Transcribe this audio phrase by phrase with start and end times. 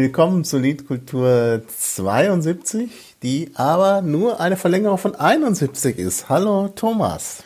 [0.00, 2.88] Willkommen zu Liedkultur 72,
[3.22, 6.30] die aber nur eine Verlängerung von 71 ist.
[6.30, 7.42] Hallo Thomas.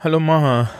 [0.00, 0.70] Hallo Maha.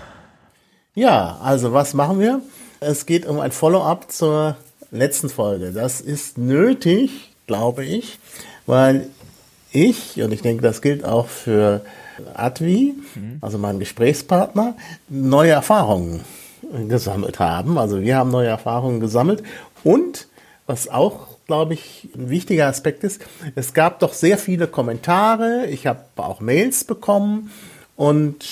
[0.94, 2.40] Ja, also was machen wir?
[2.80, 4.56] Es geht um ein Follow-up zur
[4.90, 5.72] letzten Folge.
[5.72, 8.18] Das ist nötig, glaube ich,
[8.64, 9.10] weil
[9.70, 11.82] ich, und ich denke, das gilt auch für
[12.32, 13.36] Advi, mhm.
[13.42, 14.76] also mein Gesprächspartner,
[15.10, 16.24] neue Erfahrungen
[16.88, 17.76] gesammelt haben.
[17.76, 19.42] Also wir haben neue Erfahrungen gesammelt
[19.84, 20.27] und
[20.68, 23.22] was auch, glaube ich, ein wichtiger Aspekt ist,
[23.54, 27.50] es gab doch sehr viele Kommentare, ich habe auch Mails bekommen.
[27.96, 28.44] Und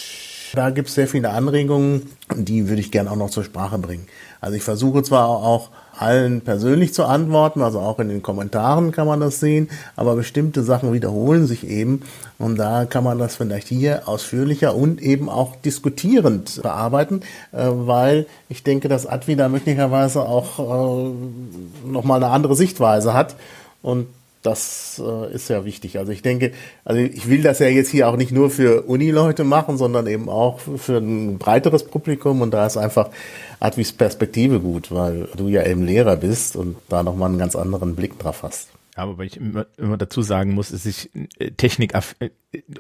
[0.55, 4.09] da gibt es sehr viele Anregungen, die würde ich gerne auch noch zur Sprache bringen.
[4.41, 9.07] Also ich versuche zwar auch allen persönlich zu antworten, also auch in den Kommentaren kann
[9.07, 12.03] man das sehen, aber bestimmte Sachen wiederholen sich eben.
[12.39, 17.23] Und da kann man das vielleicht hier ausführlicher und eben auch diskutierend bearbeiten,
[17.53, 23.37] äh, weil ich denke, dass Advi da möglicherweise auch äh, nochmal eine andere Sichtweise hat.
[23.83, 24.07] Und
[24.47, 25.99] das äh, ist ja wichtig.
[25.99, 26.53] Also ich denke,
[26.85, 30.29] also ich will das ja jetzt hier auch nicht nur für Uni-Leute machen, sondern eben
[30.29, 33.11] auch für ein breiteres Publikum und da ist einfach
[33.59, 37.97] Advis Perspektive gut, weil du ja eben Lehrer bist und da nochmal einen ganz anderen
[37.97, 38.69] Blick drauf hast.
[38.97, 42.31] Ja, wobei ich immer, immer dazu sagen muss, dass ich äh, Technik äh,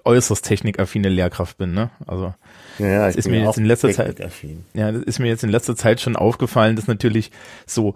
[0.05, 1.91] äußerst technikaffine Lehrkraft bin, ne?
[2.06, 2.33] Also
[2.78, 4.19] ja, ja, das ist mir jetzt in letzter Zeit
[4.73, 7.33] ja, das ist mir jetzt in letzter Zeit schon aufgefallen, dass natürlich
[7.67, 7.95] so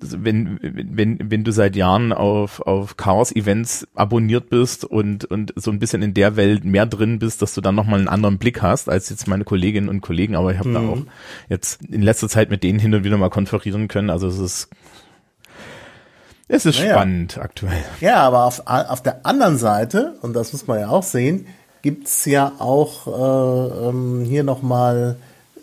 [0.00, 5.80] wenn, wenn, wenn du seit Jahren auf, auf Chaos-Events abonniert bist und, und so ein
[5.80, 8.88] bisschen in der Welt mehr drin bist, dass du dann nochmal einen anderen Blick hast
[8.88, 10.74] als jetzt meine Kolleginnen und Kollegen, aber ich habe mhm.
[10.74, 11.02] da auch
[11.48, 14.10] jetzt in letzter Zeit mit denen hin und wieder mal konferieren können.
[14.10, 14.70] Also es ist
[16.46, 16.94] es ist naja.
[16.94, 17.84] spannend aktuell.
[18.00, 21.46] Ja, aber auf, auf der anderen Seite, und das muss man ja auch sehen,
[21.82, 25.16] gibt's ja auch äh, ähm, hier nochmal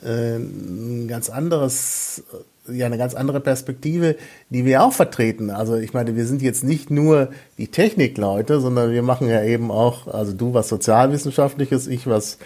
[0.04, 2.24] äh, ein ganz anderes
[2.70, 4.16] ja eine ganz andere Perspektive,
[4.50, 5.50] die wir auch vertreten.
[5.50, 9.72] Also ich meine, wir sind jetzt nicht nur die Technikleute, sondern wir machen ja eben
[9.72, 12.38] auch, also du was Sozialwissenschaftliches, ich was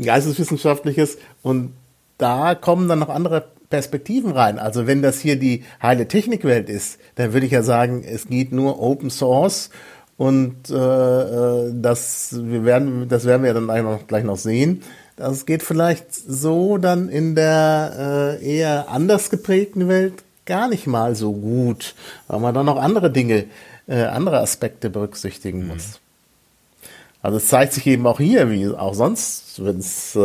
[0.00, 1.72] Geisteswissenschaftliches und
[2.18, 4.58] da kommen dann noch andere Perspektiven rein.
[4.58, 8.52] Also wenn das hier die heile Technikwelt ist, dann würde ich ja sagen, es geht
[8.52, 9.70] nur Open Source
[10.16, 14.82] und äh, äh das wir werden das werden wir dann gleich noch, gleich noch sehen.
[15.20, 20.14] Das geht vielleicht so dann in der äh, eher anders geprägten Welt
[20.46, 21.94] gar nicht mal so gut,
[22.26, 23.44] weil man dann noch andere Dinge,
[23.86, 25.88] äh, andere Aspekte berücksichtigen muss.
[25.88, 26.90] Mhm.
[27.22, 30.18] Also es zeigt sich eben auch hier, wie auch sonst, wenn es äh,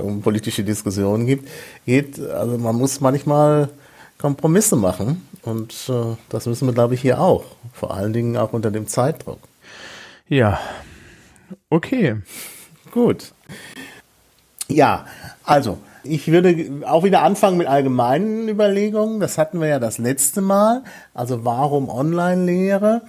[0.00, 1.48] um politische Diskussionen gibt,
[1.86, 3.68] geht, also man muss manchmal
[4.18, 7.44] Kompromisse machen und äh, das müssen wir, glaube ich, hier auch.
[7.72, 9.38] Vor allen Dingen auch unter dem Zeitdruck.
[10.28, 10.58] Ja,
[11.70, 12.16] okay.
[12.90, 13.32] Gut.
[14.72, 15.06] Ja,
[15.44, 19.20] also ich würde auch wieder anfangen mit allgemeinen Überlegungen.
[19.20, 20.82] Das hatten wir ja das letzte Mal.
[21.14, 23.02] Also warum Online-Lehre?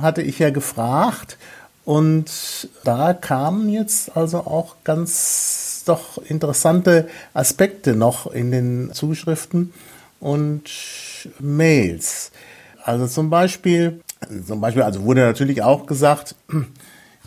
[0.00, 1.38] Hatte ich ja gefragt.
[1.84, 9.72] Und da kamen jetzt also auch ganz doch interessante Aspekte noch in den Zuschriften
[10.20, 10.62] und
[11.38, 12.30] Mails.
[12.82, 14.00] Also zum Beispiel,
[14.46, 16.34] zum Beispiel, also wurde natürlich auch gesagt,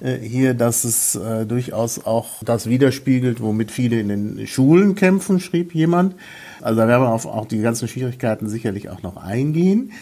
[0.03, 5.39] äh, hier, dass es äh, durchaus auch das widerspiegelt, womit viele in den Schulen kämpfen,
[5.39, 6.15] schrieb jemand.
[6.61, 9.93] Also da werden wir auf auch die ganzen Schwierigkeiten sicherlich auch noch eingehen.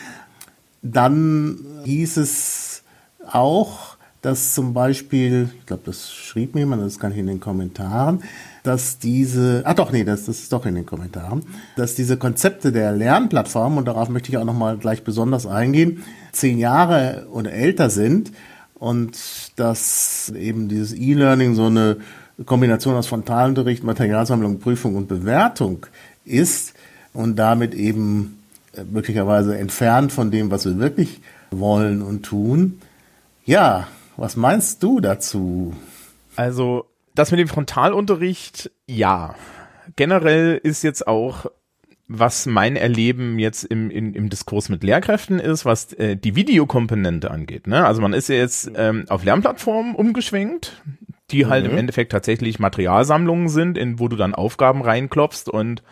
[0.82, 2.84] Dann hieß es
[3.32, 7.40] auch, dass zum Beispiel, ich glaube, das schrieb mir jemand, das kann ich in den
[7.40, 8.24] Kommentaren,
[8.64, 11.44] dass diese, ah doch, nee, das, das ist doch in den Kommentaren,
[11.76, 16.58] dass diese Konzepte der Lernplattform, und darauf möchte ich auch nochmal gleich besonders eingehen, zehn
[16.60, 18.32] Jahre oder älter sind
[18.82, 21.98] und dass eben dieses E-Learning so eine
[22.48, 25.86] Kombination aus Frontalunterricht, Materialsammlung, Prüfung und Bewertung
[26.26, 26.74] ist
[27.14, 28.42] und damit eben
[28.76, 32.82] äh, möglicherweise entfernt von dem, was wir wirklich wollen und tun.
[33.46, 33.88] Ja,
[34.18, 35.76] was meinst du dazu?
[36.36, 39.36] Also, das mit dem Frontalunterricht, ja.
[39.96, 41.46] Generell ist jetzt auch
[42.14, 47.32] was mein Erleben jetzt im, im, im Diskurs mit Lehrkräften ist, was äh, die Videokomponente
[47.32, 47.68] angeht.
[47.68, 47.86] Ne?
[47.86, 50.82] Also man ist ja jetzt ähm, auf Lernplattformen umgeschwenkt,
[51.32, 51.72] die halt mhm.
[51.72, 55.84] im Endeffekt tatsächlich Materialsammlungen sind, in wo du dann Aufgaben reinklopfst und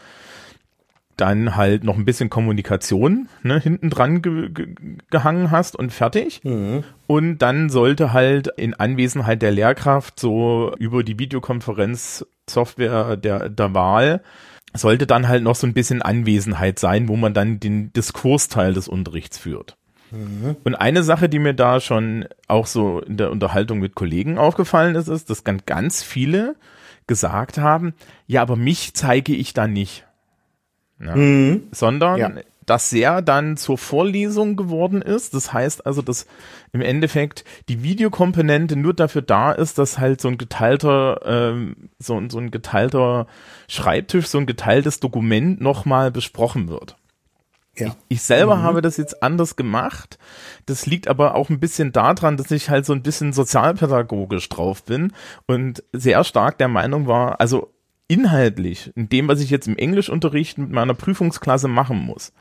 [1.16, 4.76] dann halt noch ein bisschen Kommunikation ne, hinten dran ge ge
[5.10, 6.42] gehangen hast und fertig.
[6.44, 6.84] Mhm.
[7.08, 14.22] Und dann sollte halt in Anwesenheit der Lehrkraft so über die Videokonferenzsoftware der, der Wahl
[14.74, 18.88] sollte dann halt noch so ein bisschen Anwesenheit sein, wo man dann den Diskursteil des
[18.88, 19.78] Unterrichts führt.
[20.12, 20.58] Mhm.
[20.64, 24.96] Und eine Sache, die mir da schon auch so in der Unterhaltung mit Kollegen aufgefallen
[24.96, 26.56] ist, ist, dass ganz, ganz viele
[27.08, 27.94] gesagt haben,
[28.28, 30.06] ja, aber mich zeige ich da nicht.
[31.00, 31.16] Ja.
[31.16, 31.64] Mhm.
[31.72, 32.32] Sondern ja.
[32.70, 35.34] Das sehr dann zur Vorlesung geworden ist.
[35.34, 36.28] Das heißt also, dass
[36.72, 42.22] im Endeffekt die Videokomponente nur dafür da ist, dass halt so ein geteilter, ähm, so,
[42.30, 43.28] so ein geteilter
[43.68, 46.96] Schreibtisch, so ein geteiltes Dokument nochmal besprochen wird.
[47.76, 47.96] Ja.
[48.10, 48.64] Ich selber mhm.
[48.64, 50.20] habe das jetzt anders gemacht.
[50.66, 54.84] Das liegt aber auch ein bisschen daran, dass ich halt so ein bisschen sozialpädagogisch drauf
[54.84, 55.14] bin
[55.48, 57.74] und sehr stark der Meinung war, also
[58.10, 62.34] inhaltlich, in dem, was ich jetzt im Englischunterricht mit meiner Prüfungsklasse machen muss,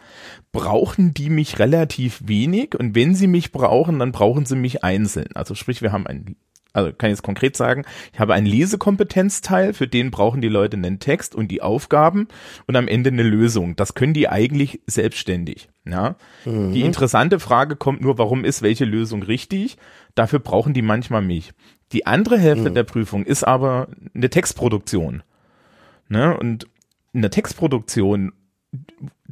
[0.51, 5.29] brauchen die mich relativ wenig und wenn sie mich brauchen, dann brauchen sie mich einzeln.
[5.35, 6.37] Also sprich, wir haben ein
[6.75, 10.77] also kann ich jetzt konkret sagen, ich habe einen Lesekompetenzteil, für den brauchen die Leute
[10.77, 12.29] einen Text und die Aufgaben
[12.67, 13.75] und am Ende eine Lösung.
[13.75, 15.71] Das können die eigentlich selbstständig.
[15.85, 16.17] Ja?
[16.45, 16.73] Mhm.
[16.73, 19.77] Die interessante Frage kommt nur, warum ist welche Lösung richtig?
[20.15, 21.53] Dafür brauchen die manchmal mich.
[21.93, 22.75] Die andere Hälfte mhm.
[22.75, 25.23] der Prüfung ist aber eine Textproduktion.
[26.09, 26.37] Ne?
[26.37, 26.67] Und
[27.13, 28.33] in der Textproduktion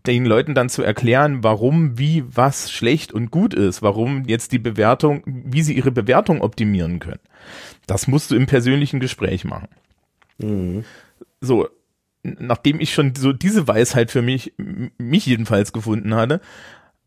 [0.07, 4.59] den Leuten dann zu erklären, warum, wie, was schlecht und gut ist, warum jetzt die
[4.59, 7.21] Bewertung, wie sie ihre Bewertung optimieren können.
[7.87, 9.69] Das musst du im persönlichen Gespräch machen.
[10.39, 10.85] Mhm.
[11.41, 11.69] So,
[12.23, 14.55] nachdem ich schon so diese Weisheit für mich,
[14.99, 16.41] mich jedenfalls gefunden hatte,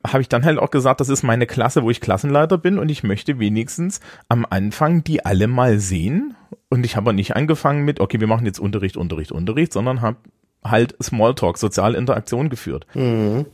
[0.06, 2.90] habe ich dann halt auch gesagt, das ist meine Klasse, wo ich Klassenleiter bin und
[2.90, 4.00] ich möchte wenigstens
[4.30, 6.36] am Anfang die alle mal sehen.
[6.70, 10.18] Und ich habe nicht angefangen mit, okay, wir machen jetzt Unterricht, Unterricht, Unterricht, sondern habe
[10.64, 12.86] halt Smalltalk, soziale Interaktion geführt.
[12.94, 13.46] Mhm.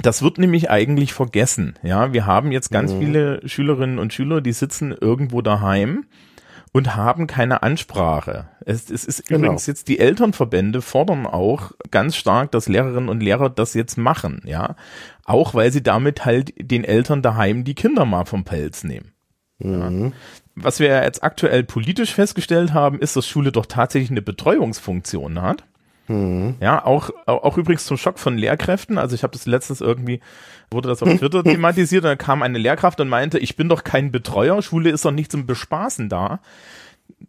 [0.00, 1.74] Das wird nämlich eigentlich vergessen.
[1.82, 3.00] Ja, wir haben jetzt ganz mhm.
[3.00, 6.04] viele Schülerinnen und Schüler, die sitzen irgendwo daheim
[6.72, 8.48] und haben keine Ansprache.
[8.64, 9.40] Es, es ist genau.
[9.40, 14.42] übrigens jetzt die Elternverbände fordern auch ganz stark, dass Lehrerinnen und Lehrer das jetzt machen,
[14.44, 14.76] ja.
[15.24, 19.12] Auch weil sie damit halt den Eltern daheim die Kinder mal vom Pelz nehmen.
[19.58, 20.04] Mhm.
[20.04, 20.12] Ja.
[20.62, 25.64] Was wir jetzt aktuell politisch festgestellt haben, ist, dass Schule doch tatsächlich eine Betreuungsfunktion hat.
[26.08, 26.56] Mhm.
[26.60, 28.98] Ja, auch, auch übrigens zum Schock von Lehrkräften.
[28.98, 30.20] Also ich habe das letztens irgendwie,
[30.70, 33.84] wurde das auf Twitter thematisiert und da kam eine Lehrkraft und meinte, ich bin doch
[33.84, 36.40] kein Betreuer, Schule ist doch nicht zum Bespaßen da.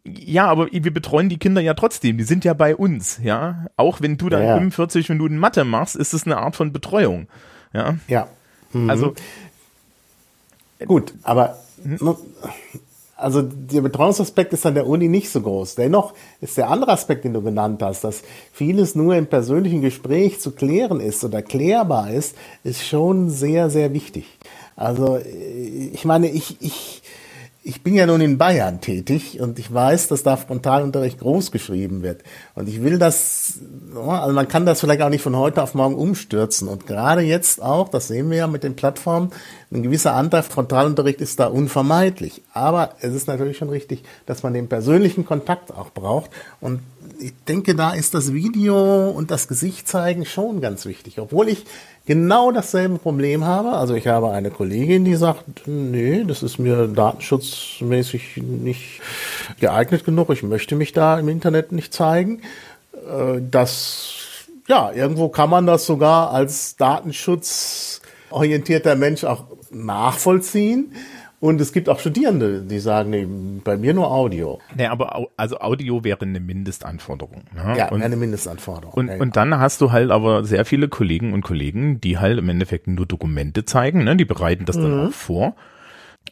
[0.06, 3.68] Ja, aber wir betreuen die Kinder ja trotzdem, die sind ja bei uns, ja.
[3.76, 4.56] Auch wenn du dann ja, ja.
[4.56, 7.28] 45 Minuten Mathe machst, ist es eine Art von Betreuung.
[7.74, 7.96] Ja.
[8.08, 8.28] Ja.
[8.72, 8.90] Mhm.
[8.90, 9.14] Also
[10.86, 12.16] gut, aber hm?
[13.20, 15.76] Also der Betreuungsaspekt ist an der Uni nicht so groß.
[15.76, 20.40] Dennoch ist der andere Aspekt, den du genannt hast, dass vieles nur im persönlichen Gespräch
[20.40, 24.26] zu klären ist oder klärbar ist, ist schon sehr, sehr wichtig.
[24.76, 27.02] Also ich meine, ich, ich,
[27.70, 32.02] ich bin ja nun in Bayern tätig und ich weiß, dass da Frontalunterricht groß geschrieben
[32.02, 32.24] wird.
[32.56, 33.60] Und ich will das,
[33.96, 36.68] also man kann das vielleicht auch nicht von heute auf morgen umstürzen.
[36.68, 39.30] Und gerade jetzt auch, das sehen wir ja mit den Plattformen,
[39.72, 42.42] ein gewisser Anteil Frontalunterricht ist da unvermeidlich.
[42.54, 46.32] Aber es ist natürlich schon richtig, dass man den persönlichen Kontakt auch braucht.
[46.60, 46.80] Und
[47.20, 51.20] ich denke, da ist das Video und das Gesicht zeigen schon ganz wichtig.
[51.20, 51.66] Obwohl ich
[52.06, 53.72] genau dasselbe Problem habe.
[53.74, 59.02] Also ich habe eine Kollegin, die sagt, nee, das ist mir datenschutzmäßig nicht
[59.60, 60.30] geeignet genug.
[60.32, 62.42] Ich möchte mich da im Internet nicht zeigen.
[62.94, 64.16] Äh, das,
[64.68, 70.94] ja, irgendwo kann man das sogar als datenschutzorientierter Mensch auch nachvollziehen.
[71.40, 73.26] Und es gibt auch Studierende, die sagen, nee,
[73.64, 74.60] bei mir nur Audio.
[74.76, 77.44] Nee, aber also Audio wäre eine Mindestanforderung.
[77.56, 77.78] Ne?
[77.78, 78.94] Ja, und, eine Mindestanforderung.
[78.94, 82.38] Und, ja, und dann hast du halt aber sehr viele Kollegen und Kollegen, die halt
[82.40, 84.18] im Endeffekt nur Dokumente zeigen, ne?
[84.18, 85.08] die bereiten das dann mhm.
[85.08, 85.56] auch vor.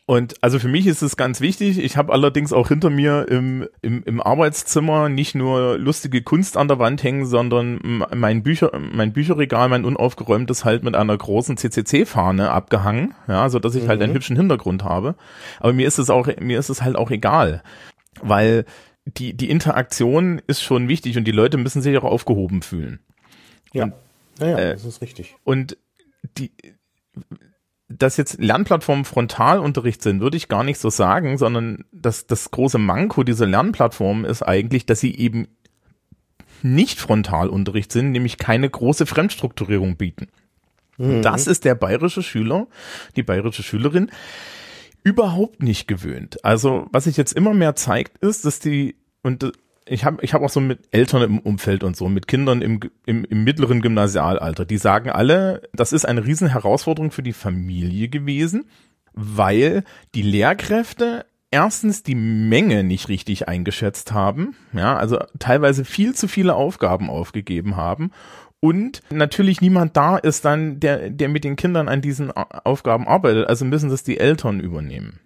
[0.09, 1.79] Und also für mich ist es ganz wichtig.
[1.79, 6.69] Ich habe allerdings auch hinter mir im, im, im Arbeitszimmer nicht nur lustige Kunst an
[6.69, 12.51] der Wand hängen, sondern mein Bücher, mein Bücherregal, mein unaufgeräumtes halt mit einer großen CCC-Fahne
[12.51, 13.87] abgehangen, ja, so dass ich mhm.
[13.89, 14.15] halt einen mhm.
[14.15, 15.15] hübschen Hintergrund habe.
[15.59, 17.61] Aber mir ist es auch, mir ist es halt auch egal,
[18.21, 18.63] weil
[19.03, 23.01] die, die Interaktion ist schon wichtig und die Leute müssen sich auch aufgehoben fühlen.
[23.73, 23.93] Ja, und,
[24.39, 25.35] ja, äh, das ist richtig.
[25.43, 25.77] Und
[26.37, 26.53] die,
[27.89, 32.77] dass jetzt Lernplattformen Frontalunterricht sind, würde ich gar nicht so sagen, sondern dass das große
[32.77, 35.47] Manko dieser Lernplattformen ist eigentlich, dass sie eben
[36.63, 40.27] nicht Frontalunterricht sind, nämlich keine große Fremdstrukturierung bieten.
[40.97, 41.21] Mhm.
[41.21, 42.67] Das ist der bayerische Schüler,
[43.15, 44.11] die bayerische Schülerin
[45.03, 46.43] überhaupt nicht gewöhnt.
[46.43, 49.53] Also was sich jetzt immer mehr zeigt, ist, dass die und
[49.89, 52.79] ich habe ich hab auch so mit Eltern im Umfeld und so, mit Kindern im,
[53.05, 58.09] im, im mittleren Gymnasialalter, die sagen alle, das ist eine riesen Herausforderung für die Familie
[58.09, 58.69] gewesen,
[59.13, 59.83] weil
[60.15, 66.55] die Lehrkräfte erstens die Menge nicht richtig eingeschätzt haben, ja, also teilweise viel zu viele
[66.55, 68.11] Aufgaben aufgegeben haben
[68.59, 73.47] und natürlich niemand da ist dann, der, der mit den Kindern an diesen Aufgaben arbeitet,
[73.47, 75.19] also müssen das die Eltern übernehmen.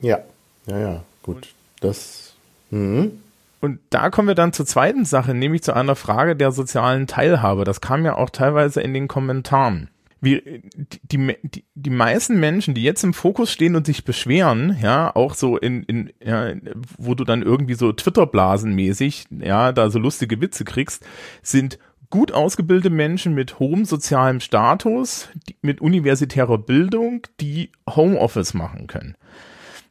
[0.00, 0.20] Ja,
[0.66, 1.48] ja, ja, gut.
[1.80, 2.34] Das,
[2.70, 3.20] mhm.
[3.60, 7.64] Und da kommen wir dann zur zweiten Sache, nämlich zu einer Frage der sozialen Teilhabe.
[7.64, 9.90] Das kam ja auch teilweise in den Kommentaren.
[10.20, 10.62] wie
[11.02, 15.34] die, die, die meisten Menschen, die jetzt im Fokus stehen und sich beschweren, ja, auch
[15.34, 16.52] so in, in ja,
[16.98, 21.06] wo du dann irgendwie so Twitter-Blasen-mäßig, ja, da so lustige Witze kriegst,
[21.42, 21.78] sind
[22.10, 29.16] gut ausgebildete Menschen mit hohem sozialem Status, die, mit universitärer Bildung, die Homeoffice machen können.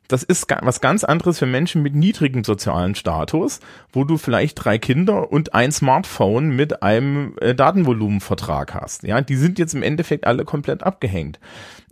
[0.10, 3.60] Das ist was ganz anderes für Menschen mit niedrigem sozialen Status,
[3.94, 9.04] wo du vielleicht drei Kinder und ein Smartphone mit einem äh, Datenvolumenvertrag hast.
[9.04, 11.40] Ja, die sind jetzt im Endeffekt alle komplett abgehängt.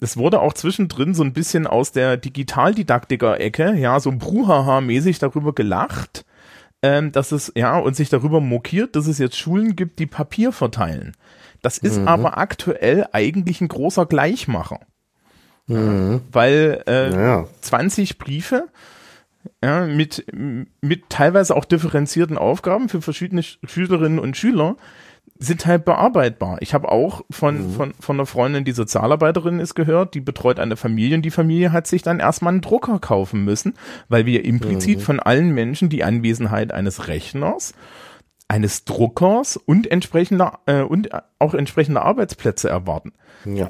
[0.01, 6.25] Es wurde auch zwischendrin so ein bisschen aus der Digitaldidaktiker-Ecke, ja, so bruhaha-mäßig darüber gelacht,
[6.81, 10.51] ähm, dass es, ja, und sich darüber mokiert, dass es jetzt Schulen gibt, die Papier
[10.51, 11.15] verteilen.
[11.61, 12.07] Das ist mhm.
[12.07, 14.79] aber aktuell eigentlich ein großer Gleichmacher.
[15.67, 16.21] Mhm.
[16.31, 17.47] Weil äh, ja.
[17.61, 18.67] 20 Briefe
[19.63, 20.25] ja, mit,
[20.81, 24.75] mit teilweise auch differenzierten Aufgaben für verschiedene Schülerinnen und Schüler
[25.39, 26.57] sind halt bearbeitbar.
[26.61, 27.71] Ich habe auch von, mhm.
[27.71, 31.71] von, von einer Freundin, die Sozialarbeiterin ist, gehört, die betreut eine Familie und die Familie
[31.71, 33.75] hat sich dann erstmal einen Drucker kaufen müssen,
[34.09, 35.03] weil wir implizit mhm.
[35.03, 37.73] von allen Menschen die Anwesenheit eines Rechners,
[38.47, 41.09] eines Druckers und entsprechender äh, und
[41.39, 43.13] auch entsprechender Arbeitsplätze erwarten.
[43.45, 43.69] Ja.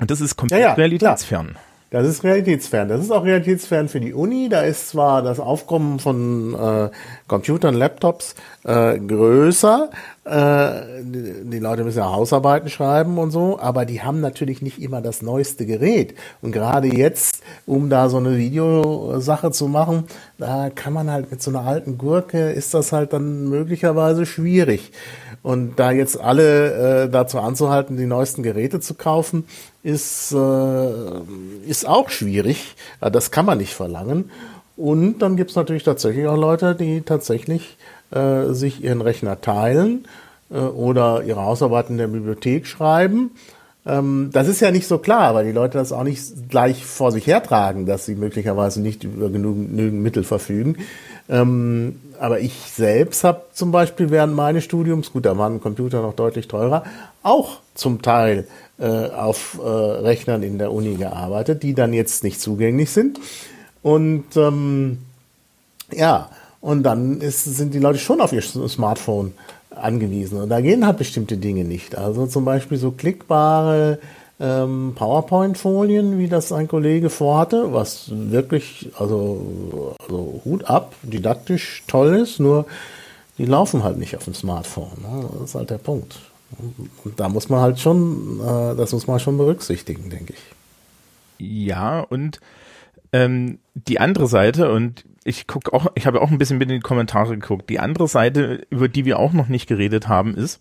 [0.00, 1.50] Und das ist komplett ja, ja, realitätsfern.
[1.52, 1.62] Klar.
[1.90, 2.88] Das ist realitätsfern.
[2.88, 4.48] Das ist auch realitätsfern für die Uni.
[4.48, 6.90] Da ist zwar das Aufkommen von äh,
[7.28, 8.34] Computern, Laptops
[8.64, 9.90] äh, größer.
[10.24, 10.70] Äh,
[11.04, 15.22] die, Leute müssen ja Hausarbeiten schreiben und so, aber die haben natürlich nicht immer das
[15.22, 16.16] neueste Gerät.
[16.42, 20.04] Und gerade jetzt, um da so eine Videosache zu machen,
[20.38, 24.90] da kann man halt mit so einer alten Gurke, ist das halt dann möglicherweise schwierig.
[25.44, 29.44] Und da jetzt alle äh, dazu anzuhalten, die neuesten Geräte zu kaufen,
[29.86, 32.74] ist, äh, ist auch schwierig.
[33.00, 34.30] Das kann man nicht verlangen.
[34.76, 37.78] Und dann gibt es natürlich tatsächlich auch Leute, die tatsächlich
[38.10, 40.06] äh, sich ihren Rechner teilen
[40.50, 43.30] äh, oder ihre Hausarbeiten in der Bibliothek schreiben.
[43.86, 47.12] Ähm, das ist ja nicht so klar, weil die Leute das auch nicht gleich vor
[47.12, 50.78] sich hertragen, dass sie möglicherweise nicht über genügend Mittel verfügen.
[51.28, 56.14] Ähm, aber ich selbst habe zum Beispiel während meines Studiums, gut, da waren Computer noch
[56.14, 56.84] deutlich teurer,
[57.26, 58.46] auch zum Teil
[58.78, 63.18] äh, auf äh, Rechnern in der Uni gearbeitet, die dann jetzt nicht zugänglich sind.
[63.82, 64.98] Und ähm,
[65.92, 66.30] ja,
[66.60, 69.34] und dann ist, sind die Leute schon auf ihr Smartphone
[69.70, 70.40] angewiesen.
[70.40, 71.96] Und da gehen halt bestimmte Dinge nicht.
[71.96, 73.98] Also zum Beispiel so klickbare
[74.40, 82.16] ähm, PowerPoint-Folien, wie das ein Kollege vorhatte, was wirklich, also, also Hut ab, didaktisch toll
[82.16, 82.66] ist, nur
[83.38, 85.00] die laufen halt nicht auf dem Smartphone.
[85.02, 85.28] Ne?
[85.38, 86.16] Das ist halt der Punkt.
[86.58, 90.40] Und da muss man halt schon, äh, das muss man schon berücksichtigen, denke ich.
[91.38, 92.40] Ja, und
[93.12, 96.76] ähm, die andere Seite, und ich gucke auch, ich habe auch ein bisschen mit in
[96.76, 100.60] die Kommentare geguckt, die andere Seite, über die wir auch noch nicht geredet haben, ist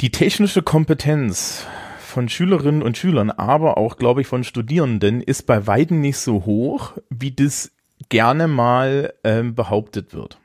[0.00, 1.66] die technische Kompetenz
[2.00, 6.44] von Schülerinnen und Schülern, aber auch, glaube ich, von Studierenden ist bei weitem nicht so
[6.44, 7.70] hoch, wie das
[8.08, 10.38] gerne mal ähm, behauptet wird.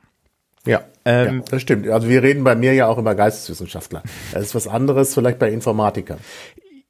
[0.66, 1.88] Ja, ähm, ja, das stimmt.
[1.88, 4.02] Also wir reden bei mir ja auch über Geisteswissenschaftler.
[4.32, 6.18] Das ist was anderes vielleicht bei Informatikern.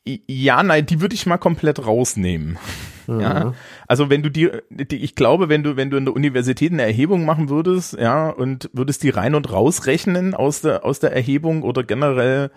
[0.04, 2.59] Ja, nein, die würde ich mal komplett rausnehmen.
[3.06, 3.21] Mhm.
[3.21, 3.54] Ja,
[3.88, 6.83] also wenn du die, die, ich glaube, wenn du, wenn du in der Universität eine
[6.83, 11.62] Erhebung machen würdest, ja, und würdest die rein und rausrechnen aus der, aus der Erhebung
[11.62, 12.50] oder generell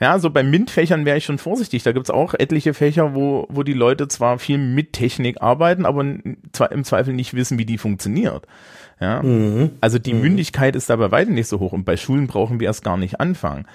[0.00, 1.82] ja, so bei MINT-Fächern wäre ich schon vorsichtig.
[1.82, 6.04] Da gibt's auch etliche Fächer, wo, wo die Leute zwar viel mit Technik arbeiten, aber
[6.52, 8.46] zwar im Zweifel nicht wissen, wie die funktioniert.
[9.02, 9.72] Ja, mhm.
[9.80, 10.20] also die mhm.
[10.20, 12.96] Mündigkeit ist da bei weitem nicht so hoch und bei Schulen brauchen wir erst gar
[12.96, 13.66] nicht anfangen.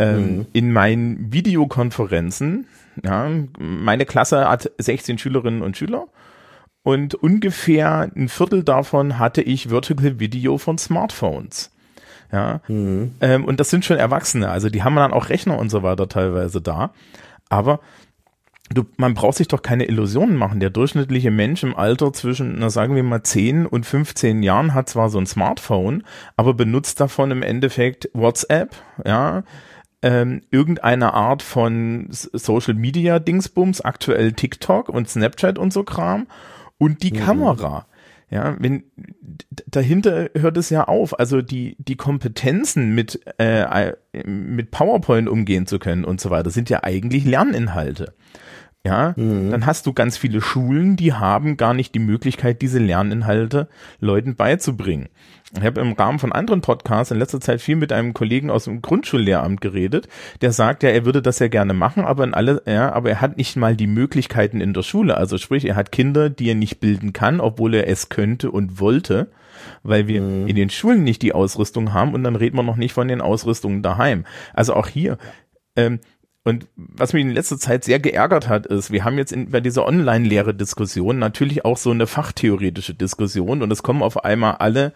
[0.00, 0.46] Ähm, mhm.
[0.52, 2.66] In meinen Videokonferenzen,
[3.04, 6.08] ja, meine Klasse hat 16 Schülerinnen und Schüler
[6.82, 11.70] und ungefähr ein Viertel davon hatte ich Vertical Video von Smartphones.
[12.32, 12.60] Ja.
[12.66, 13.14] Mhm.
[13.20, 16.08] Ähm, und das sind schon Erwachsene, also die haben dann auch Rechner und so weiter
[16.08, 16.92] teilweise da.
[17.48, 17.78] Aber
[18.70, 20.60] du, man braucht sich doch keine Illusionen machen.
[20.60, 24.88] Der durchschnittliche Mensch im Alter zwischen, na sagen wir mal 10 und 15 Jahren hat
[24.88, 26.04] zwar so ein Smartphone,
[26.36, 29.44] aber benutzt davon im Endeffekt WhatsApp, ja,
[30.02, 36.26] ähm, irgendeine Art von Social Media Dingsbums, aktuell TikTok und Snapchat und so Kram
[36.76, 37.16] und die mhm.
[37.16, 37.86] Kamera.
[38.30, 38.84] Ja, wenn
[39.66, 41.18] dahinter hört es ja auf.
[41.18, 43.92] Also die die Kompetenzen mit äh,
[44.24, 48.14] mit PowerPoint umgehen zu können und so weiter sind ja eigentlich Lerninhalte.
[48.86, 49.50] Ja, mhm.
[49.50, 54.36] dann hast du ganz viele Schulen, die haben gar nicht die Möglichkeit, diese Lerninhalte Leuten
[54.36, 55.08] beizubringen.
[55.56, 58.64] Ich habe im Rahmen von anderen Podcasts in letzter Zeit viel mit einem Kollegen aus
[58.64, 60.08] dem Grundschullehramt geredet,
[60.42, 63.20] der sagt ja, er würde das ja gerne machen, aber in alle, ja, aber er
[63.22, 65.16] hat nicht mal die Möglichkeiten in der Schule.
[65.16, 68.80] Also sprich, er hat Kinder, die er nicht bilden kann, obwohl er es könnte und
[68.80, 69.30] wollte,
[69.82, 70.46] weil wir mhm.
[70.46, 73.22] in den Schulen nicht die Ausrüstung haben und dann reden wir noch nicht von den
[73.22, 74.26] Ausrüstungen daheim.
[74.52, 75.16] Also auch hier,
[75.76, 76.00] ähm,
[76.46, 79.60] Und was mich in letzter Zeit sehr geärgert hat, ist, wir haben jetzt in, bei
[79.60, 84.92] dieser Online-Lehre-Diskussion natürlich auch so eine fachtheoretische Diskussion und es kommen auf einmal alle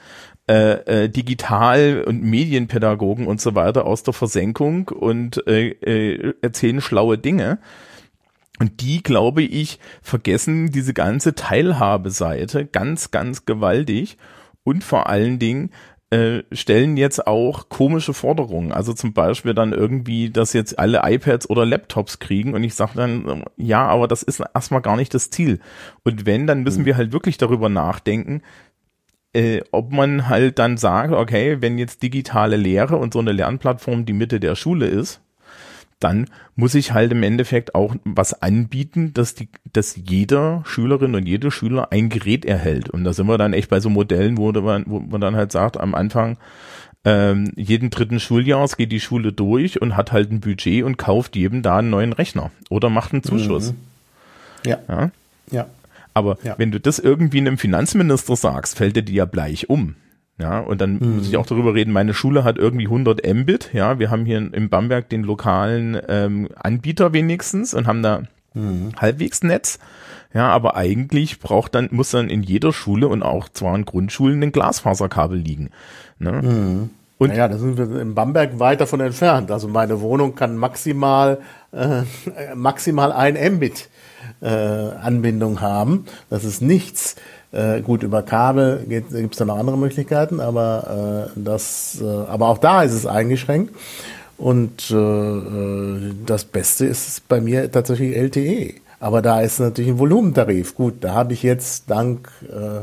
[0.47, 6.83] äh, äh, Digital- und Medienpädagogen und so weiter aus der Versenkung und äh, äh, erzählen
[6.83, 7.59] schlaue Dinge.
[8.59, 14.19] Und die, glaube ich, vergessen diese ganze Teilhabeseite ganz, ganz gewaltig
[14.65, 15.71] und vor allen Dingen
[16.11, 18.73] äh, stellen jetzt auch komische Forderungen.
[18.73, 22.93] Also zum Beispiel dann irgendwie, dass jetzt alle iPads oder Laptops kriegen und ich sage
[22.95, 25.61] dann, ja, aber das ist erstmal gar nicht das Ziel.
[26.05, 26.87] Und wenn, dann müssen mhm.
[26.87, 28.43] wir halt wirklich darüber nachdenken,
[29.35, 34.07] äh, ob man halt dann sagt, okay, wenn jetzt digitale Lehre und so eine Lernplattform
[34.07, 35.21] die Mitte der Schule ist,
[36.01, 41.27] dann muss ich halt im Endeffekt auch was anbieten, dass die, dass jeder Schülerin und
[41.27, 42.89] jede Schüler ein Gerät erhält.
[42.91, 45.53] Und da sind wir dann echt bei so Modellen, wo man, wo man dann halt
[45.53, 46.39] sagt, am Anfang,
[47.05, 51.37] ähm, jeden dritten Schuljahrs geht die Schule durch und hat halt ein Budget und kauft
[51.37, 53.73] jedem da einen neuen Rechner oder macht einen Zuschuss.
[53.73, 53.77] Mhm.
[54.67, 54.79] Ja.
[54.89, 55.11] ja.
[55.51, 55.67] Ja.
[56.15, 56.55] Aber ja.
[56.59, 59.95] wenn du das irgendwie einem Finanzminister sagst, fällt er dir ja gleich um.
[60.39, 61.17] Ja, und dann mhm.
[61.17, 64.39] muss ich auch darüber reden, meine Schule hat irgendwie 100 Mbit, ja, wir haben hier
[64.39, 68.23] in Bamberg den lokalen ähm, Anbieter wenigstens und haben da
[68.55, 68.93] mhm.
[68.97, 69.79] halbwegs Netz.
[70.35, 74.43] Ja, aber eigentlich braucht dann, muss dann in jeder Schule und auch zwar in Grundschulen
[74.43, 75.71] ein Glasfaserkabel liegen.
[76.19, 76.33] Ne?
[76.43, 76.91] Mhm.
[77.17, 79.51] Und naja, da sind wir in Bamberg weit davon entfernt.
[79.51, 81.39] Also meine Wohnung kann maximal
[81.73, 82.03] äh,
[82.55, 83.89] maximal ein Mbit
[84.41, 86.05] äh, Anbindung haben.
[86.31, 87.17] Das ist nichts.
[87.51, 92.49] Äh, gut, über Kabel gibt es da noch andere Möglichkeiten, aber äh, das, äh, aber
[92.49, 93.75] auch da ist es eingeschränkt.
[94.37, 98.75] Und äh, äh das Beste ist bei mir tatsächlich LTE.
[99.01, 100.75] Aber da ist natürlich ein Volumentarif.
[100.75, 102.81] Gut, da habe ich jetzt dank äh,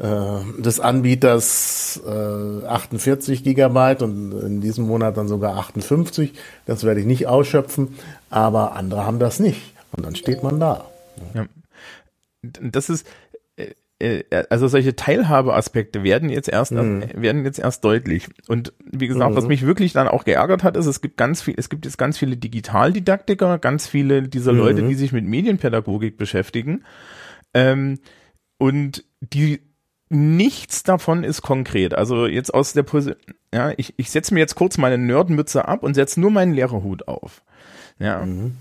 [0.00, 6.32] äh, des Anbieters äh, 48 Gigabyte und in diesem Monat dann sogar 58.
[6.66, 7.96] Das werde ich nicht ausschöpfen,
[8.30, 9.74] aber andere haben das nicht.
[9.92, 10.84] Und dann steht man da.
[11.34, 11.46] Ja.
[12.42, 13.06] Das ist,
[14.48, 17.04] also solche Teilhabeaspekte werden jetzt erst mhm.
[17.14, 19.36] werden jetzt erst deutlich und wie gesagt, mhm.
[19.36, 21.98] was mich wirklich dann auch geärgert hat, ist es gibt ganz viel es gibt jetzt
[21.98, 24.58] ganz viele Digitaldidaktiker, ganz viele dieser mhm.
[24.58, 26.84] Leute, die sich mit Medienpädagogik beschäftigen
[27.52, 27.98] ähm,
[28.58, 29.60] und die
[30.10, 31.94] nichts davon ist konkret.
[31.94, 33.22] Also jetzt aus der Position,
[33.54, 37.06] ja, ich, ich setze mir jetzt kurz meine Nerdmütze ab und setze nur meinen Lehrerhut
[37.06, 37.42] auf.
[37.98, 38.24] Ja.
[38.24, 38.56] Mhm.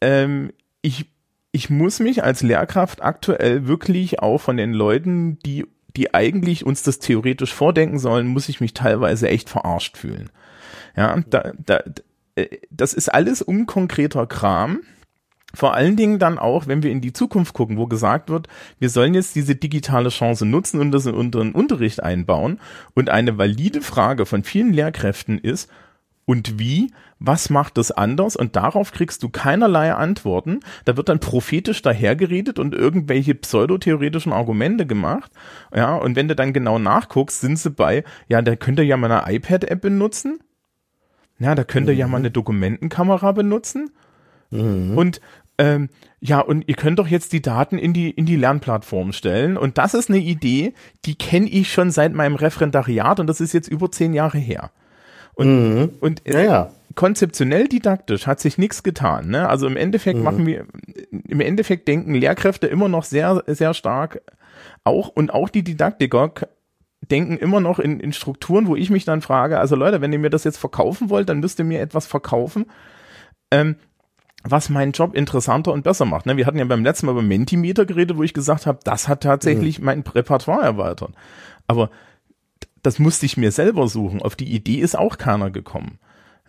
[0.00, 1.13] Ähm, ich
[1.54, 5.64] ich muss mich als Lehrkraft aktuell wirklich auch von den Leuten, die,
[5.96, 10.30] die eigentlich uns das theoretisch vordenken sollen, muss ich mich teilweise echt verarscht fühlen.
[10.96, 11.84] Ja, da, da,
[12.34, 14.80] äh, das ist alles unkonkreter Kram.
[15.54, 18.48] Vor allen Dingen dann auch, wenn wir in die Zukunft gucken, wo gesagt wird,
[18.80, 22.58] wir sollen jetzt diese digitale Chance nutzen und das in unseren Unterricht einbauen.
[22.94, 25.70] Und eine valide Frage von vielen Lehrkräften ist,
[26.26, 30.60] und wie, was macht es anders und darauf kriegst du keinerlei Antworten.
[30.84, 35.30] Da wird dann prophetisch dahergeredet und irgendwelche pseudotheoretischen Argumente gemacht.
[35.74, 38.96] Ja, und wenn du dann genau nachguckst, sind sie bei, ja, da könnt ihr ja
[38.96, 40.40] mal eine iPad-App benutzen.
[41.38, 42.00] Ja, da könnt ihr mhm.
[42.00, 43.90] ja mal eine Dokumentenkamera benutzen.
[44.50, 44.96] Mhm.
[44.96, 45.20] Und
[45.58, 45.88] ähm,
[46.20, 49.56] ja, und ihr könnt doch jetzt die Daten in die, in die Lernplattform stellen.
[49.56, 50.72] Und das ist eine Idee,
[51.04, 54.70] die kenne ich schon seit meinem Referendariat und das ist jetzt über zehn Jahre her.
[55.34, 55.90] Und, mhm.
[56.00, 56.70] und ja, ja.
[56.94, 59.28] konzeptionell didaktisch hat sich nichts getan.
[59.28, 59.48] Ne?
[59.48, 60.24] Also im Endeffekt mhm.
[60.24, 60.66] machen wir,
[61.10, 64.20] im Endeffekt denken Lehrkräfte immer noch sehr, sehr stark
[64.84, 66.32] auch und auch die Didaktiker
[67.10, 70.18] denken immer noch in, in Strukturen, wo ich mich dann frage, also Leute, wenn ihr
[70.18, 72.66] mir das jetzt verkaufen wollt, dann müsst ihr mir etwas verkaufen,
[73.50, 73.76] ähm,
[74.42, 76.26] was meinen Job interessanter und besser macht.
[76.26, 76.36] Ne?
[76.36, 79.22] Wir hatten ja beim letzten Mal über Mentimeter geredet, wo ich gesagt habe, das hat
[79.22, 79.84] tatsächlich mhm.
[79.86, 81.12] mein Repertoire erweitert.
[81.66, 81.90] Aber
[82.84, 84.22] das musste ich mir selber suchen.
[84.22, 85.98] Auf die Idee ist auch keiner gekommen.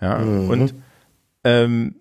[0.01, 0.49] Ja, mhm.
[0.49, 0.75] und
[1.43, 1.95] ähm,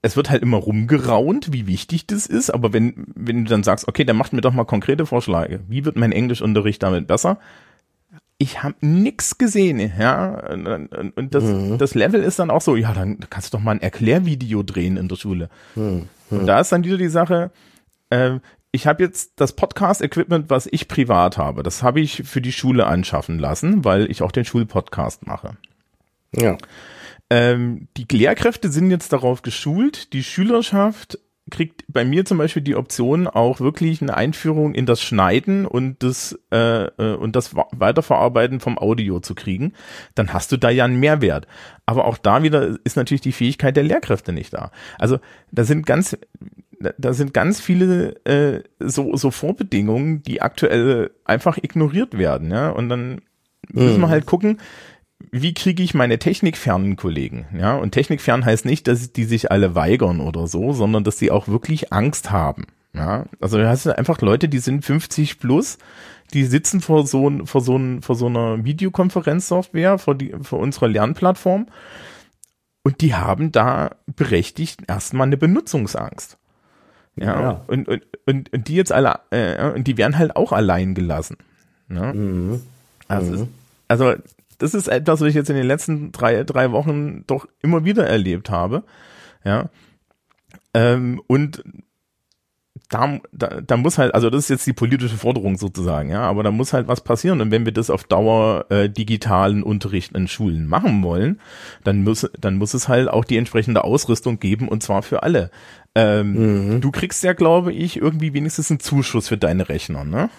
[0.00, 3.86] es wird halt immer rumgeraunt, wie wichtig das ist, aber wenn, wenn du dann sagst,
[3.88, 5.60] okay, dann macht mir doch mal konkrete Vorschläge.
[5.68, 7.38] Wie wird mein Englischunterricht damit besser?
[8.38, 10.50] Ich habe nix gesehen, ja.
[10.50, 11.78] Und das, mhm.
[11.78, 14.96] das Level ist dann auch so, ja, dann kannst du doch mal ein Erklärvideo drehen
[14.96, 15.48] in der Schule.
[15.76, 16.08] Mhm.
[16.30, 17.50] Und da ist dann wieder die Sache,
[18.10, 18.38] äh,
[18.72, 22.86] ich habe jetzt das Podcast-Equipment, was ich privat habe, das habe ich für die Schule
[22.86, 25.56] anschaffen lassen, weil ich auch den Schulpodcast mache.
[26.34, 26.56] Ja.
[27.28, 31.18] Ähm, die Lehrkräfte sind jetzt darauf geschult, die Schülerschaft
[31.50, 36.02] kriegt bei mir zum Beispiel die Option, auch wirklich eine Einführung in das Schneiden und
[36.02, 39.72] das, äh, äh und das Weiterverarbeiten vom Audio zu kriegen,
[40.14, 41.46] dann hast du da ja einen Mehrwert.
[41.84, 44.70] Aber auch da wieder ist natürlich die Fähigkeit der Lehrkräfte nicht da.
[44.98, 45.18] Also
[45.50, 46.16] da sind ganz,
[46.96, 52.70] da sind ganz viele äh, so, so Vorbedingungen, die aktuell einfach ignoriert werden, ja.
[52.70, 53.20] Und dann
[53.68, 54.10] müssen wir mhm.
[54.10, 54.58] halt gucken,
[55.30, 57.46] wie kriege ich meine technikfernen Kollegen?
[57.56, 61.30] Ja, und technikfern heißt nicht, dass die sich alle weigern oder so, sondern dass sie
[61.30, 62.66] auch wirklich Angst haben.
[62.94, 65.78] Ja, also du hast einfach Leute, die sind 50 plus,
[66.34, 71.66] die sitzen vor so, vor so, vor so einer Videokonferenzsoftware, vor, die, vor unserer Lernplattform
[72.82, 76.36] und die haben da berechtigt erstmal eine Benutzungsangst.
[77.16, 77.64] Ja, ja.
[77.66, 81.36] Und, und, und, und die jetzt alle, äh, und die werden halt auch allein gelassen.
[81.88, 82.12] Ne?
[82.12, 82.62] Mhm.
[83.08, 83.48] Also, mhm.
[83.88, 84.14] also,
[84.62, 88.06] das ist etwas, was ich jetzt in den letzten drei, drei Wochen doch immer wieder
[88.06, 88.84] erlebt habe.
[89.44, 89.70] Ja.
[90.72, 91.64] Ähm, und
[92.88, 96.42] da, da, da muss halt, also das ist jetzt die politische Forderung sozusagen, ja, aber
[96.42, 97.40] da muss halt was passieren.
[97.40, 101.40] Und wenn wir das auf Dauer äh, digitalen Unterricht in Schulen machen wollen,
[101.84, 105.50] dann muss, dann muss es halt auch die entsprechende Ausrüstung geben und zwar für alle.
[105.94, 106.80] Ähm, mhm.
[106.80, 110.30] Du kriegst ja, glaube ich, irgendwie wenigstens einen Zuschuss für deine Rechner, ne?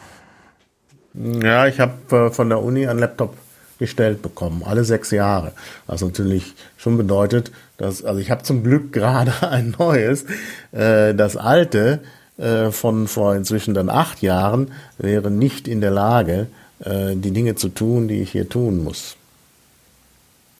[1.14, 3.36] Ja, ich habe äh, von der Uni einen Laptop
[3.84, 5.52] gestellt bekommen, alle sechs Jahre.
[5.88, 10.24] Was natürlich schon bedeutet, dass, also ich habe zum Glück gerade ein neues.
[10.72, 12.00] Äh, das alte
[12.38, 16.48] äh, von vor inzwischen dann acht Jahren wäre nicht in der Lage,
[16.80, 19.17] äh, die Dinge zu tun, die ich hier tun muss.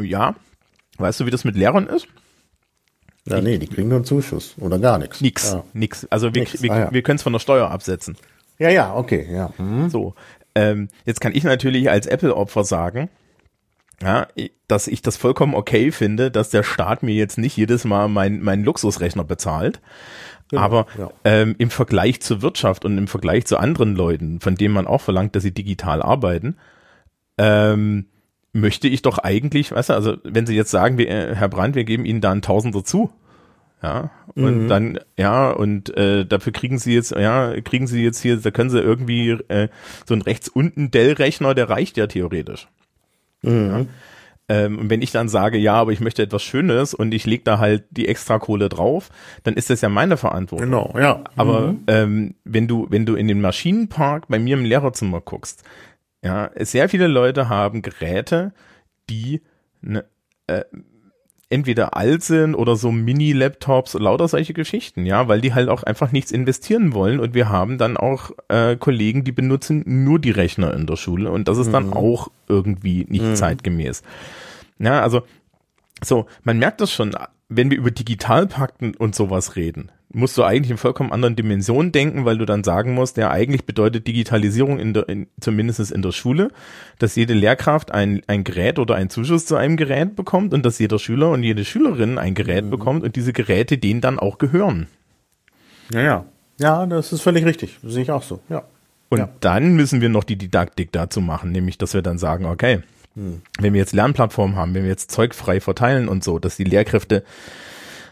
[0.01, 0.36] Ja.
[0.97, 2.07] Weißt du, wie das mit Lehrern ist?
[3.25, 5.21] Ja, nee, die kriegen nur einen Zuschuss oder gar nichts.
[5.21, 5.63] Nix, ja.
[5.71, 6.05] nix.
[6.09, 6.62] Also wir, nix.
[6.62, 6.91] wir, ah, ja.
[6.91, 8.17] wir können es von der Steuer absetzen.
[8.59, 9.53] Ja, ja, okay, ja.
[9.57, 9.89] Mhm.
[9.89, 10.13] So.
[10.55, 13.09] Ähm, jetzt kann ich natürlich als Apple-Opfer sagen,
[14.01, 14.27] ja,
[14.67, 18.43] dass ich das vollkommen okay finde, dass der Staat mir jetzt nicht jedes Mal meinen
[18.43, 19.81] mein Luxusrechner bezahlt.
[20.49, 21.09] Genau, Aber ja.
[21.23, 25.01] ähm, im Vergleich zur Wirtschaft und im Vergleich zu anderen Leuten, von denen man auch
[25.01, 26.57] verlangt, dass sie digital arbeiten,
[27.37, 28.05] ähm,
[28.51, 31.75] möchte ich doch eigentlich, weißt du, also wenn Sie jetzt sagen, wir, äh, Herr Brandt,
[31.75, 33.11] wir geben Ihnen da einen Tausender zu,
[33.83, 34.67] ja, und mhm.
[34.69, 38.69] dann, ja, und äh, dafür kriegen Sie jetzt, ja, kriegen Sie jetzt hier, da können
[38.69, 39.67] Sie irgendwie äh,
[40.05, 42.69] so einen rechts unten Dell-Rechner, der reicht ja theoretisch.
[43.41, 43.69] Mhm.
[43.69, 43.85] Ja.
[44.49, 47.43] Ähm, und wenn ich dann sage, ja, aber ich möchte etwas Schönes und ich lege
[47.43, 49.09] da halt die extra Kohle drauf,
[49.43, 50.69] dann ist das ja meine Verantwortung.
[50.69, 51.23] Genau, ja.
[51.35, 51.83] Aber mhm.
[51.87, 55.63] ähm, wenn du, wenn du in den Maschinenpark bei mir im Lehrerzimmer guckst,
[56.23, 58.53] ja, sehr viele Leute haben Geräte,
[59.09, 59.41] die
[59.81, 60.05] ne,
[60.47, 60.63] äh,
[61.53, 66.11] entweder alt sind oder so Mini-Laptops, lauter solche Geschichten, ja, weil die halt auch einfach
[66.11, 70.73] nichts investieren wollen und wir haben dann auch äh, Kollegen, die benutzen nur die Rechner
[70.73, 71.93] in der Schule und das ist dann mhm.
[71.93, 73.35] auch irgendwie nicht mhm.
[73.35, 74.01] zeitgemäß.
[74.79, 75.21] Ja, also
[76.03, 77.15] so, man merkt das schon,
[77.57, 82.23] wenn wir über Digitalpakten und sowas reden, musst du eigentlich in vollkommen anderen Dimensionen denken,
[82.23, 86.11] weil du dann sagen musst, ja, eigentlich bedeutet Digitalisierung in der, in, zumindest in der
[86.11, 86.49] Schule,
[86.99, 90.79] dass jede Lehrkraft ein, ein Gerät oder einen Zuschuss zu einem Gerät bekommt und dass
[90.79, 92.69] jeder Schüler und jede Schülerin ein Gerät mhm.
[92.69, 94.87] bekommt und diese Geräte denen dann auch gehören.
[95.91, 96.25] Ja, ja.
[96.59, 97.79] Ja, das ist völlig richtig.
[97.81, 98.63] Das sehe ich auch so, ja.
[99.09, 99.29] Und ja.
[99.41, 102.81] dann müssen wir noch die Didaktik dazu machen, nämlich, dass wir dann sagen, okay,
[103.15, 103.41] hm.
[103.60, 106.63] wenn wir jetzt Lernplattformen haben, wenn wir jetzt Zeug frei verteilen und so, dass die
[106.63, 107.23] Lehrkräfte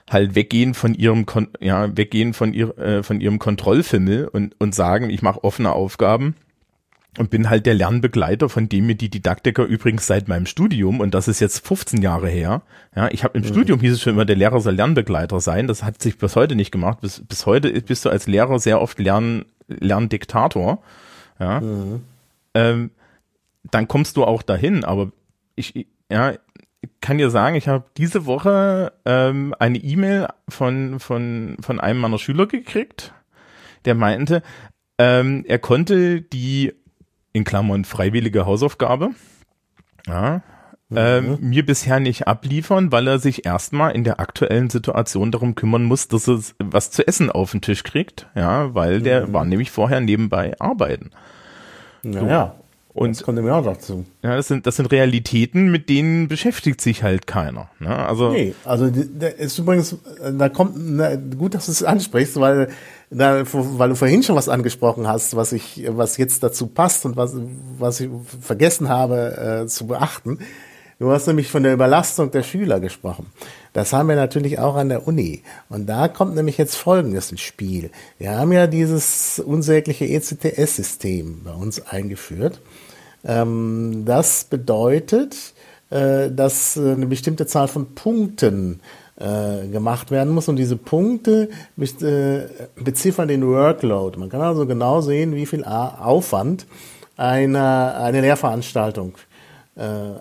[0.09, 4.75] halt weggehen von ihrem Kon ja weggehen von ihr äh, von ihrem Kontrollfimmel und und
[4.75, 6.35] sagen, ich mache offene Aufgaben
[7.17, 11.13] und bin halt der Lernbegleiter, von dem mir die Didaktiker übrigens seit meinem Studium und
[11.13, 12.61] das ist jetzt 15 Jahre her.
[12.95, 13.47] Ja, ich habe im mhm.
[13.47, 15.67] Studium hieß es schon immer, der Lehrer soll Lernbegleiter sein.
[15.67, 17.01] Das hat sich bis heute nicht gemacht.
[17.01, 20.81] Bis bis heute bist du als Lehrer sehr oft Lern Lerndiktator.
[21.39, 21.59] Ja.
[21.59, 22.01] Mhm.
[22.53, 22.91] Ähm,
[23.63, 25.11] dann kommst du auch dahin, aber
[25.55, 26.33] ich ja,
[26.99, 32.17] kann dir sagen, ich habe diese Woche ähm, eine E-Mail von, von, von einem meiner
[32.17, 33.13] Schüler gekriegt,
[33.85, 34.41] der meinte,
[34.97, 36.73] ähm, er konnte die
[37.33, 39.11] in Klammern freiwillige Hausaufgabe
[40.07, 40.41] ja,
[40.93, 41.49] ähm, mhm.
[41.49, 46.07] mir bisher nicht abliefern, weil er sich erstmal in der aktuellen Situation darum kümmern muss,
[46.07, 49.33] dass er was zu essen auf den Tisch kriegt, ja, weil der mhm.
[49.33, 51.11] war nämlich vorher nebenbei arbeiten.
[52.03, 52.55] Naja.
[52.57, 52.60] So.
[52.93, 54.05] Und das kommt mir auch dazu.
[54.21, 57.69] Ja, das sind, das sind Realitäten, mit denen beschäftigt sich halt keiner.
[57.79, 57.95] Ne?
[57.95, 59.95] Also, nee, also da ist übrigens,
[60.33, 62.69] da kommt, na, gut, dass du es ansprichst, weil,
[63.09, 67.15] da, weil du vorhin schon was angesprochen hast, was ich, was jetzt dazu passt und
[67.15, 67.33] was,
[67.77, 68.09] was ich
[68.41, 70.39] vergessen habe äh, zu beachten.
[70.99, 73.25] Du hast nämlich von der Überlastung der Schüler gesprochen.
[73.73, 75.43] Das haben wir natürlich auch an der Uni.
[75.69, 77.89] Und da kommt nämlich jetzt Folgendes ins Spiel.
[78.17, 82.59] Wir haben ja dieses unsägliche ECTS-System bei uns eingeführt.
[83.23, 85.53] Ähm, das bedeutet,
[85.89, 88.81] äh, dass eine bestimmte Zahl von Punkten
[89.17, 92.39] äh, gemacht werden muss und diese Punkte äh,
[92.75, 94.19] beziffern den Workload.
[94.19, 96.65] Man kann also genau sehen, wie viel Aufwand
[97.15, 99.13] eine, eine Lehrveranstaltung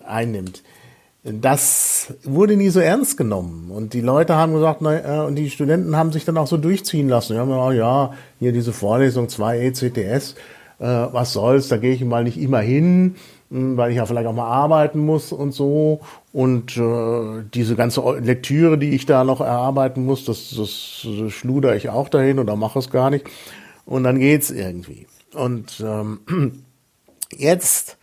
[0.06, 0.62] einnimmt
[1.22, 3.70] das wurde nie so ernst genommen.
[3.70, 6.56] Und die Leute haben gesagt, na, äh, und die Studenten haben sich dann auch so
[6.56, 7.36] durchziehen lassen.
[7.36, 10.34] Ja, oh, ja hier diese Vorlesung 2 ECTS,
[10.78, 13.16] äh, was soll's, da gehe ich mal nicht immer hin.
[13.50, 16.00] hm, weil ich ja vielleicht auch mal arbeiten muss und so.
[16.32, 21.76] Und äh, diese ganze Lektüre, die ich da noch erarbeiten muss, das, das, das schluder
[21.76, 23.26] ich auch dahin oder mache es gar nicht.
[23.84, 25.06] Und dann geht's irgendwie.
[25.34, 26.20] Und ähm,
[27.36, 27.98] jetzt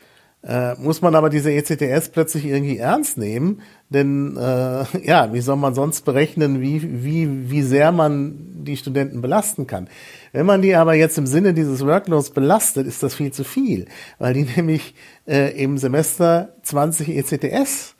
[0.47, 5.57] äh, muss man aber diese ECTS plötzlich irgendwie ernst nehmen, denn äh, ja, wie soll
[5.57, 9.89] man sonst berechnen, wie, wie, wie sehr man die Studenten belasten kann?
[10.31, 13.87] Wenn man die aber jetzt im Sinne dieses Workloads belastet, ist das viel zu viel,
[14.19, 14.95] weil die nämlich
[15.27, 17.95] äh, im Semester 20 ECTS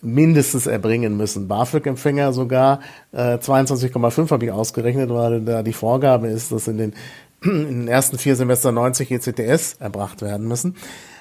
[0.00, 1.48] mindestens erbringen müssen.
[1.48, 2.80] BAföG-Empfänger sogar
[3.12, 6.94] äh, 22,5 habe ich ausgerechnet, weil da die Vorgabe ist, dass in den,
[7.42, 10.76] in den ersten vier Semestern 90 ECTS erbracht werden müssen.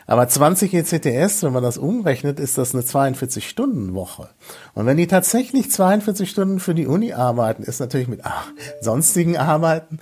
[0.10, 4.30] Aber 20 ECTS, wenn man das umrechnet, ist das eine 42-Stunden-Woche.
[4.74, 8.48] Und wenn die tatsächlich 42 Stunden für die Uni arbeiten, ist natürlich mit ach,
[8.82, 10.00] sonstigen Arbeiten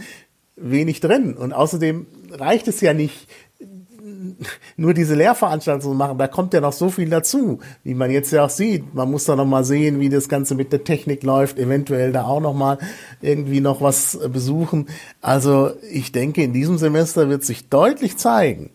[0.56, 1.34] wenig drin.
[1.34, 3.28] Und außerdem reicht es ja nicht,
[4.78, 8.46] nur diese Lehrveranstaltungen machen, da kommt ja noch so viel dazu, wie man jetzt ja
[8.46, 8.94] auch sieht.
[8.94, 12.24] Man muss da noch mal sehen, wie das Ganze mit der Technik läuft, eventuell da
[12.24, 12.78] auch noch mal
[13.22, 14.88] irgendwie noch was besuchen.
[15.22, 18.70] Also ich denke, in diesem Semester wird sich deutlich zeigen,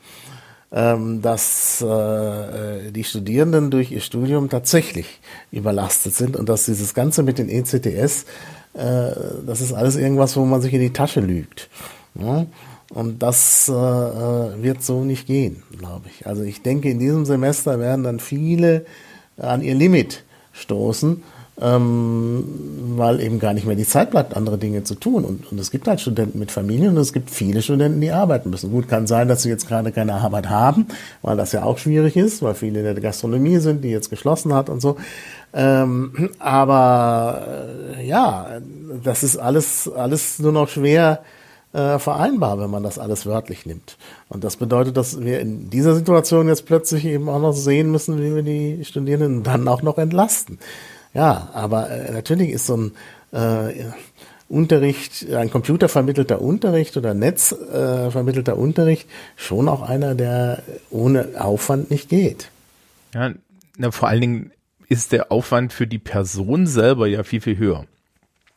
[0.72, 7.36] dass äh, die Studierenden durch ihr Studium tatsächlich überlastet sind und dass dieses Ganze mit
[7.36, 8.24] den ECTS,
[8.72, 9.10] äh,
[9.46, 11.68] das ist alles irgendwas, wo man sich in die Tasche lügt.
[12.14, 12.46] Ja?
[12.88, 16.26] Und das äh, wird so nicht gehen, glaube ich.
[16.26, 18.86] Also ich denke, in diesem Semester werden dann viele
[19.36, 21.22] an ihr Limit stoßen
[21.62, 22.44] ähm,
[22.96, 25.24] weil eben gar nicht mehr die Zeit bleibt, andere Dinge zu tun.
[25.24, 28.50] Und, und es gibt halt Studenten mit Familien und es gibt viele Studenten, die arbeiten
[28.50, 28.72] müssen.
[28.72, 30.86] Gut, kann sein, dass sie jetzt gerade keine Arbeit haben,
[31.22, 34.52] weil das ja auch schwierig ist, weil viele in der Gastronomie sind, die jetzt geschlossen
[34.52, 34.96] hat und so.
[35.54, 37.42] Ähm, aber
[37.96, 38.60] äh, ja,
[39.04, 41.20] das ist alles, alles nur noch schwer
[41.72, 43.96] äh, vereinbar, wenn man das alles wörtlich nimmt.
[44.28, 48.20] Und das bedeutet, dass wir in dieser Situation jetzt plötzlich eben auch noch sehen müssen,
[48.20, 50.58] wie wir die Studierenden dann auch noch entlasten.
[51.14, 52.92] Ja, aber äh, natürlich ist so ein
[53.32, 53.84] äh,
[54.48, 62.08] Unterricht, ein computervermittelter Unterricht oder netzvermittelter äh, Unterricht schon auch einer, der ohne Aufwand nicht
[62.08, 62.50] geht.
[63.14, 63.32] Ja,
[63.78, 64.52] na, vor allen Dingen
[64.88, 67.86] ist der Aufwand für die Person selber ja viel, viel höher.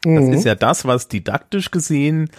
[0.05, 0.31] Mhm.
[0.31, 2.29] Das ist ja das, was didaktisch gesehen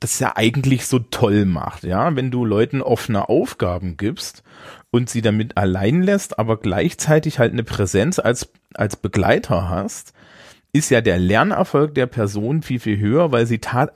[0.00, 4.42] das ja eigentlich so toll macht, ja, wenn du Leuten offene Aufgaben gibst
[4.90, 10.12] und sie damit allein lässt, aber gleichzeitig halt eine Präsenz als als Begleiter hast,
[10.72, 13.90] ist ja der Lernerfolg der Person viel, viel höher, weil sie tat,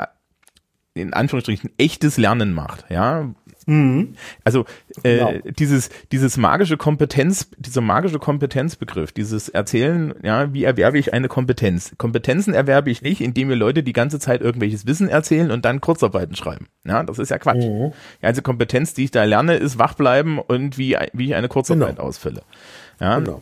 [0.95, 3.33] in Anführungsstrichen echtes Lernen macht, ja.
[3.67, 4.15] Mhm.
[4.45, 4.65] Also
[5.03, 5.33] äh, genau.
[5.59, 11.95] dieses dieses magische Kompetenz, dieser magische Kompetenzbegriff, dieses Erzählen, ja, wie erwerbe ich eine Kompetenz?
[11.97, 15.81] Kompetenzen erwerbe ich nicht, indem mir Leute die ganze Zeit irgendwelches Wissen erzählen und dann
[15.81, 16.67] Kurzarbeiten schreiben.
[16.87, 17.65] Ja, das ist ja Quatsch.
[17.65, 17.93] Mhm.
[18.21, 21.49] Die einzige Kompetenz, die ich da lerne, ist wach bleiben und wie wie ich eine
[21.49, 22.09] Kurzarbeit genau.
[22.09, 22.43] ausfülle.
[23.01, 23.19] Ja.
[23.19, 23.41] Genau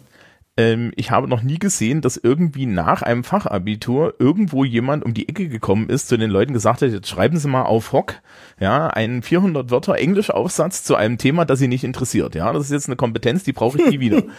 [0.56, 5.28] ähm, ich habe noch nie gesehen, dass irgendwie nach einem Fachabitur irgendwo jemand um die
[5.28, 8.16] Ecke gekommen ist, zu den Leuten gesagt hat, jetzt schreiben Sie mal auf Hock,
[8.60, 12.34] ja, einen 400 Wörter Englischaufsatz zu einem Thema, das Sie nicht interessiert.
[12.34, 14.22] Ja, das ist jetzt eine Kompetenz, die brauche ich nie wieder.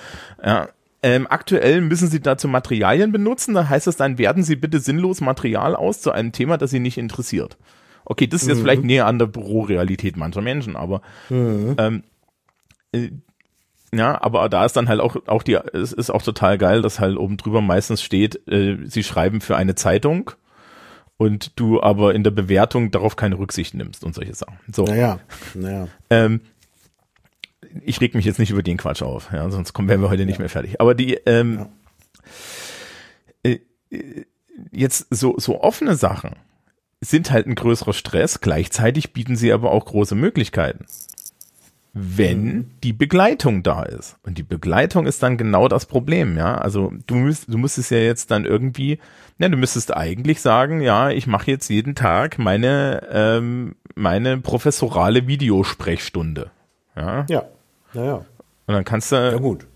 [0.45, 0.69] Ja.
[1.05, 5.19] Ähm, aktuell müssen Sie dazu Materialien benutzen, da heißt es dann, werden Sie bitte sinnlos
[5.19, 7.57] Material aus zu einem Thema, das Sie nicht interessiert.
[8.05, 8.61] Okay, das ist jetzt mhm.
[8.61, 11.75] vielleicht näher an der Bürorealität mancher Menschen, aber mhm.
[11.77, 12.03] ähm,
[12.93, 13.09] äh,
[13.93, 16.99] ja, aber da ist dann halt auch, auch die, es ist auch total geil, dass
[16.99, 20.31] halt oben drüber meistens steht, äh, sie schreiben für eine Zeitung
[21.17, 24.57] und du aber in der Bewertung darauf keine Rücksicht nimmst und solche Sachen.
[24.71, 24.83] So.
[24.85, 25.19] Naja,
[25.53, 25.87] naja.
[26.09, 26.41] Ähm,
[27.81, 30.25] ich reg mich jetzt nicht über den Quatsch auf, ja, sonst kommen, wären wir heute
[30.25, 30.81] nicht mehr fertig.
[30.81, 31.67] Aber die, ähm,
[33.43, 33.51] ja.
[33.51, 34.25] äh,
[34.71, 36.35] jetzt so, so offene Sachen
[36.99, 40.85] sind halt ein größerer Stress, gleichzeitig bieten sie aber auch große Möglichkeiten
[41.93, 42.71] wenn mhm.
[42.83, 44.17] die Begleitung da ist.
[44.23, 46.57] Und die Begleitung ist dann genau das Problem, ja.
[46.57, 48.97] Also du müsst, du müsstest ja jetzt dann irgendwie,
[49.37, 55.27] ja, du müsstest eigentlich sagen, ja, ich mache jetzt jeden Tag meine, ähm, meine professorale
[55.27, 56.49] Videosprechstunde.
[56.95, 57.25] Ja.
[57.29, 57.43] Ja.
[57.93, 58.25] Naja.
[58.65, 59.15] Und dann kannst du.
[59.15, 59.67] Ja, gut.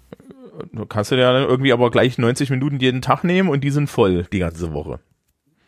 [0.74, 3.70] Du kannst du ja dann irgendwie aber gleich 90 Minuten jeden Tag nehmen und die
[3.70, 5.00] sind voll die ganze Woche.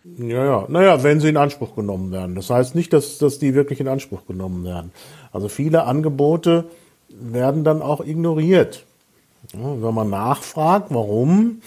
[0.03, 0.65] Ja, ja.
[0.69, 2.35] Naja, wenn sie in Anspruch genommen werden.
[2.35, 4.91] Das heißt nicht, dass, dass die wirklich in Anspruch genommen werden.
[5.31, 6.65] Also viele Angebote
[7.09, 8.85] werden dann auch ignoriert.
[9.53, 11.61] Ja, wenn man nachfragt, warum,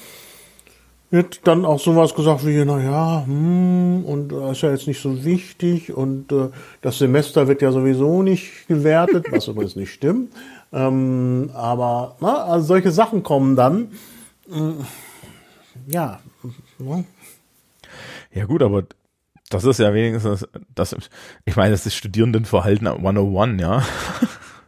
[1.11, 5.25] wird dann auch sowas gesagt wie, naja, hm, und das ist ja jetzt nicht so
[5.25, 6.49] wichtig und äh,
[6.81, 10.33] das Semester wird ja sowieso nicht gewertet, was übrigens nicht stimmt.
[10.73, 13.89] Ähm, aber na, also solche Sachen kommen dann.
[14.51, 16.21] Äh, ja.
[16.79, 17.05] Ne?
[18.33, 18.85] Ja gut, aber
[19.51, 20.97] das ist ja wenigstens, das,
[21.45, 23.83] ich meine, das ist Studierendenverhalten 101, ja.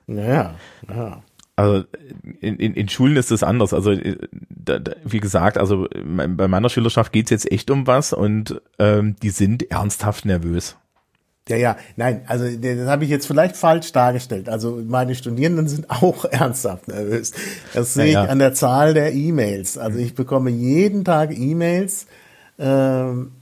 [0.07, 0.55] Ja,
[0.89, 1.23] ja.
[1.57, 1.85] Also
[2.41, 3.73] in, in, in Schulen ist das anders.
[3.73, 4.19] Also äh,
[4.51, 9.15] da, da, wie gesagt, also bei meiner Schülerschaft geht's jetzt echt um was und ähm,
[9.23, 10.77] die sind ernsthaft nervös.
[11.49, 14.49] Ja, ja, nein, also das habe ich jetzt vielleicht falsch dargestellt.
[14.49, 17.33] Also meine Studierenden sind auch ernsthaft nervös.
[17.73, 19.79] Das sehe ja, ich an der Zahl der E-Mails.
[19.79, 22.07] Also ich bekomme jeden Tag E-Mails
[22.57, 23.33] ähm,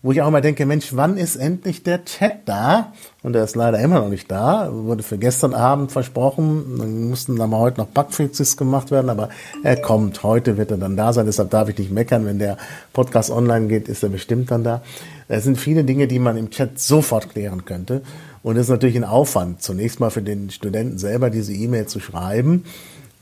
[0.00, 2.92] wo ich auch immer denke, Mensch, wann ist endlich der Chat da?
[3.22, 4.70] Und der ist leider immer noch nicht da.
[4.72, 6.78] Wurde für gestern Abend versprochen.
[6.78, 9.28] Dann mussten dann mal heute noch Bugfixes gemacht werden, aber
[9.64, 10.22] er kommt.
[10.22, 11.26] Heute wird er dann da sein.
[11.26, 12.26] Deshalb darf ich nicht meckern.
[12.26, 12.58] Wenn der
[12.92, 14.82] Podcast online geht, ist er bestimmt dann da.
[15.26, 18.02] Es sind viele Dinge, die man im Chat sofort klären könnte.
[18.44, 21.98] Und es ist natürlich ein Aufwand, zunächst mal für den Studenten selber diese E-Mail zu
[21.98, 22.64] schreiben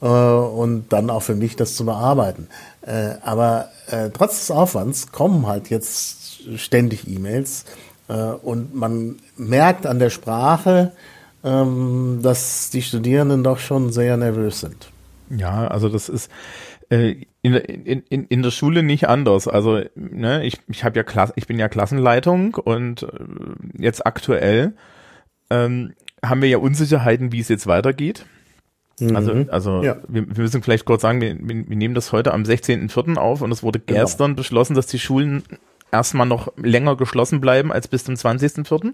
[0.07, 2.49] und dann auch für mich das zu bearbeiten.
[2.83, 7.65] Äh, aber äh, trotz des Aufwands kommen halt jetzt ständig E-Mails
[8.09, 10.93] äh, und man merkt an der Sprache,
[11.45, 14.91] ähm, dass die Studierenden doch schon sehr nervös sind.
[15.31, 16.31] Ja, also das ist
[16.91, 19.47] äh, in, in, in, in der Schule nicht anders.
[19.49, 23.09] Also ne, ich, ich habe ja Klasse, ich bin ja Klassenleitung und äh,
[23.79, 24.75] jetzt aktuell
[25.51, 25.93] ähm,
[26.25, 28.25] haben wir ja Unsicherheiten, wie es jetzt weitergeht.
[29.01, 29.49] Also, mhm.
[29.51, 29.97] also ja.
[30.09, 33.17] wir, wir müssen vielleicht kurz sagen, wir, wir nehmen das heute am 16.04.
[33.17, 34.01] auf und es wurde genau.
[34.01, 35.43] gestern beschlossen, dass die Schulen
[35.93, 38.93] erstmal noch länger geschlossen bleiben als bis zum 20.04.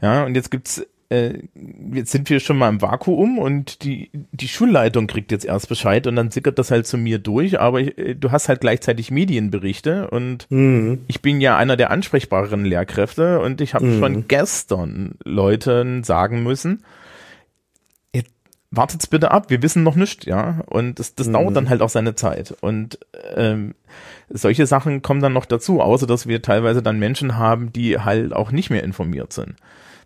[0.00, 1.38] Ja, und jetzt gibt's äh,
[1.92, 6.06] jetzt sind wir schon mal im Vakuum und die, die Schulleitung kriegt jetzt erst Bescheid
[6.06, 9.10] und dann sickert das halt zu mir durch, aber ich, äh, du hast halt gleichzeitig
[9.10, 11.00] Medienberichte und mhm.
[11.08, 13.98] ich bin ja einer der ansprechbaren Lehrkräfte und ich habe mhm.
[13.98, 16.82] schon gestern Leuten sagen müssen,
[18.70, 20.60] wartet's bitte ab, wir wissen noch nicht, ja.
[20.66, 21.32] Und das, das mhm.
[21.32, 22.54] dauert dann halt auch seine Zeit.
[22.60, 22.98] Und
[23.34, 23.74] ähm,
[24.28, 28.32] solche Sachen kommen dann noch dazu, außer dass wir teilweise dann Menschen haben, die halt
[28.32, 29.54] auch nicht mehr informiert sind.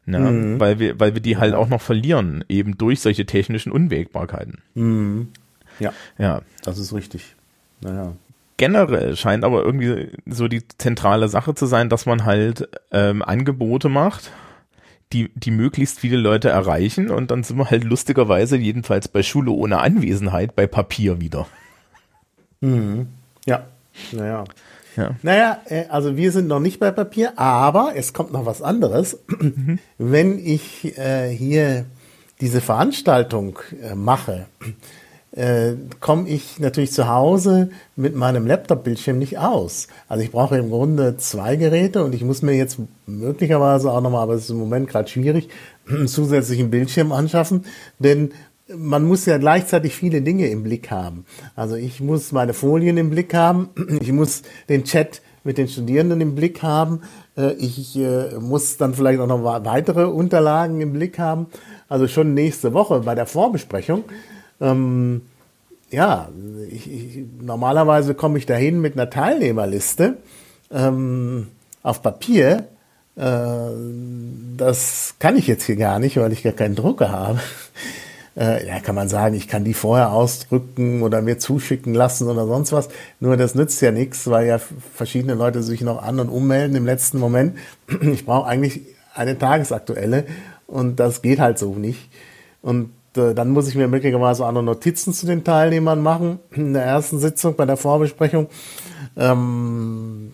[0.07, 0.59] Ja, mhm.
[0.59, 4.59] weil wir, weil wir die halt auch noch verlieren, eben durch solche technischen Unwägbarkeiten.
[4.75, 5.29] Mhm.
[5.79, 5.93] Ja.
[6.19, 6.43] Ja.
[6.65, 7.37] Das ist richtig.
[7.81, 8.13] Naja.
[8.57, 13.89] Generell scheint aber irgendwie so die zentrale Sache zu sein, dass man halt ähm, Angebote
[13.89, 14.31] macht,
[15.13, 19.51] die, die möglichst viele Leute erreichen und dann sind wir halt lustigerweise jedenfalls bei Schule
[19.51, 21.47] ohne Anwesenheit bei Papier wieder.
[22.61, 23.09] Mhm.
[23.47, 23.67] Ja,
[24.13, 24.45] naja.
[24.97, 25.17] Ja.
[25.23, 29.19] Naja, äh, also wir sind noch nicht bei Papier, aber es kommt noch was anderes.
[29.27, 29.79] Mhm.
[29.99, 31.87] Wenn ich äh, hier
[32.41, 34.47] diese Veranstaltung äh, mache,
[35.33, 39.89] äh, komme ich natürlich zu Hause mit meinem Laptop-Bildschirm nicht aus.
[40.09, 44.23] Also ich brauche im Grunde zwei Geräte und ich muss mir jetzt möglicherweise auch nochmal,
[44.23, 45.49] aber es ist im Moment gerade schwierig,
[45.89, 47.65] einen zusätzlichen Bildschirm anschaffen,
[47.99, 48.33] denn
[48.75, 51.27] man muss ja gleichzeitig viele Dinge im Blick haben.
[51.57, 56.21] Also ich muss meine Folien im Blick haben, ich muss den Chat mit den Studierenden
[56.21, 57.01] im Blick haben,
[57.39, 61.47] äh, ich äh, muss dann vielleicht auch noch weitere Unterlagen im Blick haben.
[61.89, 64.05] Also schon nächste Woche bei der Vorbesprechung
[64.63, 65.23] ähm,
[65.91, 66.29] ja,
[66.71, 70.17] ich, ich, normalerweise komme ich dahin mit einer Teilnehmerliste
[70.73, 71.49] ähm,
[71.83, 72.69] auf Papier.
[73.17, 73.71] Äh,
[74.57, 77.41] das kann ich jetzt hier gar nicht, weil ich gar keinen Drucker habe.
[78.35, 82.47] Äh, ja, kann man sagen, ich kann die vorher ausdrücken oder mir zuschicken lassen oder
[82.47, 82.89] sonst was.
[83.21, 86.87] Nur das nützt ja nichts, weil ja verschiedene Leute sich noch an und ummelden im
[86.87, 87.59] letzten Moment.
[88.01, 88.81] Ich brauche eigentlich
[89.15, 90.25] eine tagesaktuelle
[90.67, 92.09] und das geht halt so nicht.
[92.63, 96.85] Und dann muss ich mir möglicherweise auch noch Notizen zu den Teilnehmern machen in der
[96.85, 98.49] ersten Sitzung bei der Vorbesprechung.
[99.17, 100.31] Ähm,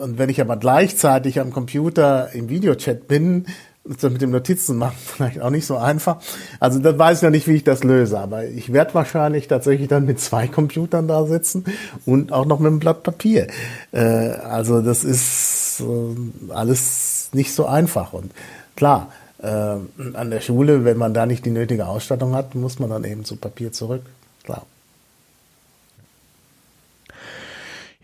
[0.00, 3.46] und wenn ich aber gleichzeitig am Computer im Videochat bin,
[3.84, 6.18] ist das mit dem Notizen machen vielleicht auch nicht so einfach.
[6.58, 9.88] Also das weiß ich noch nicht, wie ich das löse, aber ich werde wahrscheinlich tatsächlich
[9.88, 11.64] dann mit zwei Computern da sitzen
[12.06, 13.48] und auch noch mit einem Blatt Papier.
[13.92, 18.32] Äh, also das ist äh, alles nicht so einfach und
[18.76, 22.90] klar, äh, an der Schule, wenn man da nicht die nötige Ausstattung hat, muss man
[22.90, 24.02] dann eben zu Papier zurück.
[24.44, 24.66] Klar.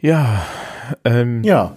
[0.00, 0.46] Ja,
[1.04, 1.76] ähm, ja.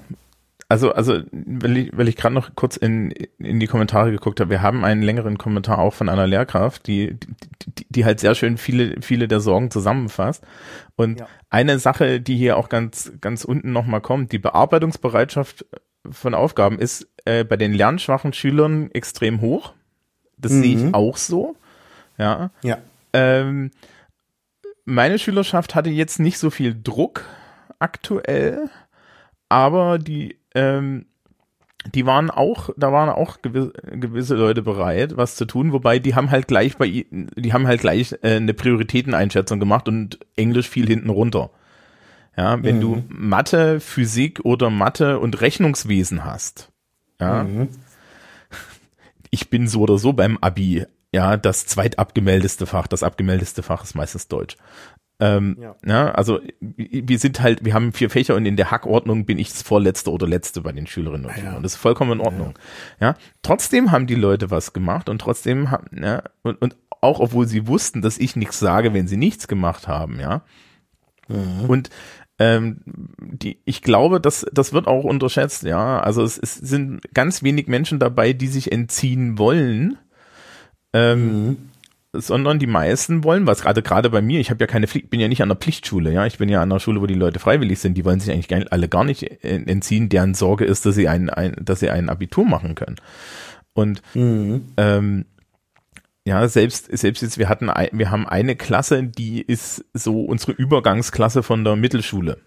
[0.72, 4.52] Also, also, weil ich, weil ich gerade noch kurz in, in die Kommentare geguckt habe,
[4.52, 7.18] wir haben einen längeren Kommentar auch von einer Lehrkraft, die,
[7.76, 10.44] die, die halt sehr schön viele, viele der Sorgen zusammenfasst.
[10.96, 11.28] Und ja.
[11.50, 15.66] eine Sache, die hier auch ganz, ganz unten nochmal kommt, die Bearbeitungsbereitschaft
[16.10, 19.74] von Aufgaben ist äh, bei den lernschwachen Schülern extrem hoch.
[20.38, 20.62] Das mhm.
[20.62, 20.94] sehe ich mhm.
[20.94, 21.56] auch so.
[22.18, 22.52] Ja.
[22.62, 22.78] Ja.
[23.14, 23.72] Ähm,
[24.86, 27.26] meine Schülerschaft hatte jetzt nicht so viel Druck
[27.80, 28.70] aktuell,
[29.48, 31.06] aber die, ähm,
[31.94, 36.16] die waren auch, da waren auch gewisse, gewisse Leute bereit, was zu tun, wobei die
[36.16, 40.88] haben halt gleich bei, die haben halt gleich äh, eine Prioritäteneinschätzung gemacht und Englisch fiel
[40.88, 41.52] hinten runter.
[42.38, 42.82] Ja, wenn mhm.
[42.82, 46.72] du Mathe, Physik oder Mathe und Rechnungswesen hast,
[47.20, 47.70] ja, mhm.
[49.30, 52.88] ich bin so oder so beim Abi ja das zweitabgemeldeste Fach.
[52.88, 54.58] Das abgemeldeste Fach ist meistens Deutsch.
[55.22, 55.76] Ähm, ja.
[55.86, 56.12] ja.
[56.12, 59.62] also wir sind halt, wir haben vier Fächer und in der Hackordnung bin ich das
[59.64, 61.56] Vorletzte oder Letzte bei den Schülerinnen und Schülern.
[61.56, 61.60] Ja.
[61.60, 62.58] Das ist vollkommen in Ordnung.
[63.00, 63.08] Ja.
[63.08, 63.16] ja.
[63.42, 67.68] Trotzdem haben die Leute was gemacht und trotzdem haben, ja, und, und auch obwohl sie
[67.68, 70.42] wussten, dass ich nichts sage, wenn sie nichts gemacht haben, ja.
[71.30, 71.70] Mhm.
[71.70, 71.90] Und
[72.38, 72.82] ähm,
[73.22, 76.00] die, ich glaube, das, das wird auch unterschätzt, ja.
[76.00, 79.98] Also es, es sind ganz wenig Menschen dabei, die sich entziehen wollen.
[80.94, 81.58] Ähm, mhm
[82.14, 83.62] sondern die meisten wollen was.
[83.62, 86.12] Gerade gerade bei mir, ich habe ja keine Pflicht, bin ja nicht an der Pflichtschule,
[86.12, 86.26] ja.
[86.26, 87.96] Ich bin ja an einer Schule, wo die Leute freiwillig sind.
[87.96, 90.10] Die wollen sich eigentlich alle gar nicht entziehen.
[90.10, 92.96] Deren Sorge ist, dass sie ein, ein dass sie ein Abitur machen können.
[93.74, 94.66] Und mhm.
[94.78, 95.26] ähm,
[96.30, 101.42] ja, selbst selbst jetzt wir hatten wir haben eine Klasse, die ist so unsere Übergangsklasse
[101.42, 102.38] von der Mittelschule.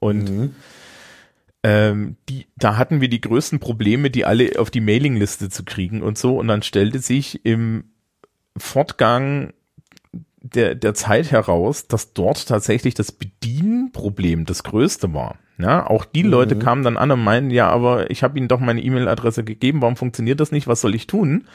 [0.00, 0.54] Und mhm.
[1.62, 6.02] ähm, die, da hatten wir die größten Probleme, die alle auf die Mailingliste zu kriegen
[6.02, 6.36] und so.
[6.36, 7.84] Und dann stellte sich im
[8.56, 9.52] Fortgang
[10.40, 15.36] der, der Zeit heraus, dass dort tatsächlich das Bedienproblem das größte war.
[15.56, 16.30] Ja, auch die mhm.
[16.30, 19.82] Leute kamen dann an und meinen, ja, aber ich habe ihnen doch meine E-Mail-Adresse gegeben,
[19.82, 21.46] warum funktioniert das nicht, was soll ich tun?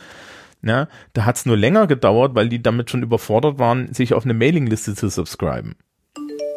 [0.65, 4.23] Ja, da hat es nur länger gedauert, weil die damit schon überfordert waren, sich auf
[4.23, 5.75] eine Mailingliste zu subscriben.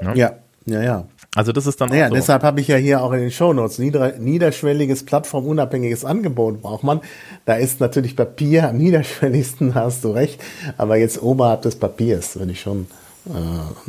[0.00, 0.36] Ja, ja,
[0.66, 0.82] ja.
[0.82, 1.08] ja.
[1.34, 2.14] Also das ist dann ja, so.
[2.14, 7.00] deshalb habe ich ja hier auch in den Shownotes nieder, niederschwelliges plattformunabhängiges Angebot braucht man.
[7.44, 10.42] Da ist natürlich Papier am niederschwelligsten, hast du recht.
[10.78, 12.86] Aber jetzt oberhalb des Papiers würde ich schon
[13.26, 13.32] äh,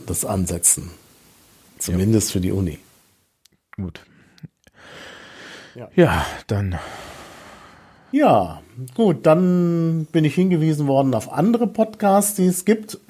[0.07, 0.91] das ansetzen.
[1.77, 2.33] Zumindest ja.
[2.33, 2.79] für die Uni.
[3.75, 4.01] Gut.
[5.75, 5.89] Ja.
[5.95, 6.79] ja, dann.
[8.11, 8.61] Ja,
[8.95, 12.99] gut, dann bin ich hingewiesen worden auf andere Podcasts, die es gibt.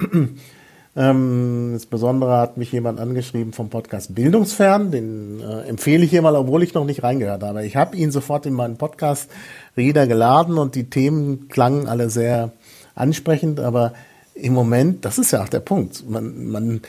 [0.96, 4.90] Ähm, insbesondere hat mich jemand angeschrieben vom Podcast Bildungsfern.
[4.90, 7.64] Den äh, empfehle ich hier mal, obwohl ich noch nicht reingehört habe.
[7.64, 9.30] Ich habe ihn sofort in meinen Podcast
[9.76, 12.50] Reader geladen und die Themen klangen alle sehr
[12.96, 13.92] ansprechend, aber
[14.34, 16.08] im Moment, das ist ja auch der Punkt.
[16.08, 16.80] Man, man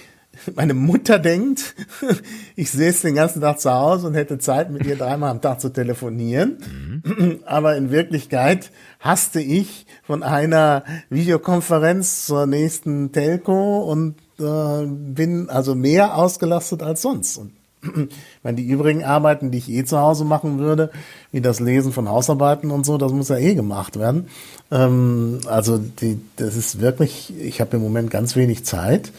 [0.55, 1.75] meine Mutter denkt,
[2.55, 5.61] ich es den ganzen Tag zu Hause und hätte Zeit, mit ihr dreimal am Tag
[5.61, 6.57] zu telefonieren.
[7.03, 7.39] Mhm.
[7.45, 15.75] Aber in Wirklichkeit hasste ich von einer Videokonferenz zur nächsten Telco und äh, bin also
[15.75, 17.37] mehr ausgelastet als sonst.
[17.37, 17.53] Und
[18.43, 20.91] ich die übrigen Arbeiten, die ich eh zu Hause machen würde,
[21.31, 24.27] wie das Lesen von Hausarbeiten und so, das muss ja eh gemacht werden.
[24.71, 29.11] Ähm, also die, das ist wirklich, ich habe im Moment ganz wenig Zeit.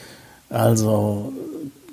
[0.50, 1.32] Also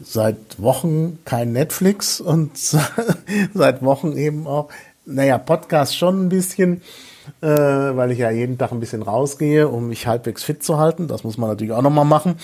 [0.03, 2.51] seit Wochen kein Netflix und
[3.53, 4.69] seit Wochen eben auch,
[5.05, 6.81] naja, Podcast schon ein bisschen,
[7.41, 11.07] äh, weil ich ja jeden Tag ein bisschen rausgehe, um mich halbwegs fit zu halten.
[11.07, 12.35] Das muss man natürlich auch nochmal machen.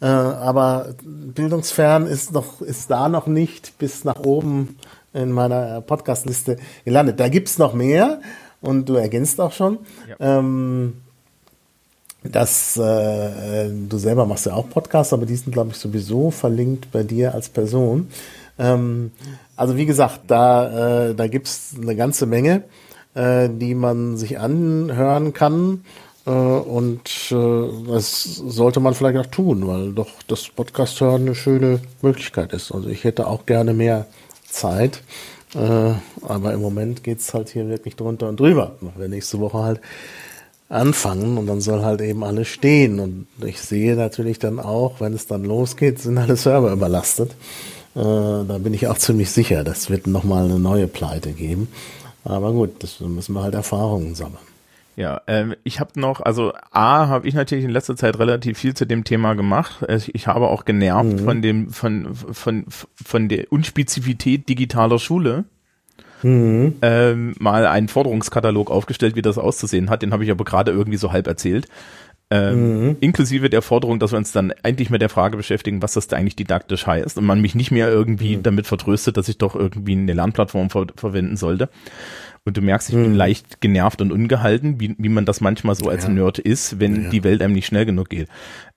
[0.00, 4.76] Äh, aber bildungsfern ist noch, ist da noch nicht bis nach oben
[5.12, 7.18] in meiner Podcastliste gelandet.
[7.18, 8.20] Da gibt's noch mehr
[8.60, 9.78] und du ergänzt auch schon.
[10.08, 10.38] Ja.
[10.38, 10.94] Ähm,
[12.32, 16.90] dass äh, du selber machst ja auch Podcasts, aber die sind, glaube ich, sowieso verlinkt
[16.92, 18.08] bei dir als Person.
[18.58, 19.10] Ähm,
[19.56, 22.62] also wie gesagt, da, äh, da gibt's eine ganze Menge,
[23.14, 25.84] äh, die man sich anhören kann.
[26.26, 31.34] Äh, und äh, das sollte man vielleicht auch tun, weil doch das Podcast hören eine
[31.34, 32.72] schöne Möglichkeit ist.
[32.72, 34.06] Also ich hätte auch gerne mehr
[34.48, 35.02] Zeit.
[35.54, 38.76] Äh, aber im Moment geht's halt hier wirklich drunter und drüber.
[38.96, 39.80] Wir nächste Woche halt
[40.68, 42.98] anfangen und dann soll halt eben alles stehen.
[42.98, 47.32] Und ich sehe natürlich dann auch, wenn es dann losgeht, sind alle Server überlastet.
[47.94, 51.68] Äh, da bin ich auch ziemlich sicher, das wird nochmal eine neue Pleite geben.
[52.24, 54.44] Aber gut, das müssen wir halt Erfahrungen sammeln.
[54.96, 58.74] Ja, ähm, ich habe noch, also A, habe ich natürlich in letzter Zeit relativ viel
[58.74, 59.84] zu dem Thema gemacht.
[60.12, 61.24] Ich habe auch genervt mhm.
[61.24, 65.44] von dem, von, von, von der Unspezifität digitaler Schule
[66.22, 66.74] mhm.
[66.82, 70.02] ähm, mal einen Forderungskatalog aufgestellt, wie das auszusehen hat.
[70.02, 71.68] Den habe ich aber gerade irgendwie so halb erzählt.
[72.28, 72.96] Ähm, mhm.
[73.00, 76.16] Inklusive der Forderung, dass wir uns dann endlich mit der Frage beschäftigen, was das da
[76.16, 78.42] eigentlich didaktisch heißt und man mich nicht mehr irgendwie mhm.
[78.42, 81.68] damit vertröstet, dass ich doch irgendwie eine Lernplattform ver verwenden sollte.
[82.44, 83.16] Und du merkst, ich bin mhm.
[83.16, 86.10] leicht genervt und ungehalten, wie, wie man das manchmal so als ja.
[86.10, 87.10] Nerd ist, wenn ja.
[87.10, 88.28] die Welt einem nicht schnell genug geht.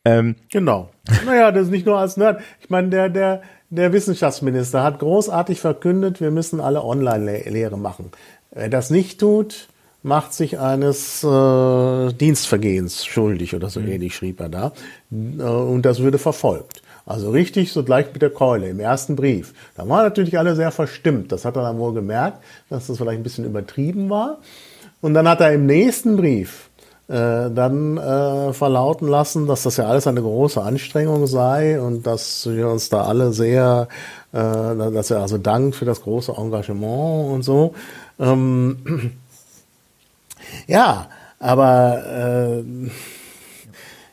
[0.05, 0.91] Ähm, genau.
[1.25, 2.41] Naja, das ist nicht nur als Nerd.
[2.61, 8.11] Ich meine, der, der, der Wissenschaftsminister hat großartig verkündet, wir müssen alle Online-Lehre machen.
[8.51, 9.67] Wer das nicht tut,
[10.01, 13.89] macht sich eines äh, Dienstvergehens schuldig oder so mhm.
[13.89, 14.71] ähnlich, schrieb er da.
[15.11, 16.81] Äh, und das würde verfolgt.
[17.05, 19.53] Also richtig so gleich mit der Keule im ersten Brief.
[19.75, 21.31] Da waren natürlich alle sehr verstimmt.
[21.31, 24.39] Das hat er dann wohl gemerkt, dass das vielleicht ein bisschen übertrieben war.
[25.01, 26.68] Und dann hat er im nächsten Brief
[27.09, 32.47] äh, dann äh, verlauten lassen, dass das ja alles eine große Anstrengung sei und dass
[32.47, 33.87] wir uns da alle sehr,
[34.31, 37.73] äh, dass er also dankt für das große Engagement und so.
[38.19, 38.77] Ähm,
[40.67, 41.07] ja,
[41.39, 42.59] Aber äh,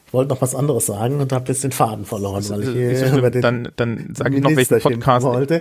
[0.06, 3.12] ich wollte noch was anderes sagen und habe jetzt den Faden verloren, weil ich hier
[3.18, 5.60] über den dann, dann sage ich noch, welchen Podcast wollte.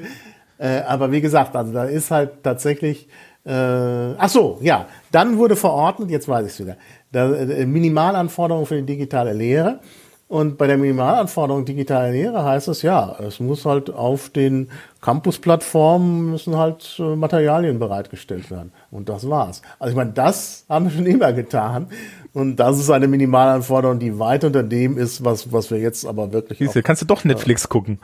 [0.57, 3.09] Äh, aber wie gesagt, also da ist halt tatsächlich
[3.45, 4.87] äh, ach so, ja.
[5.11, 6.77] Dann wurde verordnet, jetzt weiß ich es wieder,
[7.15, 9.79] da, äh, Minimalanforderungen für die digitale Lehre.
[10.27, 14.69] Und bei der Minimalanforderung digitale Lehre heißt es ja, es muss halt auf den
[15.01, 18.71] Campus-Plattformen müssen halt äh, Materialien bereitgestellt werden.
[18.89, 19.61] Und das war's.
[19.77, 21.87] Also ich meine, das haben wir schon immer getan.
[22.33, 26.33] Und das ist eine Minimalanforderung, die weit unter dem ist, was, was wir jetzt aber
[26.33, 26.57] wirklich.
[26.57, 27.99] Siehste, kannst du doch Netflix äh, gucken.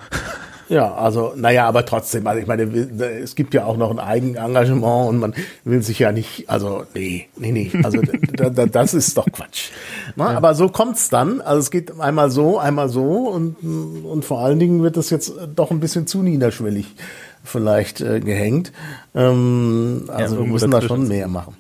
[0.71, 5.09] Ja, also, naja, aber trotzdem, also ich meine, es gibt ja auch noch ein Eigenengagement
[5.09, 5.33] und man
[5.65, 7.99] will sich ja nicht, also, nee, nee, nee, also
[8.71, 9.71] das ist doch Quatsch.
[10.15, 10.37] Na, ja.
[10.37, 14.59] Aber so kommt's dann, also es geht einmal so, einmal so und, und vor allen
[14.59, 16.95] Dingen wird das jetzt doch ein bisschen zu niederschwellig
[17.43, 18.71] vielleicht äh, gehängt.
[19.13, 21.57] Ähm, also ja, wir müssen da schon mehr machen.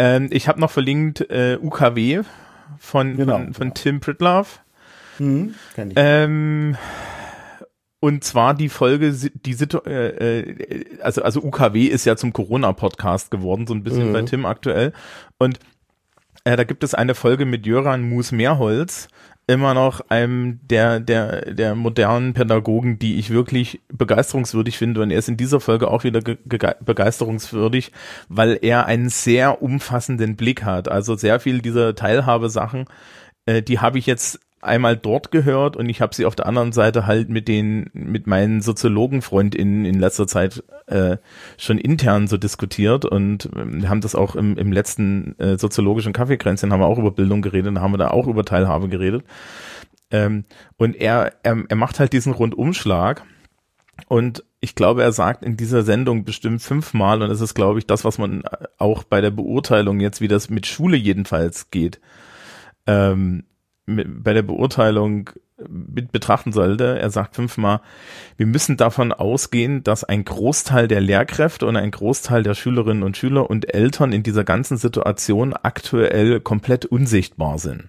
[0.00, 2.22] Ähm, ich habe noch verlinkt äh, UKW
[2.80, 3.74] von, genau, von, von genau.
[3.74, 4.48] Tim Pritlove.
[5.18, 5.96] Hm, kenn ich.
[5.96, 6.76] Ähm,
[8.00, 13.30] und zwar die Folge, die Situ äh, äh, also, also UKW ist ja zum Corona-Podcast
[13.30, 14.12] geworden, so ein bisschen mhm.
[14.12, 14.92] bei Tim aktuell.
[15.38, 15.58] Und
[16.44, 19.08] äh, da gibt es eine Folge mit Jöran Mus-Mehrholz,
[19.48, 25.02] immer noch einem der, der, der modernen Pädagogen, die ich wirklich begeisterungswürdig finde.
[25.02, 27.90] Und er ist in dieser Folge auch wieder begeisterungswürdig,
[28.28, 30.88] weil er einen sehr umfassenden Blick hat.
[30.88, 32.84] Also sehr viel dieser Teilhabesachen,
[33.46, 36.72] äh, die habe ich jetzt einmal dort gehört und ich habe sie auf der anderen
[36.72, 41.18] Seite halt mit den mit meinen Soziologenfreundinnen in letzter Zeit äh,
[41.56, 46.72] schon intern so diskutiert und ähm, haben das auch im, im letzten äh, soziologischen Kaffeekränzchen
[46.72, 49.24] haben wir auch über Bildung geredet, da haben wir da auch über Teilhabe geredet
[50.10, 50.44] ähm,
[50.76, 53.24] und er, er er macht halt diesen Rundumschlag
[54.06, 57.86] und ich glaube, er sagt in dieser Sendung bestimmt fünfmal und das ist glaube ich
[57.86, 58.42] das, was man
[58.76, 62.00] auch bei der Beurteilung jetzt, wie das mit Schule jedenfalls geht.
[62.86, 63.44] Ähm,
[63.88, 65.30] bei der Beurteilung
[65.68, 66.98] mit betrachten sollte.
[66.98, 67.80] Er sagt fünfmal,
[68.36, 73.16] wir müssen davon ausgehen, dass ein Großteil der Lehrkräfte und ein Großteil der Schülerinnen und
[73.16, 77.88] Schüler und Eltern in dieser ganzen Situation aktuell komplett unsichtbar sind.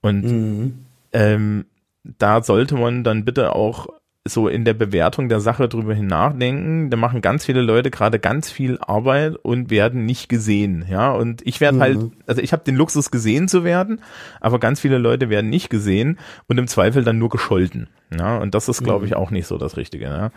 [0.00, 0.78] Und mhm.
[1.12, 1.66] ähm,
[2.04, 3.88] da sollte man dann bitte auch
[4.28, 6.90] so in der Bewertung der Sache drüber nachdenken.
[6.90, 10.84] Da machen ganz viele Leute gerade ganz viel Arbeit und werden nicht gesehen.
[10.88, 12.00] Ja, und ich werde halt, mhm.
[12.00, 14.00] halt, also ich habe den Luxus gesehen zu werden,
[14.40, 17.88] aber ganz viele Leute werden nicht gesehen und im Zweifel dann nur gescholten.
[18.16, 19.16] Ja, und das ist, glaube ich, mhm.
[19.18, 20.06] auch nicht so das Richtige.
[20.06, 20.30] Ja?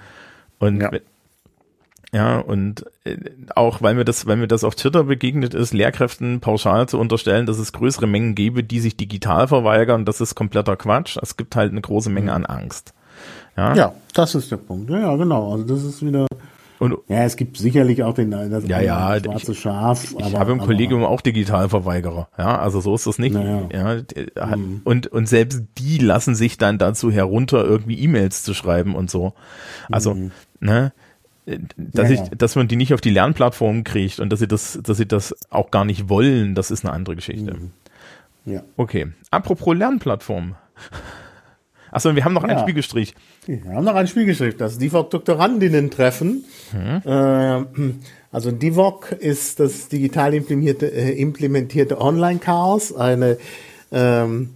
[0.60, 0.92] Und ja.
[2.14, 3.16] Ja, und äh,
[3.56, 7.46] auch weil mir das, weil mir das auf Twitter begegnet ist, Lehrkräften pauschal zu unterstellen,
[7.46, 11.18] dass es größere Mengen gäbe, die sich digital verweigern, das ist kompletter Quatsch.
[11.22, 12.36] Es gibt halt eine große Menge mhm.
[12.36, 12.94] an Angst.
[13.58, 13.76] Ja?
[13.76, 14.90] ja, das ist der Punkt.
[14.90, 15.54] Ja, ja, genau.
[15.54, 16.28] Also das ist wieder.
[16.80, 20.04] Und, ja, es gibt sicherlich auch den das ja, ja, schwarze Schaf.
[20.04, 22.28] Ich, ich habe im aber, Kollegium auch Digitalverweigerer.
[22.40, 23.36] Ja, also so ist das nicht.
[23.36, 24.82] Ja, ja mhm.
[24.84, 29.34] und und selbst die lassen sich dann dazu herunter, irgendwie E-Mails zu schreiben und so.
[29.92, 30.32] Also mhm.
[30.60, 30.92] ne,
[31.46, 34.80] dass ja, ich, dass man die nicht auf die Lernplattform kriegt und dass sie das,
[34.82, 37.54] dass sie das auch gar nicht wollen, das ist eine andere Geschichte.
[37.54, 37.72] Mhm.
[38.46, 38.64] Ja.
[38.78, 39.08] Okay.
[39.30, 40.56] Apropos Lernplattform.
[41.92, 43.16] Achso, wir haben noch einen Spiegelstrich.
[43.48, 44.56] Wir haben noch einen Spiegelstrich.
[44.58, 46.46] Das DIVOC-Doktorandinnen-Treffen.
[46.72, 47.02] Hm.
[47.04, 47.94] Äh,
[48.32, 53.38] also DIVOC ist das digital implementierte, äh, implementierte Online-Chaos, eine
[53.92, 54.52] ähm,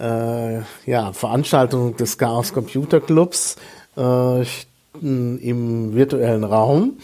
[0.00, 3.56] äh, ja, Veranstaltung des Chaos Computer Clubs
[3.96, 4.44] äh,
[5.02, 6.94] im virtuellen Raum.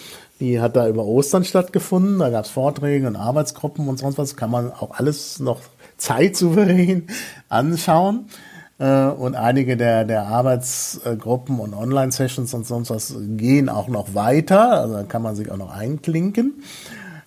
[0.41, 2.19] Die hat da über Ostern stattgefunden.
[2.19, 4.37] Da gab es Vorträge und Arbeitsgruppen und sonst was.
[4.37, 5.61] Kann man auch alles noch
[5.99, 7.09] zeitsouverän
[7.51, 8.31] anschauen.
[8.81, 14.81] Äh, und einige der, der Arbeitsgruppen und Online-Sessions und sonst was gehen auch noch weiter.
[14.81, 16.63] Also da kann man sich auch noch einklinken.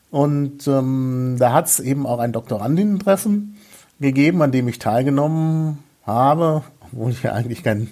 [0.09, 3.57] Und ähm, da hat es eben auch ein Doktorandinnen-Treffen
[3.99, 7.89] gegeben, an dem ich teilgenommen habe, obwohl ich ja eigentlich kein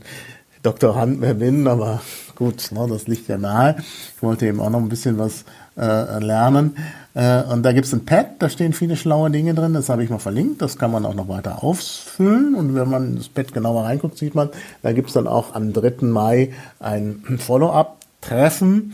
[0.64, 2.02] Doktorand mehr bin, aber
[2.36, 3.76] gut, ne, das liegt ja nahe.
[4.16, 5.44] Ich wollte eben auch noch ein bisschen was
[5.78, 6.76] äh, lernen.
[7.14, 10.04] Äh, und da gibt es ein Pad, da stehen viele schlaue Dinge drin, das habe
[10.04, 12.56] ich mal verlinkt, das kann man auch noch weiter ausfüllen.
[12.56, 14.50] Und wenn man das Pad genauer reinguckt, sieht man,
[14.82, 16.06] da gibt es dann auch am 3.
[16.06, 18.94] Mai ein Follow-up-Treffen.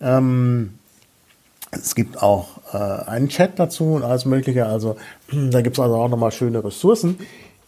[0.00, 0.74] Ähm,
[1.70, 4.66] es gibt auch äh, einen Chat dazu und alles Mögliche.
[4.66, 4.96] Also
[5.32, 7.18] da gibt es also auch nochmal schöne Ressourcen.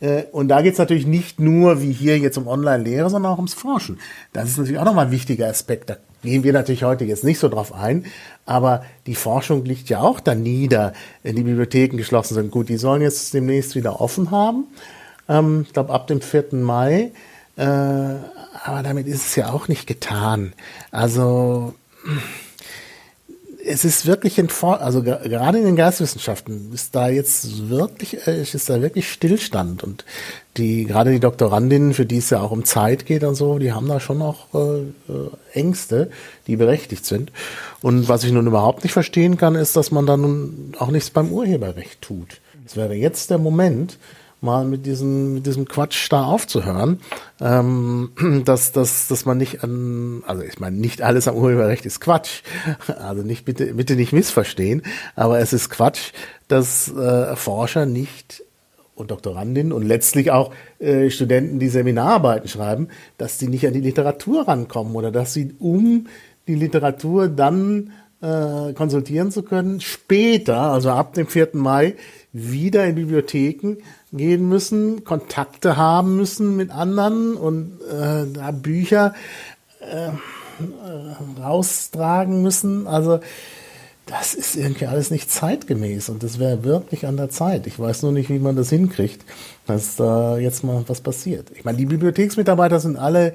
[0.01, 3.39] Äh, und da geht es natürlich nicht nur wie hier jetzt um Online-Lehre, sondern auch
[3.39, 4.01] ums Forschen.
[4.33, 5.91] Das ist natürlich auch nochmal ein wichtiger Aspekt.
[5.91, 8.07] Da gehen wir natürlich heute jetzt nicht so drauf ein,
[8.47, 10.93] aber die Forschung liegt ja auch da nieder,
[11.23, 12.51] wenn die Bibliotheken geschlossen sind.
[12.51, 14.65] Gut, die sollen jetzt demnächst wieder offen haben.
[15.29, 16.47] Ähm, ich glaube ab dem 4.
[16.53, 17.13] Mai.
[17.57, 20.53] Äh, aber damit ist es ja auch nicht getan.
[20.91, 21.75] Also
[23.65, 28.69] es ist wirklich in also gerade in den Geistwissenschaften ist da jetzt wirklich, äh, ist
[28.69, 30.05] da wirklich Stillstand und
[30.57, 33.73] die, gerade die Doktorandinnen, für die es ja auch um Zeit geht und so, die
[33.73, 34.81] haben da schon auch äh,
[35.13, 36.11] äh, Ängste,
[36.47, 37.33] die berechtigt sind.
[37.83, 41.11] Und was ich nun überhaupt nicht verstehen kann, ist, dass man da nun auch nichts
[41.11, 42.41] beim Urheberrecht tut.
[42.67, 43.99] Es wäre jetzt der Moment,
[44.43, 47.01] mal mit diesem, mit diesem Quatsch da aufzuhören,
[47.41, 48.11] ähm,
[48.45, 52.43] dass, dass, dass man nicht an, also ich meine, nicht alles am Urheberrecht ist Quatsch,
[52.99, 54.83] also nicht bitte, bitte nicht missverstehen,
[55.15, 56.13] aber es ist Quatsch,
[56.49, 58.43] dass äh, Forscher nicht
[58.95, 62.89] und Doktorandinnen und letztlich auch äh, Studenten, die Seminararbeiten schreiben,
[63.19, 66.07] dass die nicht an die Literatur rankommen oder dass sie, um
[66.47, 71.51] die Literatur dann äh, konsultieren zu können, später, also ab dem 4.
[71.55, 71.95] Mai,
[72.33, 73.79] wieder in Bibliotheken
[74.13, 79.15] gehen müssen, Kontakte haben müssen mit anderen und äh, da Bücher
[79.81, 80.11] äh,
[81.41, 82.87] raustragen müssen.
[82.87, 83.21] Also
[84.07, 87.67] das ist irgendwie alles nicht zeitgemäß und das wäre wirklich an der Zeit.
[87.67, 89.25] Ich weiß nur nicht, wie man das hinkriegt,
[89.67, 91.47] dass da jetzt mal was passiert.
[91.55, 93.35] Ich meine, die Bibliotheksmitarbeiter sind alle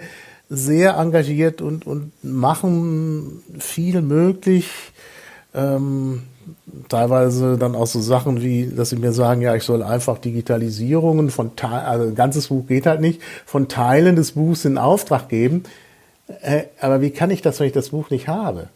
[0.49, 4.69] sehr engagiert und, und machen viel möglich.
[5.53, 6.23] Ähm,
[6.89, 11.29] teilweise dann auch so Sachen wie, dass sie mir sagen, ja, ich soll einfach Digitalisierungen
[11.29, 15.29] von Teilen, also ein ganzes Buch geht halt nicht, von Teilen des Buchs in Auftrag
[15.29, 15.63] geben.
[16.41, 18.69] Äh, aber wie kann ich das, wenn ich das Buch nicht habe?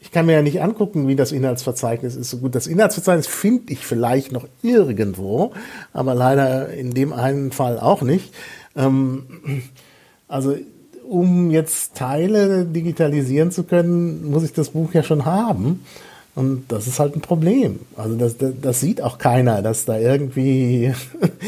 [0.00, 2.40] Ich kann mir ja nicht angucken, wie das Inhaltsverzeichnis ist.
[2.40, 5.52] Gut, das Inhaltsverzeichnis finde ich vielleicht noch irgendwo,
[5.92, 8.34] aber leider in dem einen Fall auch nicht.
[8.74, 9.62] Ähm,
[10.28, 10.56] also
[11.08, 15.84] um jetzt Teile digitalisieren zu können, muss ich das Buch ja schon haben.
[16.34, 17.80] Und das ist halt ein Problem.
[17.96, 20.94] Also das, das, das sieht auch keiner, dass da irgendwie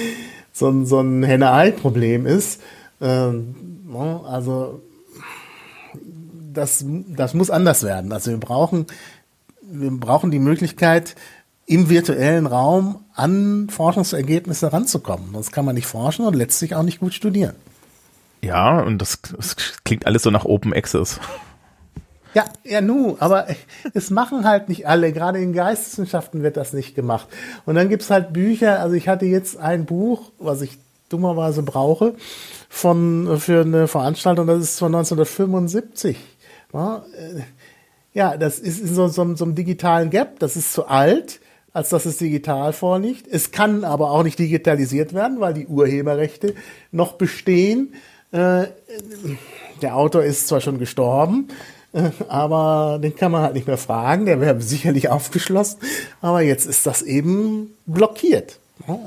[0.52, 2.60] so ein, so ein Henne-Ei-Problem ist.
[3.00, 3.54] Ähm,
[4.26, 4.82] also
[6.52, 8.12] das, das muss anders werden.
[8.12, 8.86] Also wir brauchen,
[9.62, 11.14] wir brauchen die Möglichkeit,
[11.66, 15.32] im virtuellen Raum an Forschungsergebnisse ranzukommen.
[15.32, 17.54] Sonst kann man nicht forschen und letztlich auch nicht gut studieren.
[18.42, 21.18] Ja, und das, das klingt alles so nach Open Access.
[22.34, 23.46] Ja, ja, nu, aber
[23.94, 25.12] es machen halt nicht alle.
[25.12, 27.28] Gerade in Geisteswissenschaften wird das nicht gemacht.
[27.64, 28.80] Und dann gibt's halt Bücher.
[28.80, 30.78] Also ich hatte jetzt ein Buch, was ich
[31.08, 32.14] dummerweise brauche,
[32.68, 36.16] von, für eine Veranstaltung, das ist von 1975.
[36.72, 37.42] Ja, äh,
[38.12, 40.40] ja das ist in so, so, so einem digitalen Gap.
[40.40, 41.40] Das ist zu alt,
[41.72, 43.28] als dass es digital vorliegt.
[43.30, 46.54] Es kann aber auch nicht digitalisiert werden, weil die Urheberrechte
[46.90, 47.94] noch bestehen.
[48.32, 48.66] Äh,
[49.82, 51.48] der Autor ist zwar schon gestorben,
[52.28, 55.80] aber den kann man halt nicht mehr fragen, der wäre sicherlich aufgeschlossen,
[56.20, 58.58] aber jetzt ist das eben blockiert.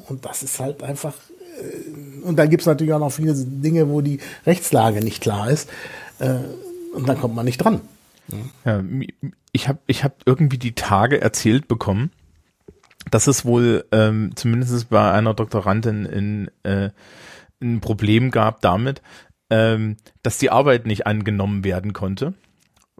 [0.07, 1.13] Und das ist halt einfach,
[1.59, 5.49] äh, und dann gibt es natürlich auch noch viele Dinge, wo die Rechtslage nicht klar
[5.49, 5.69] ist,
[6.19, 6.35] äh,
[6.93, 7.81] und dann kommt man nicht dran.
[8.65, 8.83] Ja,
[9.51, 12.11] ich habe ich hab irgendwie die Tage erzählt bekommen,
[13.11, 16.89] dass es wohl ähm, zumindest bei einer Doktorandin in, äh,
[17.61, 19.01] ein Problem gab damit,
[19.49, 22.33] ähm, dass die Arbeit nicht angenommen werden konnte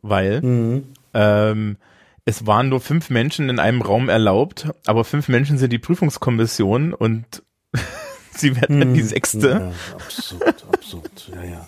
[0.02, 0.84] weil mhm.
[1.14, 1.78] ähm,
[2.26, 6.94] es waren nur fünf Menschen in einem Raum erlaubt, aber fünf Menschen sind die Prüfungskommission
[6.94, 7.44] und
[8.32, 9.08] sie werden dann die mhm.
[9.08, 9.50] sechste.
[9.50, 11.68] Ja, absurd, absurd, ja, ja.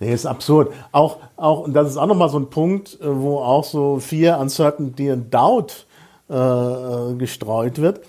[0.00, 0.72] Nee, ist absurd.
[0.90, 4.40] Auch, auch, und das ist auch nochmal so ein Punkt, äh, wo auch so Fear,
[4.40, 5.86] Uncertainty and Doubt
[6.28, 8.00] äh, äh, gestreut wird.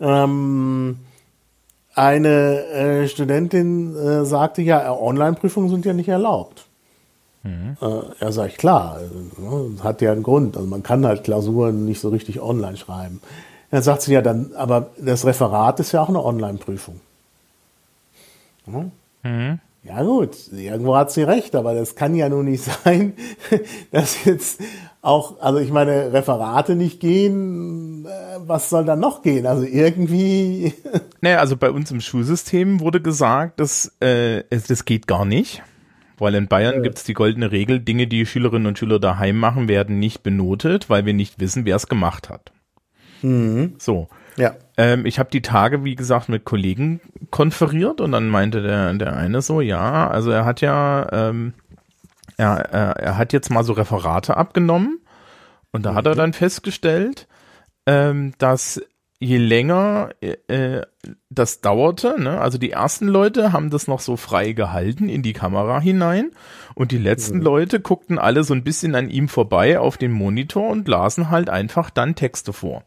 [0.00, 0.98] Ähm,
[1.94, 6.65] eine äh, Studentin äh, sagte ja, Online-Prüfungen sind ja nicht erlaubt.
[7.46, 7.76] Mhm.
[7.80, 10.56] Äh, ja, sag ich, klar, äh, hat ja einen Grund.
[10.56, 13.20] Also man kann halt Klausuren nicht so richtig online schreiben.
[13.70, 17.00] Dann sagt sie ja dann, aber das Referat ist ja auch eine Online-Prüfung.
[18.66, 18.90] Mhm.
[19.22, 19.60] Mhm.
[19.84, 23.12] Ja gut, irgendwo hat sie recht, aber das kann ja nun nicht sein,
[23.92, 24.60] dass jetzt
[25.00, 29.46] auch, also ich meine, Referate nicht gehen, äh, was soll dann noch gehen?
[29.46, 30.74] Also irgendwie.
[31.20, 35.62] Naja, also bei uns im Schulsystem wurde gesagt, dass äh, das geht gar nicht.
[36.18, 36.80] Weil in Bayern ja.
[36.80, 40.88] gibt es die goldene Regel, Dinge, die Schülerinnen und Schüler daheim machen, werden nicht benotet,
[40.88, 42.52] weil wir nicht wissen, wer es gemacht hat.
[43.22, 43.74] Mhm.
[43.78, 44.08] So.
[44.36, 44.54] Ja.
[44.76, 47.00] Ähm, ich habe die Tage, wie gesagt, mit Kollegen
[47.30, 51.54] konferiert und dann meinte der, der eine so, ja, also er hat ja, ähm,
[52.36, 55.00] er, er, er hat jetzt mal so Referate abgenommen
[55.72, 55.96] und da mhm.
[55.96, 56.18] hat er mhm.
[56.18, 57.26] dann festgestellt,
[57.86, 58.80] ähm, dass
[59.18, 60.82] je länger äh,
[61.30, 65.32] das dauerte, ne, also die ersten Leute haben das noch so frei gehalten in die
[65.32, 66.32] Kamera hinein
[66.74, 67.44] und die letzten mhm.
[67.44, 71.48] Leute guckten alle so ein bisschen an ihm vorbei auf den Monitor und lasen halt
[71.48, 72.84] einfach dann Texte vor.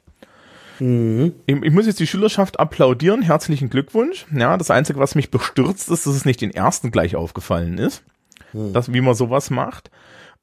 [0.80, 1.34] Mhm.
[1.46, 4.26] Ich, ich, muss jetzt die Schülerschaft applaudieren, herzlichen Glückwunsch.
[4.34, 8.04] Ja, das Einzige, was mich bestürzt, ist, dass es nicht den ersten gleich aufgefallen ist,
[8.54, 8.72] mhm.
[8.74, 9.90] dass, wie man sowas macht.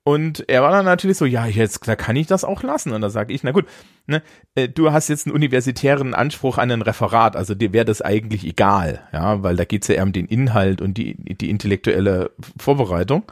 [0.07, 2.93] Und er war dann natürlich so, ja, jetzt da kann ich das auch lassen.
[2.93, 3.65] Und da sage ich, na gut,
[4.07, 4.23] ne,
[4.55, 8.47] äh, du hast jetzt einen universitären Anspruch an ein Referat, also dir wäre das eigentlich
[8.47, 13.25] egal, ja, weil da geht's ja eher um den Inhalt und die, die intellektuelle Vorbereitung.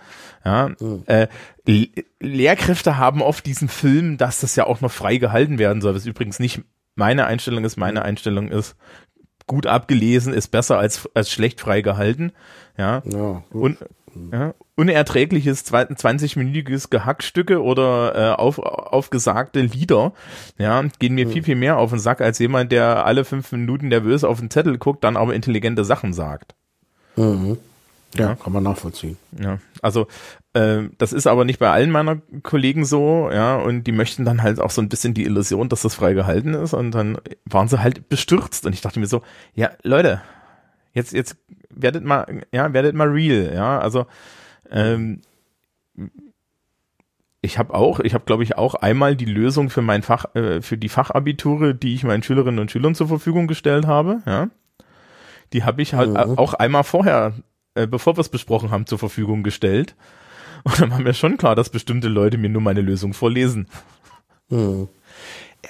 [0.45, 1.05] Ja, mhm.
[1.07, 1.29] äh,
[2.19, 6.07] Lehrkräfte haben oft diesen Film, dass das ja auch noch frei gehalten werden soll, was
[6.07, 6.63] übrigens nicht
[6.97, 7.77] meine Einstellung ist.
[7.77, 8.75] Meine Einstellung ist,
[9.47, 12.33] gut abgelesen ist besser als, als schlecht frei gehalten.
[12.77, 13.79] Ja, ja und
[14.33, 20.13] ja, unerträgliches 20-minütiges Gehackstücke oder äh, auf, aufgesagte Lieder,
[20.59, 21.31] ja, gehen mir mhm.
[21.31, 24.51] viel, viel mehr auf den Sack als jemand, der alle fünf Minuten nervös auf den
[24.51, 26.55] Zettel guckt, dann aber intelligente Sachen sagt.
[27.17, 27.59] Mhm.
[28.17, 29.17] Ja, ja, kann man nachvollziehen.
[29.41, 30.07] Ja, also
[30.53, 34.43] äh, das ist aber nicht bei allen meiner Kollegen so, ja, und die möchten dann
[34.43, 37.69] halt auch so ein bisschen die Illusion, dass das frei gehalten ist und dann waren
[37.69, 39.23] sie halt bestürzt und ich dachte mir so,
[39.55, 40.23] ja, Leute,
[40.93, 41.37] jetzt, jetzt
[41.77, 44.07] werdet mal, ja, werdet mal real, ja, also
[44.71, 45.21] ähm,
[47.41, 50.63] ich habe auch, ich habe glaube ich auch einmal die Lösung für mein Fach, äh,
[50.63, 54.49] für die Fachabiture, die ich meinen Schülerinnen und Schülern zur Verfügung gestellt habe, ja.
[55.53, 56.39] Die habe ich halt mhm.
[56.39, 57.35] auch einmal vorher
[57.75, 59.95] äh, bevor wir es besprochen haben, zur Verfügung gestellt.
[60.63, 63.69] Und dann war mir schon klar, dass bestimmte Leute mir nur meine Lösung vorlesen.
[64.49, 64.89] Hm.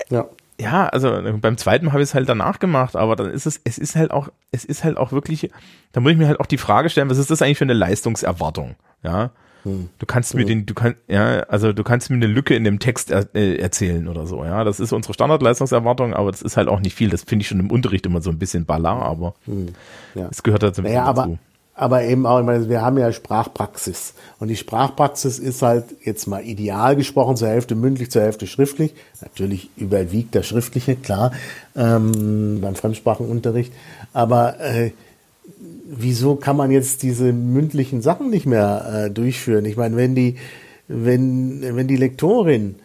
[0.08, 0.28] Ja.
[0.60, 3.76] Ja, also beim zweiten habe ich es halt danach gemacht, aber dann ist es, es
[3.76, 5.50] ist halt auch, es ist halt auch wirklich,
[5.92, 7.72] da muss ich mir halt auch die Frage stellen, was ist das eigentlich für eine
[7.72, 8.76] Leistungserwartung?
[9.02, 9.32] Ja.
[9.64, 9.88] Hm.
[9.98, 10.38] Du kannst hm.
[10.38, 13.34] mir den, du kannst, ja, also du kannst mir eine Lücke in dem Text er,
[13.34, 14.62] äh, erzählen oder so, ja.
[14.62, 17.10] Das ist unsere Standardleistungserwartung, aber das ist halt auch nicht viel.
[17.10, 19.70] Das finde ich schon im Unterricht immer so ein bisschen balar, aber hm.
[20.14, 20.28] ja.
[20.30, 21.38] es gehört halt so ein bisschen naja, dazu.
[21.76, 24.14] Aber eben auch, ich meine, wir haben ja Sprachpraxis.
[24.38, 28.94] Und die Sprachpraxis ist halt jetzt mal ideal gesprochen, zur Hälfte mündlich, zur Hälfte schriftlich.
[29.20, 31.32] Natürlich überwiegt der Schriftliche, klar,
[31.74, 33.72] ähm, beim Fremdsprachenunterricht.
[34.12, 34.92] Aber äh,
[35.84, 39.64] wieso kann man jetzt diese mündlichen Sachen nicht mehr äh, durchführen?
[39.64, 40.36] Ich meine, wenn die,
[40.86, 42.76] wenn, wenn die Lektorin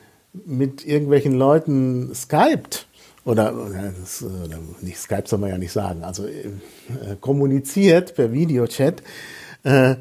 [0.46, 2.88] mit irgendwelchen Leuten skypt,
[3.30, 3.54] oder,
[4.00, 9.04] das, oder nicht Skype soll man ja nicht sagen, also äh, kommuniziert per Videochat,
[9.64, 9.96] äh,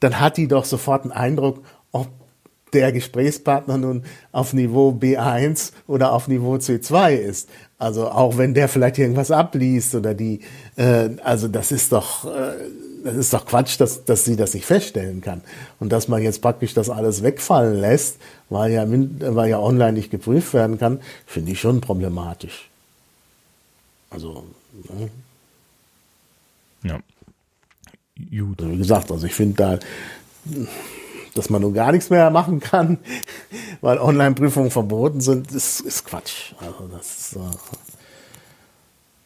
[0.00, 1.62] dann hat die doch sofort einen Eindruck,
[1.92, 2.08] ob
[2.72, 7.50] der Gesprächspartner nun auf Niveau B1 oder auf Niveau C2 ist.
[7.78, 10.40] Also auch wenn der vielleicht irgendwas abliest oder die,
[10.76, 12.52] äh, also das ist doch, äh,
[13.04, 15.42] das ist doch Quatsch, dass, dass sie das nicht feststellen kann.
[15.80, 18.16] Und dass man jetzt praktisch das alles wegfallen lässt,
[18.48, 22.69] weil ja, weil ja online nicht geprüft werden kann, finde ich schon problematisch.
[24.10, 25.10] Also, ne?
[26.82, 26.98] Ja.
[28.30, 28.60] Gut.
[28.60, 29.78] Also wie gesagt, also ich finde da,
[31.34, 32.98] dass man nun gar nichts mehr machen kann,
[33.80, 36.52] weil Online-Prüfungen verboten sind, ist, ist Quatsch.
[36.58, 37.38] Also das ist,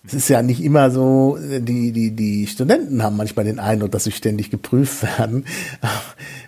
[0.07, 4.05] es ist ja nicht immer so, die, die, die Studenten haben manchmal den Eindruck, dass
[4.05, 5.47] sie ständig geprüft werden,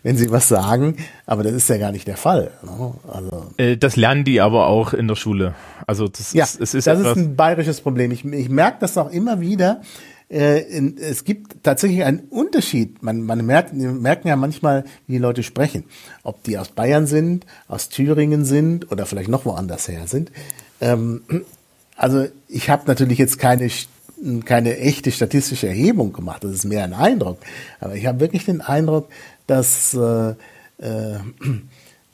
[0.03, 2.51] wenn sie was sagen, aber das ist ja gar nicht der Fall.
[2.63, 2.95] Ne?
[3.09, 5.55] Also, äh, das lernen die aber auch in der Schule.
[5.87, 8.11] Also das ja, ist, es ist, das ist ein bayerisches Problem.
[8.11, 9.81] Ich, ich merke das auch immer wieder.
[10.29, 13.03] Äh, es gibt tatsächlich einen Unterschied.
[13.03, 15.85] Man, man merkt, merken ja manchmal, wie die Leute sprechen.
[16.25, 20.31] Ob die aus Bayern sind, aus Thüringen sind oder vielleicht noch woanders her sind.
[20.81, 21.23] Ähm,
[21.97, 23.71] also ich habe natürlich jetzt keine
[24.45, 27.39] keine echte statistische Erhebung gemacht, das ist mehr ein Eindruck.
[27.81, 29.09] Aber ich habe wirklich den Eindruck,
[29.47, 30.31] dass, äh,
[30.79, 31.19] äh,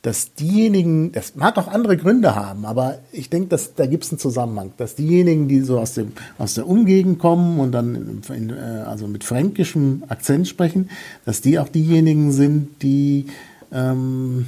[0.02, 4.10] dass diejenigen, das mag auch andere Gründe haben, aber ich denke, dass da gibt es
[4.10, 8.50] einen Zusammenhang, dass diejenigen, die so aus dem aus der Umgegend kommen und dann in,
[8.50, 10.90] äh, also mit fränkischem Akzent sprechen,
[11.24, 13.26] dass die auch diejenigen sind, die
[13.72, 14.46] ähm,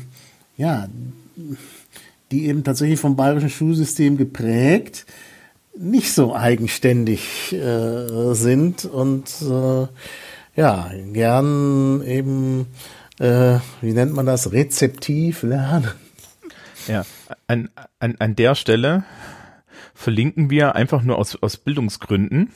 [0.57, 0.89] ja
[2.35, 5.07] die eben tatsächlich vom bayerischen Schulsystem geprägt,
[5.79, 9.87] nicht so eigenständig äh, sind und äh,
[10.57, 12.67] ja, gern eben,
[13.21, 15.93] äh, wie nennt man das, rezeptiv lernen.
[16.89, 17.05] Ja,
[17.47, 17.71] an,
[18.01, 19.05] an, an der Stelle
[19.95, 22.51] verlinken wir einfach nur aus, aus Bildungsgründen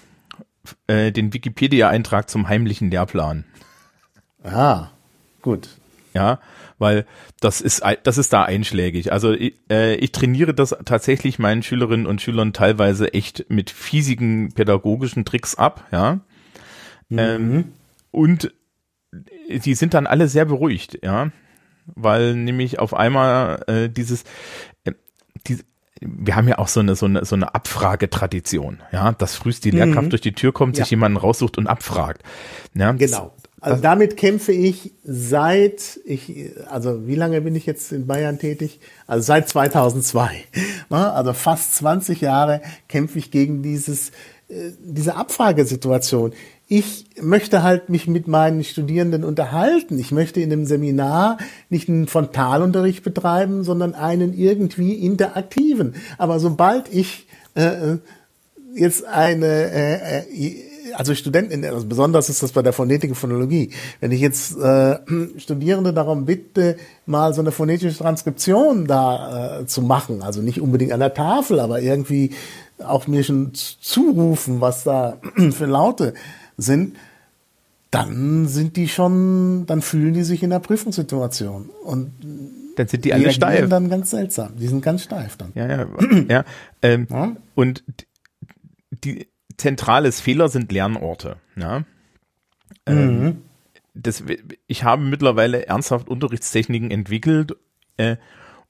[0.88, 3.44] äh, den Wikipedia-Eintrag zum heimlichen Lehrplan.
[4.42, 4.88] Ah,
[5.40, 5.68] gut.
[6.14, 6.40] Ja,
[6.78, 7.06] weil
[7.40, 9.12] das ist, das ist da einschlägig.
[9.12, 14.52] Also ich, äh, ich trainiere das tatsächlich meinen Schülerinnen und Schülern teilweise echt mit fiesigen
[14.52, 16.20] pädagogischen Tricks ab, ja.
[17.08, 17.18] Mhm.
[17.18, 17.64] Ähm,
[18.10, 18.52] und
[19.48, 21.30] die sind dann alle sehr beruhigt, ja.
[21.86, 24.24] Weil nämlich auf einmal äh, dieses,
[24.84, 24.92] äh,
[25.46, 25.58] die,
[26.00, 29.70] wir haben ja auch so eine, so eine, so eine Abfragetradition, ja, dass frühst die
[29.70, 30.10] Lehrkraft mhm.
[30.10, 30.84] durch die Tür kommt, ja.
[30.84, 32.22] sich jemanden raussucht und abfragt.
[32.74, 33.34] Ja, genau.
[33.60, 38.80] Also damit kämpfe ich seit ich, also wie lange bin ich jetzt in Bayern tätig?
[39.06, 40.30] Also seit 2002.
[40.90, 41.12] Ne?
[41.12, 44.08] Also fast 20 Jahre kämpfe ich gegen dieses,
[44.48, 46.32] äh, diese Abfragesituation.
[46.66, 49.98] ich möchte halt mich mit meinen Studierenden unterhalten.
[49.98, 51.36] Ich möchte in einem Seminar
[51.68, 55.94] nicht einen Frontalunterricht betreiben, sondern einen irgendwie interaktiven.
[56.16, 57.96] Aber sobald ich äh,
[58.74, 63.72] jetzt eine, äh, äh also Studenten, also besonders ist das bei der Phonetik und Phonologie,
[64.00, 64.98] wenn ich jetzt äh,
[65.38, 66.76] Studierende darum bitte,
[67.06, 71.60] mal so eine phonetische Transkription da äh, zu machen, also nicht unbedingt an der Tafel,
[71.60, 72.34] aber irgendwie
[72.78, 75.18] auch mir schon zurufen, was da
[75.50, 76.14] für Laute
[76.56, 76.96] sind,
[77.90, 82.12] dann sind die schon, dann fühlen die sich in der Prüfungssituation und
[82.76, 83.68] dann sind die alle steif.
[83.68, 84.56] dann ganz seltsam.
[84.56, 85.52] Die sind ganz steif dann.
[85.54, 85.86] Ja, ja,
[86.28, 86.44] ja.
[86.82, 87.36] Ähm, ja?
[87.56, 87.82] Und
[89.04, 89.26] die
[89.58, 91.36] zentrales Fehler sind Lernorte.
[91.56, 91.84] Ja?
[92.86, 93.42] Ähm, mhm.
[93.94, 94.24] das,
[94.66, 97.56] ich habe mittlerweile ernsthaft Unterrichtstechniken entwickelt,
[97.96, 98.16] äh,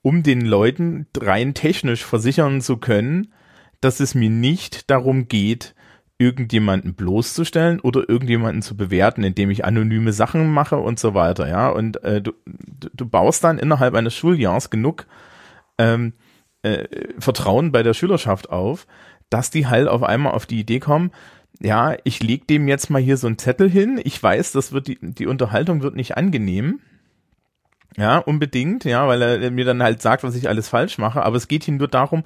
[0.02, 3.32] um den Leuten rein technisch versichern zu können,
[3.80, 5.74] dass es mir nicht darum geht,
[6.18, 11.68] irgendjemanden bloßzustellen oder irgendjemanden zu bewerten, indem ich anonyme Sachen mache und so weiter, ja.
[11.68, 15.06] Und äh, du, du baust dann innerhalb eines Schuljahrs genug
[15.78, 16.14] ähm,
[16.62, 16.88] äh,
[17.20, 18.88] Vertrauen bei der Schülerschaft auf,
[19.30, 21.10] dass die halt auf einmal auf die Idee kommen,
[21.60, 24.86] ja, ich leg dem jetzt mal hier so einen Zettel hin, ich weiß, das wird
[24.86, 26.80] die, die Unterhaltung wird nicht angenehm.
[27.96, 31.36] Ja, unbedingt, ja, weil er mir dann halt sagt, was ich alles falsch mache, aber
[31.36, 32.22] es geht ihm nur darum,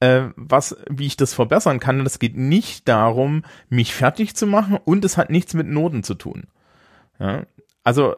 [0.00, 1.98] äh, was, wie ich das verbessern kann.
[1.98, 6.02] Und es geht nicht darum, mich fertig zu machen und es hat nichts mit Noten
[6.02, 6.44] zu tun.
[7.18, 7.44] Ja?
[7.82, 8.16] Also,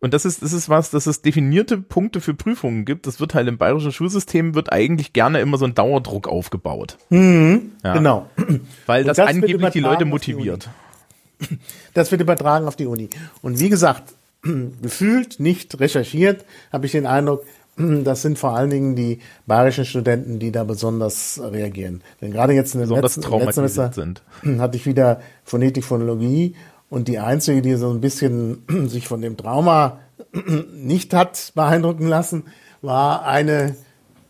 [0.00, 3.06] und das ist, das ist was, dass es definierte Punkte für Prüfungen gibt.
[3.06, 6.98] Das wird halt im bayerischen Schulsystem wird eigentlich gerne immer so ein Dauerdruck aufgebaut.
[7.08, 7.94] Mhm, ja.
[7.94, 8.26] Genau.
[8.86, 10.66] Weil das, das angeblich die Leute motiviert.
[10.66, 10.86] Die
[11.94, 13.08] das wird übertragen auf die Uni.
[13.42, 14.14] Und wie gesagt,
[14.82, 17.44] gefühlt nicht recherchiert, habe ich den Eindruck,
[17.76, 22.02] das sind vor allen Dingen die bayerischen Studenten, die da besonders reagieren.
[22.20, 24.22] Denn gerade jetzt in den letzten, letzten Semester sind.
[24.58, 26.54] hatte ich wieder Phonetik, Phonologie
[26.88, 30.00] und die einzige, die so ein bisschen sich von dem Trauma
[30.72, 32.44] nicht hat beeindrucken lassen,
[32.82, 33.76] war eine,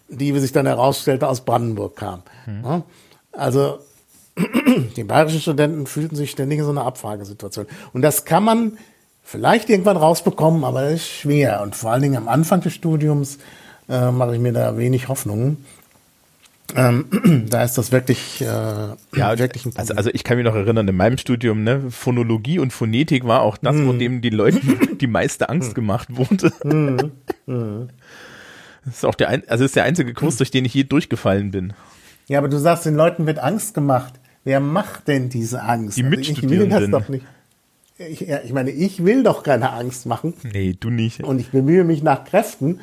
[0.08, 2.22] die, wie sich dann herausstellte, aus Brandenburg kam.
[2.46, 2.82] Mhm.
[3.32, 3.78] Also
[4.96, 7.66] die bayerischen Studenten fühlten sich ständig in so einer Abfragesituation.
[7.92, 8.78] Und das kann man
[9.22, 11.60] vielleicht irgendwann rausbekommen, aber das ist schwer.
[11.62, 13.38] Und vor allen Dingen am Anfang des Studiums
[13.88, 15.64] äh, mache ich mir da wenig Hoffnungen.
[16.74, 18.96] Ähm, da ist das wirklich, äh, ja,
[19.38, 22.72] wirklich ein also, also ich kann mich noch erinnern, in meinem Studium, ne, Phonologie und
[22.72, 23.86] Phonetik war auch das, mm.
[23.86, 24.60] wo dem die Leute
[25.00, 26.52] die meiste Angst gemacht wurde.
[26.64, 27.90] Mm.
[28.84, 31.50] Das ist auch der, ein, also ist der einzige Kurs, durch den ich je durchgefallen
[31.50, 31.72] bin.
[32.28, 34.14] Ja, aber du sagst, den Leuten wird Angst gemacht.
[34.44, 35.98] Wer macht denn diese Angst?
[35.98, 36.04] Die.
[36.04, 37.24] Also ich will das doch nicht
[37.98, 40.34] ich, ja, ich meine, ich will doch keine Angst machen.
[40.52, 41.22] Nee, du nicht.
[41.22, 42.80] Und ich bemühe mich nach Kräften,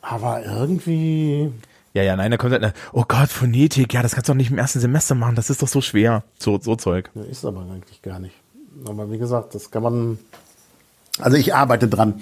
[0.00, 1.52] aber irgendwie.
[1.96, 4.50] Ja, ja, nein, da kommt halt, oh Gott, Phonetik, ja, das kannst du doch nicht
[4.50, 6.24] im ersten Semester machen, das ist doch so schwer.
[6.38, 7.10] So, so Zeug.
[7.14, 8.34] Ja, ist aber eigentlich gar nicht.
[8.86, 10.18] Aber wie gesagt, das kann man,
[11.18, 12.20] also ich arbeite dran,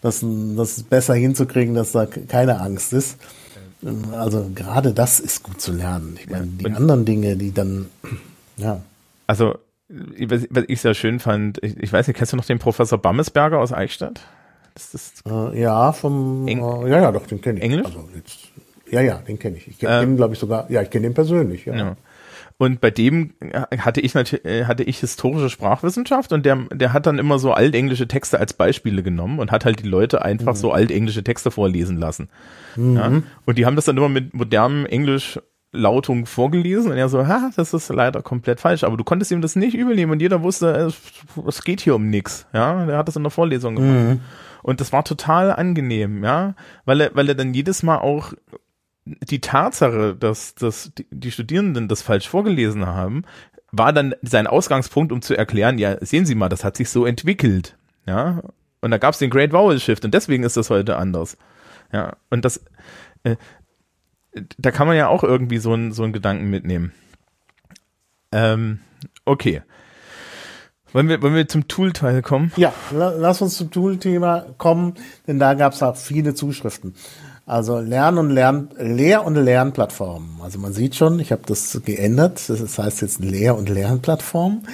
[0.00, 0.24] das,
[0.54, 3.18] das besser hinzukriegen, dass da keine Angst ist.
[4.12, 6.16] Also gerade das ist gut zu lernen.
[6.22, 7.86] Ich meine, die anderen Dinge, die dann,
[8.56, 8.80] ja.
[9.26, 9.58] Also
[9.88, 13.58] was ich sehr schön fand, ich, ich, weiß nicht, kennst du noch den Professor Bammesberger
[13.58, 14.20] aus Eichstätt?
[14.74, 17.64] Das ist äh, ja, vom Eng äh, ja, ja, doch, den kenne ich.
[17.64, 17.86] Englisch?
[17.86, 18.50] Also jetzt,
[18.90, 19.68] ja, ja, den kenne ich.
[19.68, 21.74] Ich kenne ähm, den, glaube ich, sogar, ja, ich kenne den persönlich, ja.
[21.74, 21.96] ja.
[22.58, 23.34] Und bei dem
[23.78, 27.52] hatte ich natürlich, äh, hatte ich historische Sprachwissenschaft und der, der hat dann immer so
[27.52, 30.58] altenglische Texte als Beispiele genommen und hat halt die Leute einfach mhm.
[30.58, 32.30] so altenglische Texte vorlesen lassen.
[32.76, 32.96] Mhm.
[32.96, 33.22] Ja?
[33.44, 35.38] Und die haben das dann immer mit modernem Englisch
[35.72, 38.84] Lautung vorgelesen und er so, ha, das ist leider komplett falsch.
[38.84, 40.96] Aber du konntest ihm das nicht übel und jeder wusste, es,
[41.46, 42.46] es geht hier um nichts.
[42.54, 43.92] Ja, der hat das in der Vorlesung gemacht.
[43.92, 44.20] Mhm.
[44.62, 46.54] Und das war total angenehm, ja,
[46.86, 48.32] weil er, weil er dann jedes Mal auch
[49.06, 53.22] die Tatsache, dass, dass die, die Studierenden das falsch vorgelesen haben,
[53.72, 57.06] war dann sein Ausgangspunkt, um zu erklären, ja, sehen Sie mal, das hat sich so
[57.06, 57.76] entwickelt,
[58.06, 58.42] ja.
[58.80, 61.36] Und da gab es den Great Vowel Shift und deswegen ist das heute anders.
[61.92, 62.64] Ja, und das,
[63.24, 63.36] äh,
[64.58, 66.92] da kann man ja auch irgendwie so einen so einen Gedanken mitnehmen.
[68.32, 68.80] Ähm,
[69.24, 69.62] okay.
[70.92, 72.52] Wollen wir, wollen wir zum Tool-Teil kommen?
[72.56, 74.94] Ja, lass uns zum Tool-Thema kommen,
[75.26, 76.94] denn da gab es auch viele Zuschriften.
[77.46, 80.40] Also Lern- und Lern, Lehr- und Lernplattformen.
[80.42, 82.48] Also man sieht schon, ich habe das geändert.
[82.48, 84.64] Das heißt jetzt Lehr- und Lernplattform.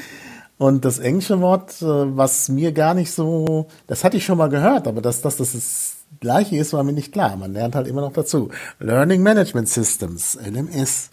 [0.57, 4.49] Und das englische Wort, äh, was mir gar nicht so, das hatte ich schon mal
[4.49, 7.37] gehört, aber dass das, das ist Gleiche ist, war mir nicht klar.
[7.37, 8.51] Man lernt halt immer noch dazu.
[8.79, 11.11] Learning Management Systems, LMS.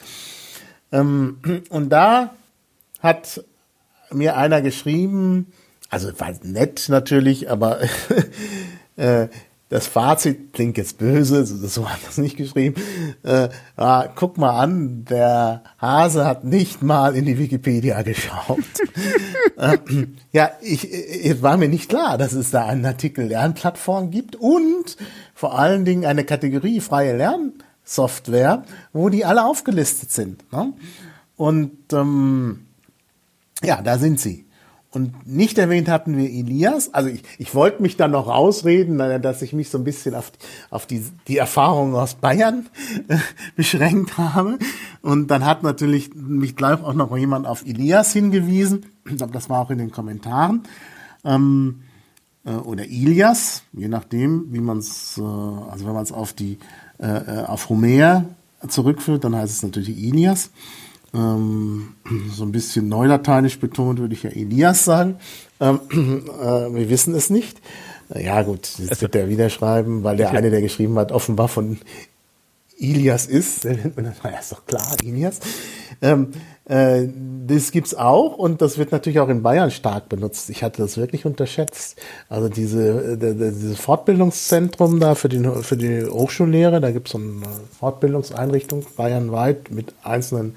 [0.92, 1.40] Ähm,
[1.70, 2.36] und da
[3.00, 3.44] hat
[4.12, 5.52] mir einer geschrieben,
[5.90, 7.80] also war nett natürlich, aber
[8.98, 9.28] äh,
[9.70, 12.82] das Fazit klingt jetzt böse, so hat das nicht geschrieben.
[13.22, 18.58] Äh, ah, guck mal an, der Hase hat nicht mal in die Wikipedia geschaut.
[19.58, 19.78] äh,
[20.32, 24.98] ja, ich, es war mir nicht klar, dass es da einen Artikel Lernplattform gibt und
[25.36, 30.52] vor allen Dingen eine Kategorie freie Lernsoftware, wo die alle aufgelistet sind.
[30.52, 30.74] Ne?
[31.36, 32.66] Und ähm,
[33.62, 34.49] ja, da sind sie.
[34.92, 36.94] Und nicht erwähnt hatten wir Elias.
[36.96, 40.32] Also ich, ich wollte mich dann noch rausreden, dass ich mich so ein bisschen auf,
[40.72, 42.66] auf die, die Erfahrungen aus Bayern
[43.08, 43.18] äh,
[43.56, 44.58] beschränkt habe.
[45.04, 48.88] Und dann hat natürlich mich gleich auch noch jemand auf Elias hingewiesen.
[49.08, 50.64] Ich glaube, das war auch in den Kommentaren.
[51.24, 51.82] Ähm,
[52.46, 56.58] äh, oder Ilias, je nachdem, wie man es, äh, also wenn man es auf die,
[56.98, 58.26] äh, äh, auf Homer
[58.68, 60.50] zurückführt, dann heißt es natürlich Ilias
[61.14, 61.94] ähm,
[62.32, 65.16] so ein bisschen neulateinisch betont, würde ich ja Elias sagen.
[65.60, 67.62] Ähm, äh, wir wissen es nicht.
[68.14, 71.78] Ja gut, jetzt wird er wieder schreiben, weil der eine, der geschrieben hat, offenbar von
[72.80, 73.66] Ilias ist.
[74.24, 75.40] Ja, ist doch klar, Ilias.
[76.02, 76.32] Ähm,
[76.66, 77.08] äh,
[77.48, 80.50] das gibt's auch und das wird natürlich auch in Bayern stark benutzt.
[80.50, 82.00] Ich hatte das wirklich unterschätzt.
[82.30, 87.42] Also diese, äh, dieses Fortbildungszentrum da für die, für die Hochschullehre, da gibt's so eine
[87.80, 90.56] Fortbildungseinrichtung bayernweit mit einzelnen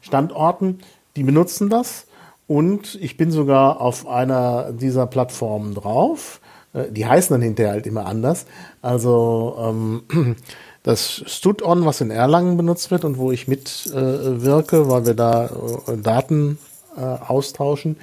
[0.00, 0.80] Standorten,
[1.16, 2.06] die benutzen das.
[2.46, 6.40] Und ich bin sogar auf einer dieser Plattformen drauf.
[6.72, 8.46] Äh, die heißen dann hinterher halt immer anders.
[8.82, 10.36] Also ähm,
[10.82, 15.46] das StudOn, was in Erlangen benutzt wird und wo ich mitwirke, äh, weil wir da
[15.46, 16.58] äh, Daten
[16.96, 17.96] äh, austauschen,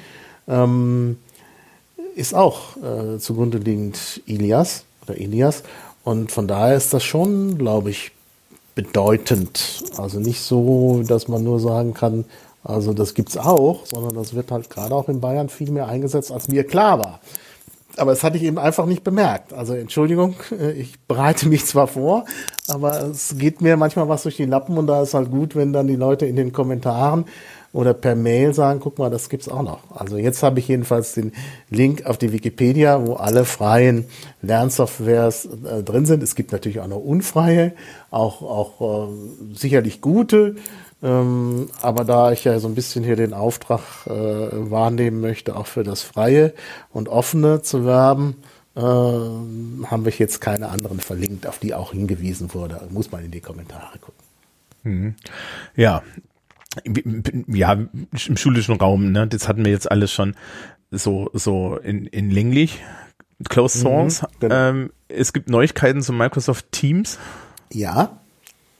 [0.47, 1.17] ähm,
[2.15, 5.63] ist auch äh, zugrunde liegend Ilias oder Elias.
[6.03, 8.11] Und von daher ist das schon, glaube ich,
[8.75, 9.83] bedeutend.
[9.97, 12.25] Also nicht so, dass man nur sagen kann,
[12.63, 16.31] also das gibt's auch, sondern das wird halt gerade auch in Bayern viel mehr eingesetzt,
[16.31, 17.19] als mir klar war.
[17.97, 19.53] Aber das hatte ich eben einfach nicht bemerkt.
[19.53, 20.35] Also Entschuldigung,
[20.75, 22.25] ich bereite mich zwar vor,
[22.67, 25.73] aber es geht mir manchmal was durch die Lappen und da ist halt gut, wenn
[25.73, 27.25] dann die Leute in den Kommentaren
[27.73, 29.79] oder per Mail sagen, guck mal, das gibt's auch noch.
[29.91, 31.33] Also jetzt habe ich jedenfalls den
[31.69, 34.05] Link auf die Wikipedia, wo alle freien
[34.43, 36.21] Lernsoftwares äh, drin sind.
[36.21, 37.73] Es gibt natürlich auch noch unfreie,
[38.11, 40.55] auch, auch äh, sicherlich gute.
[41.01, 45.67] Ähm, aber da ich ja so ein bisschen hier den Auftrag äh, wahrnehmen möchte, auch
[45.67, 46.53] für das Freie
[46.91, 48.35] und Offene zu werben,
[48.75, 52.87] äh, haben wir jetzt keine anderen verlinkt, auf die auch hingewiesen wurde.
[52.91, 54.23] Muss man in die Kommentare gucken.
[54.83, 55.15] Mhm.
[55.75, 56.03] Ja,
[57.47, 60.35] ja, im schulischen Raum, ne, das hatten wir jetzt alles schon
[60.91, 62.81] so, so in, in länglich.
[63.49, 64.21] Closed mhm, Source.
[64.21, 64.55] Mhm, genau.
[64.55, 67.19] ähm, es gibt Neuigkeiten zu Microsoft Teams.
[67.71, 68.19] Ja.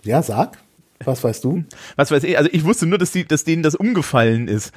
[0.04, 0.58] Ja, sag.
[1.04, 1.66] Was weißt du?
[1.96, 2.38] Was weiß ich?
[2.38, 4.72] Also ich wusste nur, dass die, dass denen das umgefallen ist.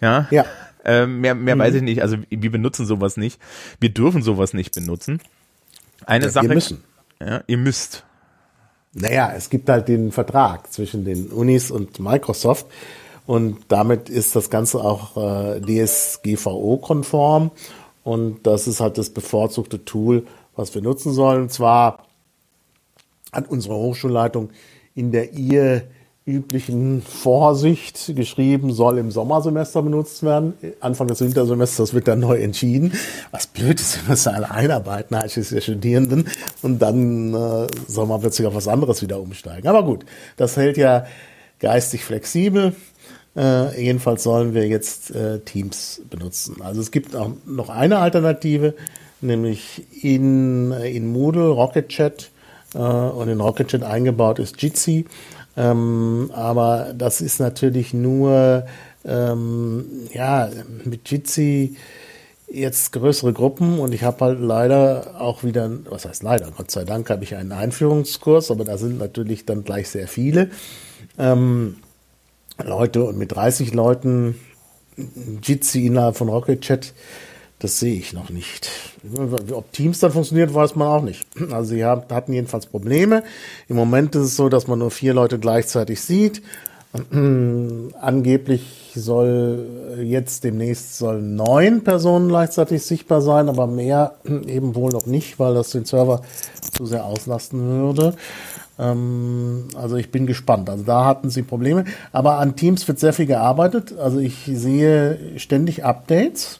[0.00, 0.28] Ja.
[0.30, 0.44] Ja.
[0.84, 1.60] Ähm, mehr mehr mhm.
[1.60, 2.02] weiß ich nicht.
[2.02, 3.40] Also wir benutzen sowas nicht.
[3.80, 5.20] Wir dürfen sowas nicht benutzen.
[6.06, 6.48] Eine ja, Sache.
[6.48, 6.84] Wir müssen.
[7.20, 8.04] Ja, ihr müsst.
[8.94, 12.66] Naja, es gibt halt den Vertrag zwischen den Unis und Microsoft
[13.26, 17.50] und damit ist das Ganze auch äh, DSGVO-konform
[18.04, 20.26] und das ist halt das bevorzugte Tool,
[20.56, 21.42] was wir nutzen sollen.
[21.42, 22.06] Und zwar
[23.32, 24.50] hat unsere Hochschulleitung
[24.94, 25.84] in der ihr
[26.24, 30.54] üblichen Vorsicht geschrieben, soll im Sommersemester benutzt werden.
[30.80, 32.92] Anfang des Wintersemesters wird dann neu entschieden.
[33.32, 36.28] Was blöd ist, wir es alle einarbeiten, es ja Studierenden.
[36.62, 39.66] Und dann äh, soll man plötzlich auf was anderes wieder umsteigen.
[39.66, 40.04] Aber gut,
[40.36, 41.06] das hält ja
[41.58, 42.74] geistig flexibel.
[43.36, 46.62] Äh, jedenfalls sollen wir jetzt äh, Teams benutzen.
[46.62, 48.74] Also es gibt auch noch eine Alternative,
[49.20, 52.30] nämlich in, in Moodle, Rocket Chat
[52.74, 55.06] äh, und in Rocket Chat eingebaut ist Jitsi.
[55.56, 58.64] Ähm, aber das ist natürlich nur,
[59.04, 60.48] ähm, ja,
[60.84, 61.76] mit Jitsi
[62.50, 66.84] jetzt größere Gruppen und ich habe halt leider auch wieder, was heißt leider, Gott sei
[66.84, 70.50] Dank habe ich einen Einführungskurs, aber da sind natürlich dann gleich sehr viele.
[71.18, 71.76] Ähm,
[72.62, 74.38] Leute und mit 30 Leuten
[75.42, 76.92] Jitsi innerhalb von Rocket Chat
[77.62, 78.68] das sehe ich noch nicht.
[79.52, 81.24] Ob Teams dann funktioniert, weiß man auch nicht.
[81.52, 83.22] Also sie hatten jedenfalls Probleme.
[83.68, 86.42] Im Moment ist es so, dass man nur vier Leute gleichzeitig sieht.
[88.00, 95.06] Angeblich soll jetzt demnächst sollen neun Personen gleichzeitig sichtbar sein, aber mehr eben wohl noch
[95.06, 96.22] nicht, weil das den Server
[96.72, 98.14] zu sehr auslasten würde.
[98.76, 100.68] Ähm, also ich bin gespannt.
[100.68, 101.84] Also da hatten sie Probleme.
[102.10, 103.96] Aber an Teams wird sehr viel gearbeitet.
[103.96, 106.58] Also ich sehe ständig Updates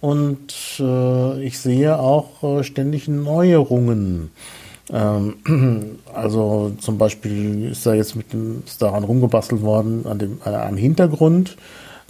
[0.00, 4.30] und äh, ich sehe auch äh, ständig Neuerungen.
[4.90, 10.38] Ähm, also zum Beispiel ist da jetzt mit dem, ist daran rumgebastelt worden an dem,
[10.44, 11.56] äh, am Hintergrund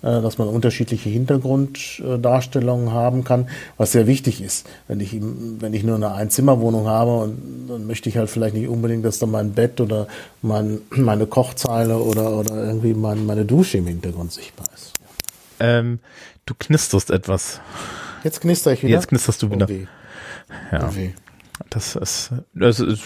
[0.01, 4.65] äh, dass man unterschiedliche Hintergrunddarstellungen haben kann, was sehr wichtig ist.
[4.87, 8.69] Wenn ich, wenn ich nur eine Einzimmerwohnung habe, und dann möchte ich halt vielleicht nicht
[8.69, 10.07] unbedingt, dass da mein Bett oder
[10.41, 14.93] mein, meine Kochzeile oder, oder irgendwie mein, meine Dusche im Hintergrund sichtbar ist.
[15.59, 15.99] Ähm,
[16.49, 17.61] du knisterst etwas.
[18.25, 18.95] Jetzt knister ich wieder.
[18.95, 19.67] Jetzt knisterst du wieder.
[19.67, 19.87] Oh weh.
[20.73, 20.89] Ja.
[20.89, 21.13] Oh weh.
[21.71, 23.03] Das ist, das ist,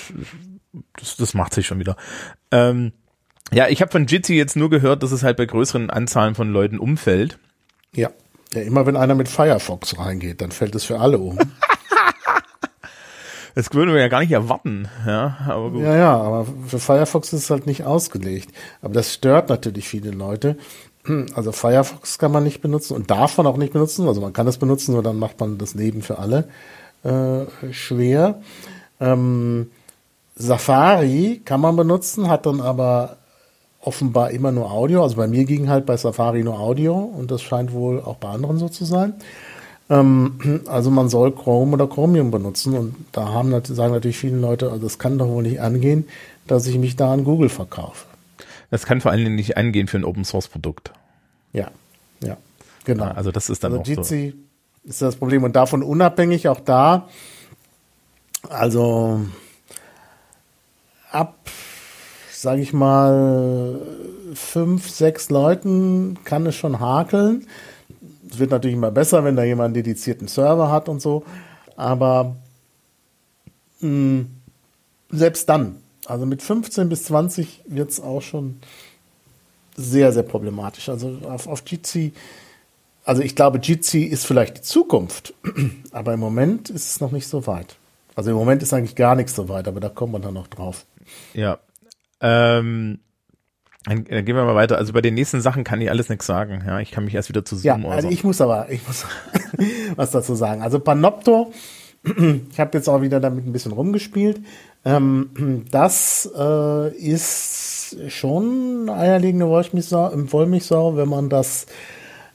[0.99, 1.97] das, das macht sich schon wieder.
[2.51, 2.93] Ähm,
[3.53, 6.51] ja, ich habe von Jitsi jetzt nur gehört, dass es halt bei größeren Anzahlen von
[6.53, 7.38] Leuten umfällt.
[7.95, 8.11] Ja.
[8.55, 11.38] Ja, immer wenn einer mit Firefox reingeht, dann fällt es für alle um.
[13.55, 15.82] Das würden wir ja gar nicht erwarten, ja, aber gut.
[15.82, 18.51] ja, ja, aber für Firefox ist es halt nicht ausgelegt.
[18.80, 20.57] Aber das stört natürlich viele Leute.
[21.34, 24.07] Also Firefox kann man nicht benutzen und darf man auch nicht benutzen.
[24.07, 26.48] Also man kann es benutzen, nur dann macht man das Leben für alle
[27.03, 28.40] äh, schwer.
[29.00, 29.70] Ähm,
[30.36, 33.16] Safari kann man benutzen, hat dann aber
[33.80, 35.03] offenbar immer nur Audio.
[35.03, 38.28] Also bei mir ging halt bei Safari nur Audio und das scheint wohl auch bei
[38.28, 39.14] anderen so zu sein.
[39.90, 44.70] Ähm, also man soll Chrome oder Chromium benutzen und da haben, sagen natürlich viele Leute,
[44.70, 46.07] also das kann doch wohl nicht angehen,
[46.46, 48.07] dass ich mich da an Google verkaufe.
[48.73, 50.95] Das kann vor allen Dingen nicht angehen für ein Open Source Produkt.
[51.53, 51.70] Ja,
[52.23, 52.39] ja,
[52.85, 53.05] genau.
[53.05, 53.93] Also das ist dann also auch so.
[53.93, 54.35] Jitsi
[54.83, 57.07] ist das Problem und davon unabhängig auch da,
[58.49, 59.20] also
[61.11, 61.51] ab,
[62.33, 63.79] sage ich mal,
[64.33, 67.47] fünf, sechs Leuten kann es schon hakeln.
[68.31, 71.25] Es wird natürlich immer besser, wenn da jemand einen dedizierten Server hat und so,
[71.77, 72.37] aber
[73.81, 74.25] mh,
[75.11, 78.61] selbst dann, also mit 15 bis 20 wird es auch schon
[79.76, 80.88] sehr, sehr problematisch.
[80.88, 82.12] Also auf, auf Jitsi,
[83.05, 85.34] also ich glaube, Jitsi ist vielleicht die Zukunft,
[85.92, 87.76] aber im Moment ist es noch nicht so weit.
[88.14, 90.48] Also im Moment ist eigentlich gar nichts so weit, aber da kommt man dann noch
[90.48, 90.84] drauf.
[91.32, 91.59] Ja.
[92.20, 93.00] Ähm,
[93.84, 94.76] dann, gehen wir mal weiter.
[94.78, 96.62] Also bei den nächsten Sachen kann ich alles nichts sagen.
[96.66, 98.12] Ja, ich kann mich erst wieder zu Ja, Zoom also äußern.
[98.12, 99.07] ich muss aber, ich muss
[99.96, 100.62] was dazu sagen.
[100.62, 101.53] Also Panopto,
[102.05, 104.40] ich habe jetzt auch wieder damit ein bisschen rumgespielt.
[104.85, 111.66] Ähm, das äh, ist schon eierlegende Wollmilchsau, Wollmilchsau, wenn man das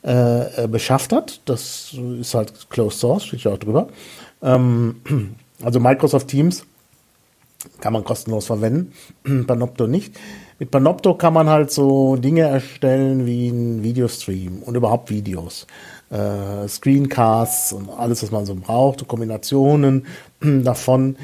[0.04, 1.42] äh, äh, beschafft hat.
[1.46, 3.88] Das ist halt Closed Source, steht ja auch drüber.
[4.42, 5.02] Ähm,
[5.64, 6.64] also Microsoft Teams
[7.82, 8.94] kann man kostenlos verwenden,
[9.48, 10.16] Panopto nicht.
[10.60, 15.68] Mit Panopto kann man halt so Dinge erstellen wie ein Videostream und überhaupt Videos,
[16.10, 20.06] äh, Screencasts und alles, was man so braucht, Kombinationen
[20.42, 21.18] davon.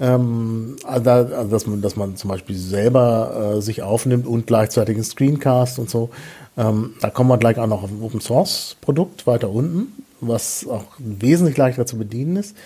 [0.00, 4.96] Ähm, also, also dass, man, dass man zum Beispiel selber äh, sich aufnimmt und gleichzeitig
[4.96, 6.10] einen Screencast und so.
[6.56, 10.66] Ähm, da kommen wir gleich auch noch auf ein Open Source Produkt weiter unten, was
[10.68, 12.56] auch wesentlich leichter zu bedienen ist.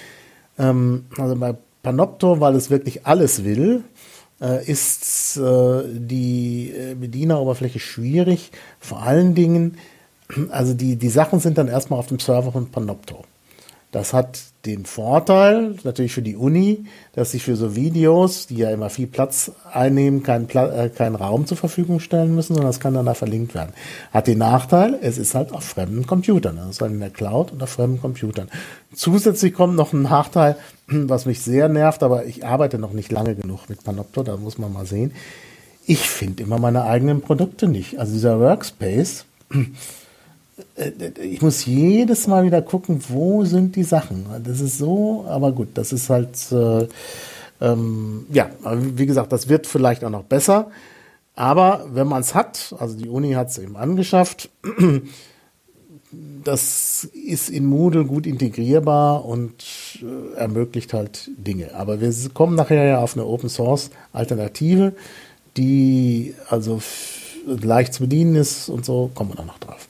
[0.58, 3.82] Ähm, also bei Panopto, weil es wirklich alles will,
[4.40, 8.50] äh, ist äh, die äh, Bedieneroberfläche schwierig.
[8.78, 9.78] Vor allen Dingen,
[10.50, 13.24] also die, die Sachen sind dann erstmal auf dem Server von Panopto.
[13.90, 16.84] Das hat den Vorteil, natürlich für die Uni,
[17.14, 21.16] dass sie für so Videos, die ja immer viel Platz einnehmen, keinen, Pla äh, keinen
[21.16, 23.72] Raum zur Verfügung stellen müssen, sondern das kann dann da verlinkt werden.
[24.12, 26.56] Hat den Nachteil, es ist halt auf fremden Computern.
[26.56, 28.48] Das ist halt in der Cloud und auf fremden Computern.
[28.94, 30.56] Zusätzlich kommt noch ein Nachteil,
[30.86, 34.58] was mich sehr nervt, aber ich arbeite noch nicht lange genug mit Panopto, da muss
[34.58, 35.12] man mal sehen.
[35.84, 37.98] Ich finde immer meine eigenen Produkte nicht.
[37.98, 39.24] Also dieser Workspace,
[41.20, 44.26] ich muss jedes Mal wieder gucken, wo sind die Sachen.
[44.44, 46.86] Das ist so, aber gut, das ist halt, äh,
[47.60, 50.70] ähm, ja, wie gesagt, das wird vielleicht auch noch besser.
[51.34, 54.50] Aber wenn man es hat, also die Uni hat es eben angeschafft,
[56.44, 59.64] das ist in Moodle gut integrierbar und
[60.02, 61.74] äh, ermöglicht halt Dinge.
[61.74, 64.92] Aber wir kommen nachher ja auf eine Open Source Alternative,
[65.56, 66.80] die also
[67.46, 69.88] leicht zu bedienen ist und so, kommen wir dann noch drauf.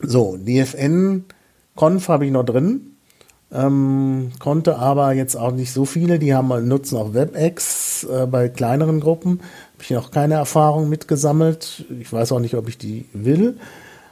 [0.00, 2.94] so, DFN-Conf habe ich noch drin.
[3.50, 8.50] Ähm, konnte aber jetzt auch nicht so viele, die haben nutzen auch WebEx äh, bei
[8.50, 9.40] kleineren Gruppen.
[9.72, 11.86] Habe ich noch keine Erfahrung mitgesammelt.
[11.98, 13.56] Ich weiß auch nicht, ob ich die will.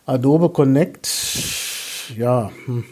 [0.07, 1.09] Adobe Connect,
[2.16, 2.85] ja, hm,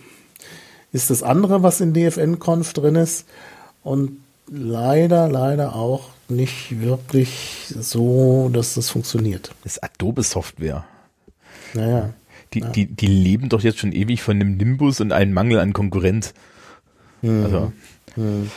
[0.93, 3.27] ist das andere, was in DFN-Conf drin ist.
[3.83, 4.19] Und
[4.51, 9.51] leider, leider auch nicht wirklich so, dass das funktioniert.
[9.63, 10.85] Das ist Adobe-Software.
[11.75, 12.15] Naja.
[12.53, 12.69] Die, ja.
[12.69, 16.35] die, die leben doch jetzt schon ewig von einem Nimbus und einem Mangel an Konkurrenz.
[17.23, 17.45] Hm.
[17.45, 17.73] Also.
[18.15, 18.51] Hm.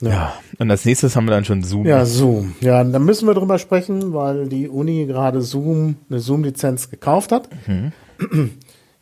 [0.00, 0.10] Ja.
[0.10, 0.32] ja.
[0.58, 1.86] und als nächstes haben wir dann schon Zoom.
[1.86, 2.54] Ja, Zoom.
[2.60, 7.48] Ja, da müssen wir drüber sprechen, weil die Uni gerade Zoom, eine Zoom-Lizenz gekauft hat.
[7.66, 7.92] Mhm.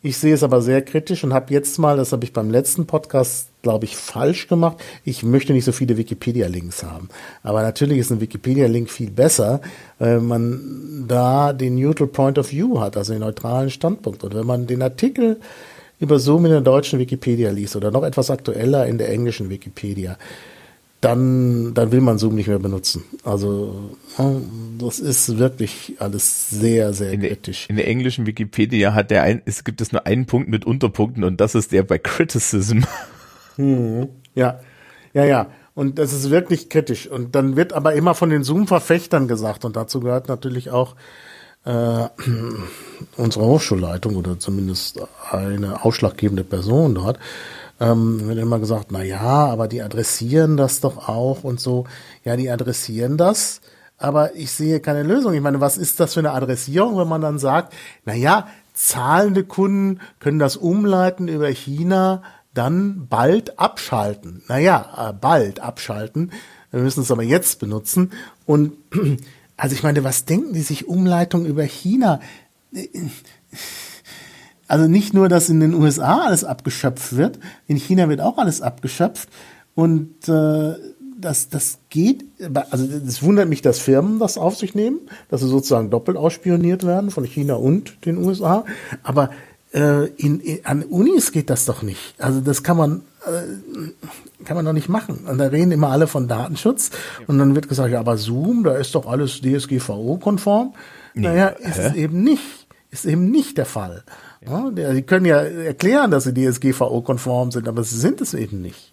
[0.03, 2.87] Ich sehe es aber sehr kritisch und habe jetzt mal, das habe ich beim letzten
[2.87, 4.79] Podcast glaube ich, falsch gemacht.
[5.05, 7.09] Ich möchte nicht so viele Wikipedia-Links haben.
[7.43, 9.61] Aber natürlich ist ein Wikipedia-Link viel besser,
[9.99, 14.25] weil man da den Neutral Point of View hat, also den neutralen Standpunkt.
[14.25, 15.41] Und wenn man den Artikel
[15.99, 20.17] über Zoom in der deutschen Wikipedia liest oder noch etwas aktueller in der englischen Wikipedia,
[21.01, 23.05] dann, dann will man Zoom nicht mehr benutzen.
[23.25, 23.91] Also
[24.79, 27.67] das ist wirklich alles sehr, sehr in kritisch.
[27.67, 30.67] Der, in der englischen Wikipedia hat der ein, es gibt es nur einen Punkt mit
[30.67, 32.81] Unterpunkten und das ist der bei Criticism.
[33.61, 34.61] Hm, ja,
[35.13, 35.47] ja, ja.
[35.75, 37.07] Und das ist wirklich kritisch.
[37.07, 40.97] Und dann wird aber immer von den Zoom-Verfechtern gesagt, und dazu gehört natürlich auch
[41.65, 42.09] äh,
[43.17, 45.01] unsere Hochschulleitung oder zumindest
[45.31, 47.19] eine ausschlaggebende Person dort,
[47.81, 51.85] ähm, wird immer gesagt, na ja, aber die adressieren das doch auch und so.
[52.25, 53.61] Ja, die adressieren das,
[53.99, 55.35] aber ich sehe keine Lösung.
[55.35, 57.75] Ich meine, was ist das für eine Adressierung, wenn man dann sagt,
[58.05, 62.23] na ja, zahlende Kunden können das umleiten über China,
[62.55, 64.43] dann bald abschalten.
[64.49, 66.33] Naja, äh, bald abschalten.
[66.71, 68.13] Wir müssen es aber jetzt benutzen.
[68.47, 68.73] Und
[69.57, 72.21] also ich meine, was denken die sich Umleitung über China?
[74.69, 78.63] Also nicht nur, dass in den USA alles abgeschöpft wird, in China wird auch alles
[78.63, 79.29] abgeschöpft.
[79.75, 80.75] Und äh,
[81.21, 82.25] das, das geht,
[82.71, 86.87] also es wundert mich, dass Firmen das auf sich nehmen, dass sie sozusagen doppelt ausspioniert
[86.87, 88.65] werden von China und den USA.
[89.03, 89.31] Aber
[89.73, 92.15] äh, in, in, an Unis geht das doch nicht.
[92.19, 95.27] Also das kann man äh, kann man doch nicht machen.
[95.27, 96.91] Und da reden immer alle von Datenschutz
[97.27, 100.75] und dann wird gesagt, ja, aber Zoom, da ist doch alles DSGVO-konform.
[101.15, 101.29] Nee.
[101.29, 101.89] Naja, ist Hä?
[101.89, 102.43] es eben nicht.
[102.91, 104.03] Ist eben nicht der Fall.
[104.45, 104.71] Ja.
[104.75, 108.93] Ja, die können ja erklären, dass sie DSGVO-konform sind, aber sie sind es eben nicht.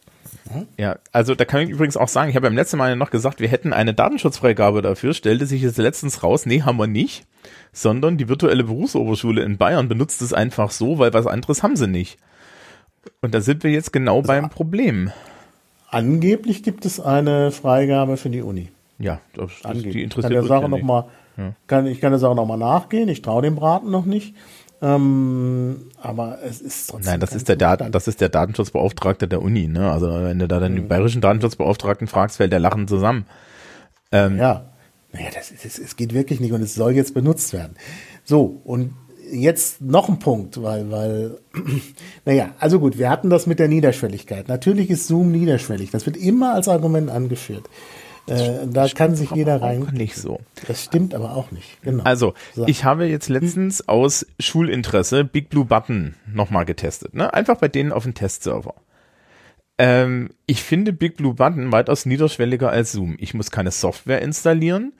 [0.77, 3.39] Ja, also da kann ich übrigens auch sagen, ich habe beim letzten Mal noch gesagt,
[3.39, 7.25] wir hätten eine Datenschutzfreigabe dafür, stellte sich jetzt letztens raus, nee, haben wir nicht,
[7.73, 11.87] sondern die virtuelle Berufsoberschule in Bayern benutzt es einfach so, weil was anderes haben sie
[11.87, 12.17] nicht.
[13.21, 15.11] Und da sind wir jetzt genau also, beim Problem.
[15.89, 18.69] Angeblich gibt es eine Freigabe für die Uni.
[18.99, 19.93] Ja, das, angeblich.
[19.93, 21.05] die interessiert kann der Sache ja noch mal,
[21.37, 21.53] ja.
[21.67, 24.35] kann, ich kann der Sache nochmal nachgehen, ich traue dem Braten noch nicht.
[24.81, 27.11] Ähm, aber es ist trotzdem.
[27.11, 29.91] Nein, das ist der Daten, das ist der Datenschutzbeauftragte der Uni, ne?
[29.91, 30.77] Also wenn du da dann mhm.
[30.77, 33.25] den bayerischen Datenschutzbeauftragten fragst, fällt der Lachen zusammen.
[34.11, 34.65] Ähm, ja.
[35.13, 37.75] Naja, das ist, es geht wirklich nicht und es soll jetzt benutzt werden.
[38.23, 38.93] So, und
[39.31, 41.37] jetzt noch ein Punkt, weil, weil,
[42.25, 44.47] naja, also gut, wir hatten das mit der Niederschwelligkeit.
[44.47, 45.91] Natürlich ist Zoom niederschwellig.
[45.91, 47.69] Das wird immer als Argument angeführt.
[48.27, 49.87] Äh, da kann sich jeder rein.
[49.93, 50.41] Nicht so.
[50.67, 51.81] Das stimmt aber auch nicht.
[51.81, 52.03] Genau.
[52.03, 52.67] Also, so.
[52.67, 57.13] ich habe jetzt letztens aus Schulinteresse Big Blue Button nochmal getestet.
[57.13, 57.33] Ne?
[57.33, 58.75] Einfach bei denen auf dem Testserver.
[59.77, 63.15] Ähm, ich finde Big Blue Button weitaus niederschwelliger als Zoom.
[63.19, 64.93] Ich muss keine Software installieren.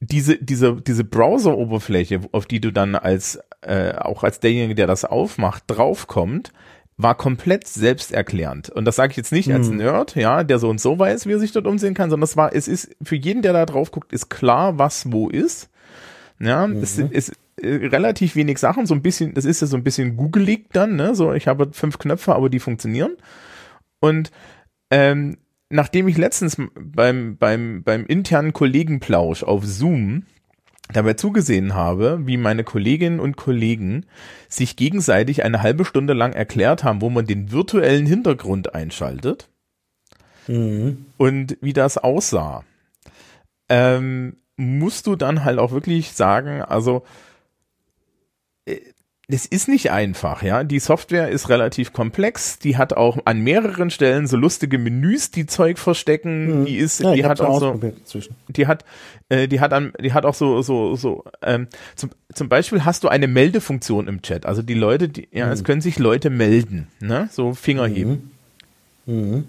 [0.00, 5.04] Diese, diese, diese Browser-Oberfläche, auf die du dann als, äh, auch als derjenige, der das
[5.04, 6.52] aufmacht, draufkommt,
[7.02, 8.70] war komplett selbsterklärend.
[8.70, 9.78] Und das sage ich jetzt nicht als hm.
[9.78, 12.36] Nerd, ja, der so und so weiß, wie er sich dort umsehen kann, sondern es
[12.36, 15.70] war, es ist für jeden, der da drauf guckt, ist klar, was wo ist.
[16.38, 16.82] Ja, mhm.
[16.82, 20.16] es ist äh, relativ wenig Sachen, so ein bisschen, das ist ja so ein bisschen
[20.16, 21.14] googelig dann, ne?
[21.14, 23.16] So, ich habe fünf Knöpfe, aber die funktionieren.
[24.00, 24.30] Und
[24.90, 25.36] ähm,
[25.68, 30.24] nachdem ich letztens beim, beim, beim internen Kollegenplausch auf Zoom
[30.92, 34.06] dabei zugesehen habe, wie meine Kolleginnen und Kollegen
[34.48, 39.48] sich gegenseitig eine halbe Stunde lang erklärt haben, wo man den virtuellen Hintergrund einschaltet
[40.46, 41.06] mhm.
[41.16, 42.64] und wie das aussah,
[43.68, 47.04] ähm, musst du dann halt auch wirklich sagen, also
[49.32, 50.64] es ist nicht einfach, ja.
[50.64, 52.58] Die Software ist relativ komplex.
[52.58, 56.60] Die hat auch an mehreren Stellen so lustige Menüs, die Zeug verstecken.
[56.60, 56.64] Mhm.
[56.66, 57.80] Die ist, ja, die hat auch so,
[58.48, 58.84] die hat,
[59.28, 61.24] äh, die hat an, die hat auch so, so, so.
[61.42, 64.46] Ähm, zum, zum Beispiel hast du eine Meldefunktion im Chat.
[64.46, 65.52] Also die Leute, die, ja, mhm.
[65.52, 67.28] es können sich Leute melden, ne?
[67.30, 67.94] So Finger mhm.
[67.94, 68.30] heben.
[69.06, 69.44] Mhm.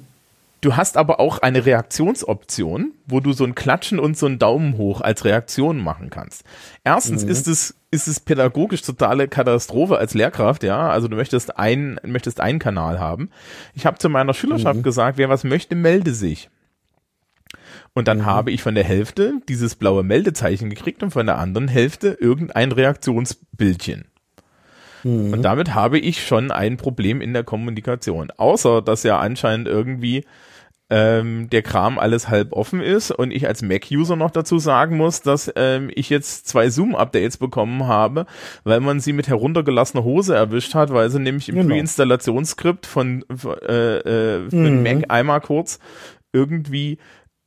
[0.62, 4.78] Du hast aber auch eine Reaktionsoption, wo du so ein Klatschen und so ein Daumen
[4.78, 6.44] hoch als Reaktion machen kannst.
[6.84, 7.32] Erstens mhm.
[7.32, 10.90] ist es ist es pädagogisch totale Katastrophe als Lehrkraft, ja.
[10.90, 13.32] Also du möchtest ein möchtest einen Kanal haben.
[13.74, 14.84] Ich habe zu meiner Schülerschaft mhm.
[14.84, 16.50] gesagt, wer was möchte, melde sich.
[17.94, 18.26] Und dann mhm.
[18.26, 22.72] habe ich von der Hälfte dieses blaue Meldezeichen gekriegt und von der anderen Hälfte irgendein
[22.72, 24.06] Reaktionsbildchen.
[25.04, 25.34] Mhm.
[25.34, 28.32] Und damit habe ich schon ein Problem in der Kommunikation.
[28.38, 30.24] Außer, dass ja anscheinend irgendwie
[30.92, 35.22] ähm, der Kram alles halb offen ist und ich als Mac-User noch dazu sagen muss,
[35.22, 38.26] dass ähm, ich jetzt zwei Zoom-Updates bekommen habe,
[38.66, 41.70] weil man sie mit heruntergelassener Hose erwischt hat, weil sie nämlich im genau.
[41.70, 44.84] Pre-Installationsskript von äh, äh, für mhm.
[44.84, 45.80] Mac einmal kurz
[46.34, 46.98] irgendwie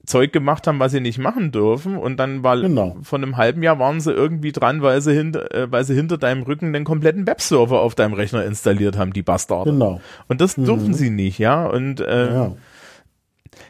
[0.07, 2.97] Zeug gemacht haben, was sie nicht machen dürfen und dann war Genau.
[3.03, 6.19] von einem halben Jahr waren sie irgendwie dran, weil sie hinter, äh, weil sie hinter
[6.19, 9.71] deinem Rücken den kompletten Webserver auf deinem Rechner installiert haben, die Bastarde.
[9.71, 10.01] Genau.
[10.29, 11.67] Und das durften sie nicht, ja.
[11.67, 12.53] Und äh, Ja.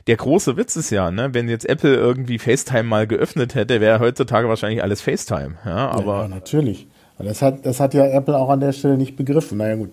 [0.06, 4.00] Der große Witz ist ja, ne, wenn jetzt Apple irgendwie FaceTime mal geöffnet hätte, wäre
[4.00, 6.86] heutzutage wahrscheinlich alles FaceTime, ja, ja, aber natürlich.
[7.16, 9.58] Aber Das hat, das hat ja Apple auch an der Stelle nicht begriffen.
[9.58, 9.90] Naja, gut,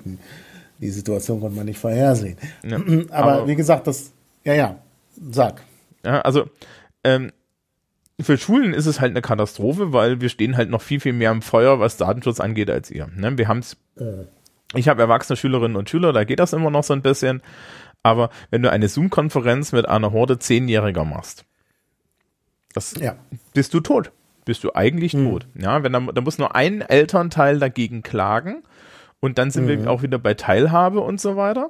[0.80, 2.38] die Situation konnte man nicht vorhersehen.
[2.64, 2.78] Ja,
[3.12, 4.12] aber, aber- wie gesagt, das,
[4.44, 4.76] ja, ja,
[5.30, 5.62] sag.
[6.04, 6.46] Ja, also
[7.04, 7.32] ähm,
[8.20, 11.32] für Schulen ist es halt eine Katastrophe, weil wir stehen halt noch viel, viel mehr
[11.32, 13.08] im Feuer, was Datenschutz angeht, als ihr.
[13.16, 13.38] Ne?
[13.38, 13.78] Wir haben's,
[14.76, 17.42] ich habe erwachsene Schülerinnen und Schüler, da geht das immer noch so ein bisschen.
[18.04, 21.46] Aber wenn du eine Zoom-Konferenz mit einer Horde Zehnjähriger machst,
[22.74, 23.16] das Ja.
[23.54, 24.12] bist du tot.
[24.46, 25.46] Bist du eigentlich tot.
[25.54, 28.64] Ja, wenn da, da muss nur ein Elternteil dagegen klagen
[29.20, 31.70] und dann sind wir auch wieder bei Teilhabe und so weiter.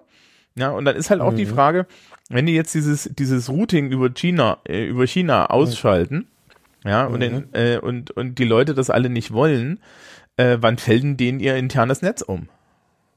[0.56, 1.86] Ja, und dann ist halt auch die Frage,
[2.30, 6.28] wenn die jetzt dieses, dieses Routing über China, äh, über China ausschalten,
[6.86, 9.80] ja, und, den, äh, und, und die Leute das alle nicht wollen,
[10.38, 12.48] äh, wann fällt denn denen ihr internes Netz um?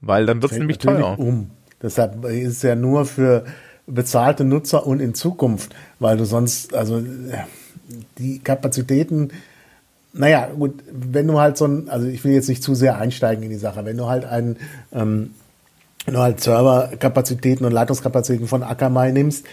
[0.01, 1.19] Weil dann wird es nämlich teuer.
[1.19, 1.51] Um.
[1.85, 3.44] Deshalb ist es ja nur für
[3.86, 7.02] bezahlte Nutzer und in Zukunft, weil du sonst, also
[8.16, 9.31] die Kapazitäten,
[10.15, 13.44] naja, gut, wenn du halt so ein, also ich will jetzt nicht zu sehr einsteigen
[13.44, 14.56] in die Sache, wenn du halt einen,
[14.93, 15.32] ähm,
[16.06, 19.44] wenn du halt Serverkapazitäten und Leitungskapazitäten von Akamai nimmst,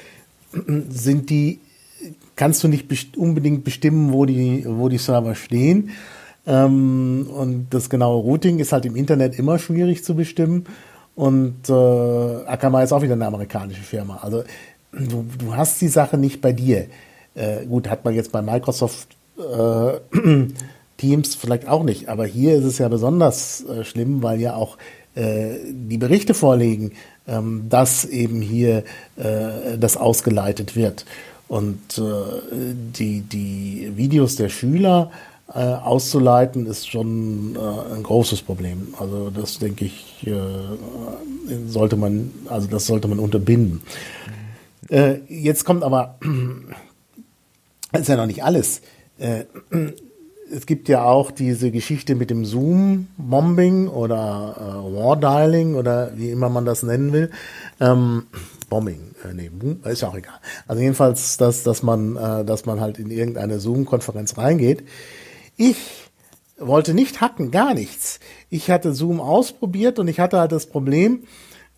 [0.90, 1.60] sind die,
[2.38, 5.90] kannst du nicht unbedingt bestimmen, wo die, wo die Server stehen.
[6.48, 10.66] Ähm, und das genaue Routing ist halt im Internet immer schwierig zu bestimmen.
[11.16, 14.20] Und äh, Akamai ist auch wieder eine amerikanische Firma.
[14.22, 14.44] Also
[14.92, 16.88] du, du hast die Sache nicht bei dir.
[17.36, 19.94] Äh, gut, hat man jetzt bei Microsoft äh,
[20.98, 24.78] Teams vielleicht auch nicht, aber hier ist es ja besonders äh, schlimm, weil ja auch
[25.16, 26.92] äh, die Berichte vorliegen,
[27.28, 28.84] ähm, dass eben hier
[29.18, 31.06] äh, das ausgeleitet wird.
[31.48, 32.04] Und äh,
[32.98, 35.12] die, die Videos der Schüler
[35.54, 38.94] äh, auszuleiten, ist schon äh, ein großes Problem.
[39.00, 40.34] Also das denke ich, äh,
[41.68, 43.82] sollte man, also das sollte man unterbinden.
[44.90, 46.18] Äh, jetzt kommt aber,
[47.92, 48.82] das ist ja noch nicht alles.
[49.18, 49.46] Äh,
[50.54, 56.50] es gibt ja auch diese Geschichte mit dem Zoom-Bombing oder äh, War-Dialing oder wie immer
[56.50, 57.32] man das nennen will.
[57.80, 58.24] Ähm,
[58.70, 59.50] Bombing, äh, nee,
[59.86, 60.36] ist ja auch egal.
[60.68, 64.84] Also jedenfalls, dass, dass, man, äh, dass man halt in irgendeine Zoom-Konferenz reingeht.
[65.58, 65.78] Ich
[66.58, 68.20] wollte nicht hacken, gar nichts.
[68.50, 71.24] Ich hatte Zoom ausprobiert und ich hatte halt das Problem,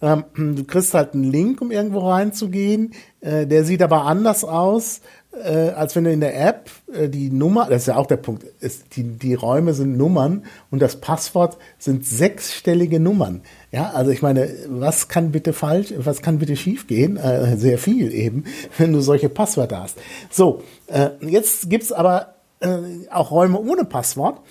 [0.01, 2.93] ähm, du kriegst halt einen Link, um irgendwo reinzugehen.
[3.21, 4.99] Äh, der sieht aber anders aus,
[5.31, 8.17] äh, als wenn du in der App äh, die Nummer, das ist ja auch der
[8.17, 13.41] Punkt, ist, die, die Räume sind Nummern und das Passwort sind sechsstellige Nummern.
[13.71, 17.15] Ja, also ich meine, was kann bitte falsch, was kann bitte schiefgehen?
[17.15, 18.43] Äh, sehr viel eben,
[18.77, 19.97] wenn du solche Passwörter hast.
[20.29, 22.32] So, äh, jetzt gibt's aber
[22.63, 24.41] äh, auch Räume ohne Passwort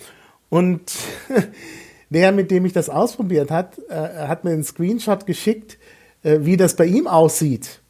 [0.49, 0.81] und
[2.09, 5.77] der, mit dem ich das ausprobiert hat, äh, hat mir einen Screenshot geschickt,
[6.23, 7.81] äh, wie das bei ihm aussieht,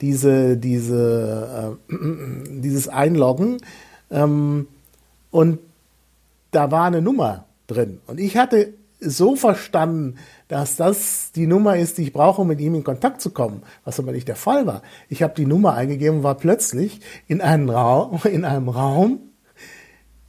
[0.00, 1.94] diese, diese, äh,
[2.60, 3.58] dieses Einloggen.
[4.10, 4.68] Ähm,
[5.30, 5.58] und
[6.52, 8.00] da war eine Nummer drin.
[8.06, 10.16] Und ich hatte so verstanden,
[10.48, 13.62] dass das die Nummer ist, die ich brauche, um mit ihm in Kontakt zu kommen,
[13.84, 14.82] was aber nicht der Fall war.
[15.08, 19.31] Ich habe die Nummer eingegeben und war plötzlich in einem Raum, in einem Raum,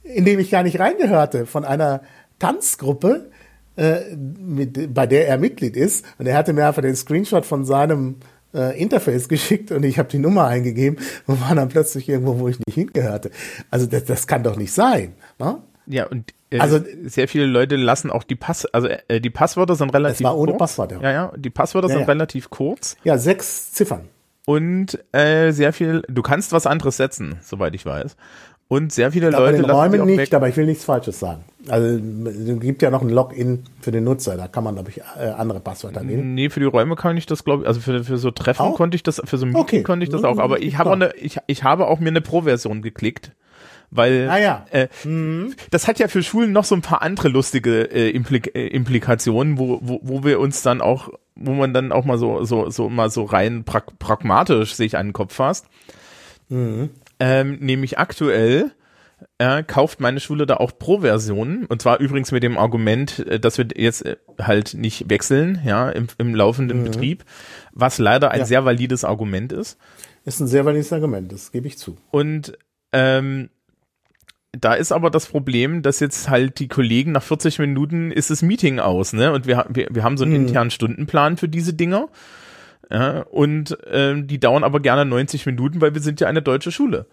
[0.04, 2.02] in dem ich gar nicht reingehörte, von einer
[2.38, 3.30] Tanzgruppe,
[3.76, 6.04] äh, mit, bei der er Mitglied ist.
[6.18, 8.16] Und er hatte mir einfach den Screenshot von seinem
[8.54, 12.48] äh, Interface geschickt und ich habe die Nummer eingegeben und war dann plötzlich irgendwo, wo
[12.48, 13.30] ich nicht hingehörte.
[13.70, 15.14] Also das, das kann doch nicht sein.
[15.38, 15.58] Ne?
[15.86, 19.74] Ja, und äh, Also- sehr viele Leute lassen auch die Pass, also äh, die Passwörter
[19.74, 20.58] sind relativ Es war ohne kurz.
[20.60, 21.00] Passwort, ja.
[21.00, 22.06] Ja, ja, die Passwörter Ja, sind ja.
[22.06, 24.08] relativ kurz Ja, sechs Ziffern.
[24.46, 28.16] und äh, sehr viel, du kannst was anderes setzen, soweit ich weiß.
[28.66, 30.34] Und sehr viele Bei Leute die Räumen nicht, weg.
[30.34, 31.44] aber ich will nichts Falsches sagen.
[31.68, 31.86] Also
[32.28, 35.28] es gibt ja noch ein Login für den Nutzer, da kann man, glaube ich, äh,
[35.36, 36.34] andere Passwörter nehmen.
[36.34, 38.76] Nee, für die Räume kann ich das, glaube ich, also für, für so Treffen Auch?
[38.76, 39.82] konnte ich das, für so Meeting Okay.
[39.82, 42.20] konnte ich das auch, aber ich habe auch eine, ich, ich habe auch mir eine
[42.20, 43.32] Pro-Version geklickt.
[43.90, 44.66] Weil Ah ja.
[44.72, 44.88] äh,
[45.70, 49.58] das hat ja für Schulen noch so ein paar andere lustige äh, Implik äh, Implikationen,
[49.58, 52.88] wo, wo, wo wir uns dann auch, wo man dann auch mal so, so, so
[52.88, 55.66] mal so rein prag pragmatisch sich an den Kopf fasst.
[57.26, 58.72] Ähm, nämlich aktuell
[59.38, 63.56] äh, kauft meine Schule da auch Pro-Versionen und zwar übrigens mit dem Argument, äh, dass
[63.56, 67.24] wir jetzt äh, halt nicht wechseln, ja, im, im laufenden Betrieb,
[67.72, 68.46] was leider ein Ja.
[68.46, 69.78] sehr valides Argument ist.
[70.26, 71.96] Ist ein sehr valides Argument, das gebe ich zu.
[72.10, 72.58] Und
[72.92, 73.48] ähm,
[74.52, 78.42] da ist aber das Problem, dass jetzt halt die Kollegen nach 40 Minuten ist das
[78.42, 79.32] Meeting aus, ne?
[79.32, 82.08] Und wir, wir, wir haben so einen internen Stundenplan für diese Dinger.
[82.90, 86.72] Ja, und ähm, die dauern aber gerne 90 Minuten, weil wir sind ja eine deutsche
[86.72, 87.06] Schule.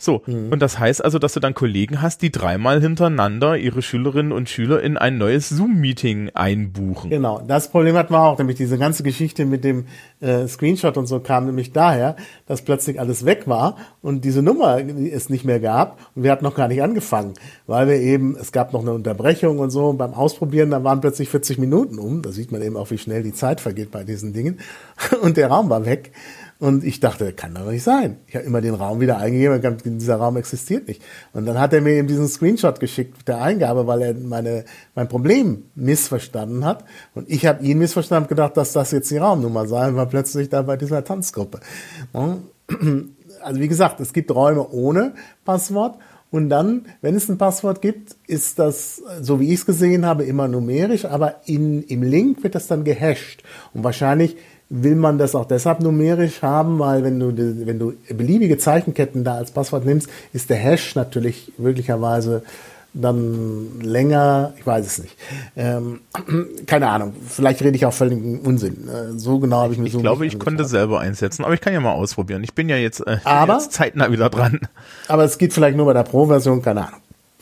[0.00, 0.52] So, mhm.
[0.52, 4.48] und das heißt also, dass du dann Kollegen hast, die dreimal hintereinander ihre Schülerinnen und
[4.48, 7.10] Schüler in ein neues Zoom-Meeting einbuchen.
[7.10, 9.86] Genau, das Problem hatten wir auch, nämlich diese ganze Geschichte mit dem
[10.20, 12.14] äh, Screenshot und so kam nämlich daher,
[12.46, 16.44] dass plötzlich alles weg war und diese Nummer es nicht mehr gab und wir hatten
[16.44, 17.34] noch gar nicht angefangen,
[17.66, 21.00] weil wir eben, es gab noch eine Unterbrechung und so und beim Ausprobieren, da waren
[21.00, 24.04] plötzlich 40 Minuten um, da sieht man eben auch, wie schnell die Zeit vergeht bei
[24.04, 24.60] diesen Dingen
[25.22, 26.12] und der Raum war weg
[26.60, 28.16] und ich dachte, kann doch nicht sein.
[28.26, 31.00] Ich habe immer den Raum wieder eingegeben, dieser Raum existiert nicht.
[31.32, 34.64] Und dann hat er mir eben diesen Screenshot geschickt der Eingabe, weil er meine,
[34.96, 36.84] mein Problem missverstanden hat.
[37.14, 40.06] Und ich habe ihn missverstanden und gedacht, dass das jetzt die Raumnummer sei, und war
[40.06, 41.60] plötzlich da bei dieser Tanzgruppe.
[43.40, 45.14] Also wie gesagt, es gibt Räume ohne
[45.44, 45.96] Passwort.
[46.30, 50.24] Und dann, wenn es ein Passwort gibt, ist das, so wie ich es gesehen habe,
[50.24, 53.44] immer numerisch, aber in, im Link wird das dann gehasht.
[53.72, 54.36] Und wahrscheinlich
[54.70, 57.34] will man das auch deshalb numerisch haben, weil wenn du,
[57.66, 62.42] wenn du beliebige Zeichenketten da als Passwort nimmst, ist der Hash natürlich möglicherweise
[62.94, 65.16] dann länger, ich weiß es nicht.
[65.56, 66.00] Ähm,
[66.66, 68.88] keine Ahnung, vielleicht rede ich auch völligen Unsinn.
[68.88, 71.54] Äh, so genau habe ich mir ich so Ich glaube, ich konnte selber einsetzen, aber
[71.54, 72.42] ich kann ja mal ausprobieren.
[72.44, 74.60] Ich bin ja jetzt, äh, aber, jetzt zeitnah wieder dran.
[75.06, 77.00] Aber es geht vielleicht nur bei der Pro-Version, keine Ahnung.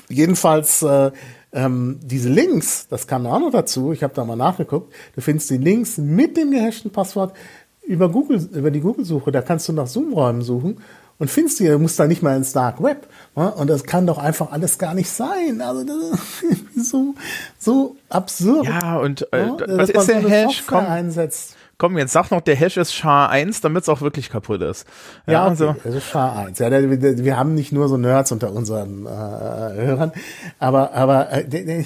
[0.09, 1.11] Jedenfalls äh,
[1.57, 5.51] ähm, diese Links, das kam auch noch dazu, ich habe da mal nachgeguckt, du findest
[5.51, 7.35] die Links mit dem gehashten Passwort
[7.83, 10.79] über Google, über die Google-Suche, da kannst du nach Zoom-Räumen suchen
[11.19, 13.09] und findest die, du musst da nicht mal ins Dark Web.
[13.35, 13.51] Ne?
[13.53, 15.63] Und das kann doch einfach alles gar nicht sein.
[15.63, 16.43] Also das
[16.77, 17.15] ist so,
[17.59, 18.67] so absurd.
[18.67, 20.65] Ja, und äh, ja, was ist der Hash?
[20.67, 21.56] Komm, einsetzt.
[21.79, 24.87] Komm, jetzt sag noch, der Hash ist SHA-1, damit es auch wirklich kaputt ist.
[25.27, 25.77] Ja, ja okay, also.
[25.85, 26.63] also SHA-1.
[26.63, 30.13] Ja, der, wir haben nicht nur so Nerds unter unseren äh, Hörern,
[30.59, 31.45] aber, aber äh,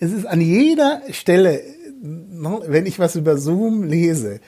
[0.00, 1.62] es ist an jeder Stelle,
[2.02, 4.40] ne, wenn ich was über Zoom lese,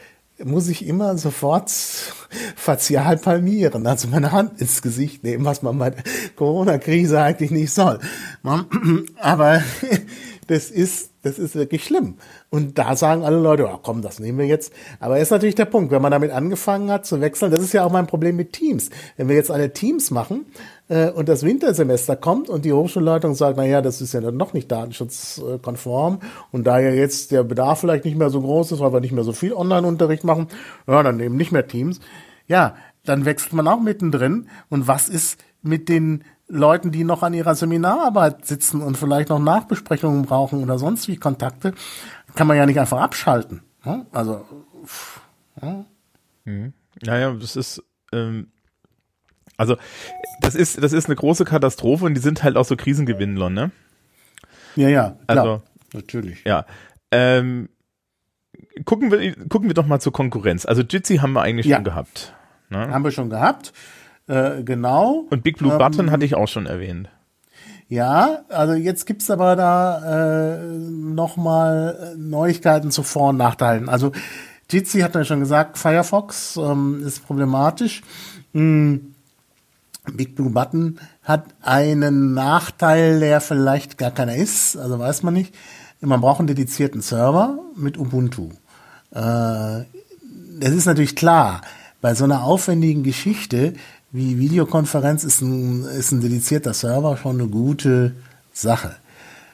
[0.44, 1.70] muss ich immer sofort
[2.56, 6.02] facial palmieren, also meine Hand ins Gesicht nehmen, was man bei der
[6.36, 7.98] Corona-Krise eigentlich nicht soll.
[9.20, 9.62] Aber
[10.46, 12.16] das ist, das ist wirklich schlimm.
[12.50, 14.72] Und da sagen alle Leute, oh, komm, das nehmen wir jetzt.
[15.00, 17.84] Aber ist natürlich der Punkt, wenn man damit angefangen hat zu wechseln, das ist ja
[17.84, 18.88] auch mein Problem mit Teams.
[19.18, 20.46] Wenn wir jetzt alle Teams machen
[20.88, 24.38] äh, und das Wintersemester kommt und die Hochschulleitung sagt, na ja, das ist ja dann
[24.38, 26.20] noch nicht datenschutzkonform
[26.50, 29.12] und da ja jetzt der Bedarf vielleicht nicht mehr so groß ist, weil wir nicht
[29.12, 30.48] mehr so viel Online-Unterricht machen,
[30.86, 32.00] ja, dann eben nicht mehr Teams.
[32.46, 34.48] Ja, dann wechselt man auch mittendrin.
[34.70, 39.38] Und was ist mit den Leuten, die noch an ihrer Seminararbeit sitzen und vielleicht noch
[39.38, 41.74] Nachbesprechungen brauchen oder sonst wie Kontakte,
[42.38, 43.62] kann man ja nicht einfach abschalten.
[43.84, 44.06] Ne?
[44.12, 44.46] Also,
[45.60, 45.84] ja.
[46.44, 46.72] Mhm.
[47.02, 47.82] Naja, das ist,
[48.12, 48.52] ähm,
[49.56, 49.76] also,
[50.40, 53.72] das ist, das ist eine große Katastrophe und die sind halt auch so Krisengewinnler, ne?
[54.76, 55.26] Ja, ja, klar.
[55.26, 55.62] Also,
[55.92, 56.44] natürlich.
[56.44, 56.64] Ja.
[57.10, 57.70] Ähm,
[58.84, 60.64] gucken wir, gucken wir doch mal zur Konkurrenz.
[60.64, 61.76] Also Jitsi haben wir eigentlich ja.
[61.76, 62.34] schon gehabt.
[62.70, 62.88] Ne?
[62.88, 63.72] Haben wir schon gehabt.
[64.28, 65.26] Äh, genau.
[65.30, 67.08] Und Big Blue ähm, Button hatte ich auch schon erwähnt.
[67.88, 73.88] Ja, also jetzt gibt's aber da äh, nochmal Neuigkeiten zu Vor- und Nachteilen.
[73.88, 74.12] Also
[74.70, 78.02] Jitsi hat ja schon gesagt, Firefox ähm, ist problematisch.
[78.52, 79.14] Hm.
[80.12, 85.54] Big Blue Button hat einen Nachteil, der vielleicht gar keiner ist, also weiß man nicht.
[86.00, 88.50] Man braucht einen dedizierten Server mit Ubuntu.
[89.10, 89.84] Äh,
[90.60, 91.62] das ist natürlich klar.
[92.00, 93.74] Bei so einer aufwendigen Geschichte
[94.10, 98.14] wie Videokonferenz ist ein, ist ein dedizierter Server schon eine gute
[98.52, 98.96] Sache.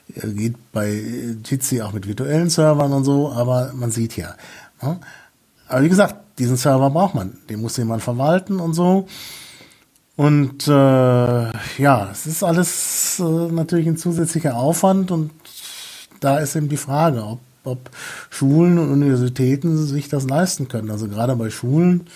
[0.07, 1.01] Geht bei
[1.43, 4.35] Jitsi auch mit virtuellen Servern und so, aber man sieht ja.
[4.81, 4.99] Ne?
[5.67, 7.37] Aber wie gesagt, diesen Server braucht man.
[7.49, 9.07] Den muss jemand verwalten und so.
[10.15, 15.31] Und äh, ja, es ist alles äh, natürlich ein zusätzlicher Aufwand und
[16.21, 17.89] da ist eben die Frage, ob, ob
[18.29, 20.89] Schulen und Universitäten sich das leisten können.
[20.89, 22.07] Also gerade bei Schulen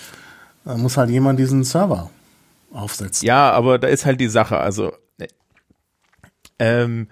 [0.65, 2.09] äh, muss halt jemand diesen Server
[2.71, 3.25] aufsetzen.
[3.25, 4.93] Ja, aber da ist halt die Sache, also
[6.59, 7.07] ähm,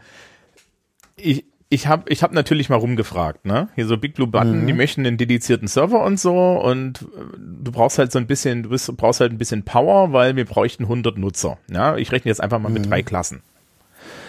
[1.15, 3.69] ich, ich habe ich hab natürlich mal rumgefragt, ne?
[3.75, 4.67] Hier so Big Blue Button, mhm.
[4.67, 8.63] die möchten einen dedizierten Server und so und äh, du brauchst halt so ein bisschen,
[8.63, 11.57] du bist, brauchst halt ein bisschen Power, weil wir bräuchten 100 Nutzer.
[11.71, 12.75] Ja, ich rechne jetzt einfach mal mhm.
[12.75, 13.41] mit drei Klassen.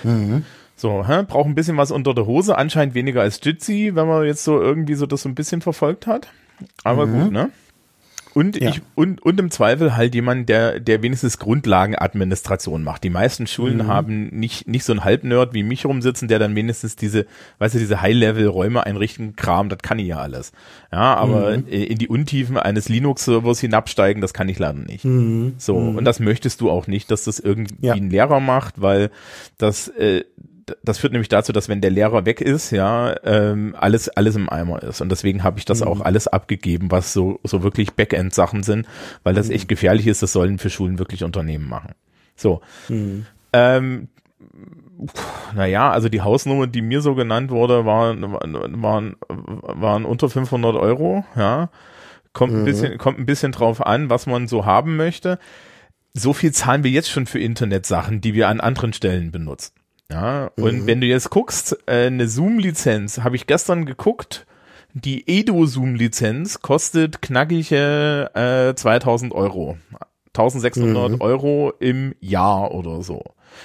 [0.02, 0.44] Mhm.
[0.76, 1.24] So, hä?
[1.26, 4.60] braucht ein bisschen was unter der Hose, anscheinend weniger als Jitsi, wenn man jetzt so
[4.60, 6.28] irgendwie so das so ein bisschen verfolgt hat.
[6.84, 7.22] Aber mhm.
[7.22, 7.50] gut, ne?
[8.34, 8.70] Und ja.
[8.70, 13.04] ich und, und im Zweifel halt jemand, der der wenigstens Grundlagenadministration macht.
[13.04, 13.86] Die meisten Schulen mhm.
[13.86, 17.26] haben nicht nicht so einen Halbnerd wie mich rumsitzen, der dann wenigstens diese,
[17.58, 20.52] weißt du, diese High-Level Räume einrichten, Kram, das kann ich ja alles.
[20.92, 21.66] Ja, aber mhm.
[21.68, 25.04] in die Untiefen eines Linux Servers hinabsteigen, das kann ich leider nicht.
[25.04, 25.54] Mhm.
[25.58, 25.96] So, mhm.
[25.96, 27.94] und das möchtest du auch nicht, dass das irgendwie ja.
[27.94, 29.10] ein Lehrer macht, weil
[29.58, 30.24] das äh,
[30.82, 34.48] das führt nämlich dazu, dass wenn der Lehrer weg ist, ja, ähm, alles, alles im
[34.48, 35.00] Eimer ist.
[35.00, 35.88] Und deswegen habe ich das mhm.
[35.88, 38.86] auch alles abgegeben, was so, so wirklich Backend-Sachen sind,
[39.22, 39.54] weil das mhm.
[39.54, 41.94] echt gefährlich ist, das sollen für Schulen wirklich Unternehmen machen.
[42.36, 42.60] So.
[42.88, 43.26] Mhm.
[43.52, 44.08] Ähm,
[45.54, 51.24] naja, also die Hausnummer, die mir so genannt wurde, waren, waren, waren unter 500 Euro,
[51.36, 51.70] ja.
[52.32, 52.66] Kommt ein mhm.
[52.66, 55.38] bisschen, kommt ein bisschen drauf an, was man so haben möchte.
[56.14, 59.72] So viel zahlen wir jetzt schon für Internetsachen, die wir an anderen Stellen benutzen.
[60.10, 60.86] Ja, und mhm.
[60.86, 64.46] wenn du jetzt guckst, äh, eine Zoom-Lizenz, habe ich gestern geguckt,
[64.94, 69.76] die Edo-Zoom-Lizenz kostet knackige äh, 2000 Euro.
[70.28, 71.20] 1600 mhm.
[71.20, 73.22] Euro im Jahr oder so.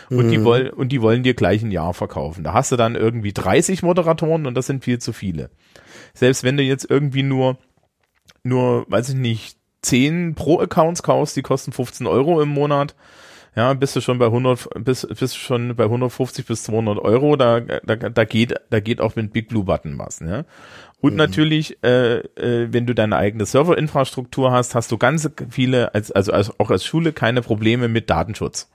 [0.09, 0.31] Und mhm.
[0.31, 2.43] die wollen, und die wollen dir gleich ein Jahr verkaufen.
[2.43, 5.49] Da hast du dann irgendwie 30 Moderatoren und das sind viel zu viele.
[6.13, 7.57] Selbst wenn du jetzt irgendwie nur,
[8.43, 12.95] nur, weiß ich nicht, 10 Pro-Accounts kaufst, die kosten 15 Euro im Monat,
[13.55, 17.59] ja, bist du schon bei 100, bist, bist schon bei 150 bis 200 Euro, da,
[17.59, 20.45] da, da geht, da geht auch mit Big Blue Button was, ne?
[21.01, 21.17] Und mhm.
[21.17, 26.31] natürlich, äh, äh, wenn du deine eigene Serverinfrastruktur hast, hast du ganz viele, als, also
[26.31, 28.69] als, auch als Schule keine Probleme mit Datenschutz.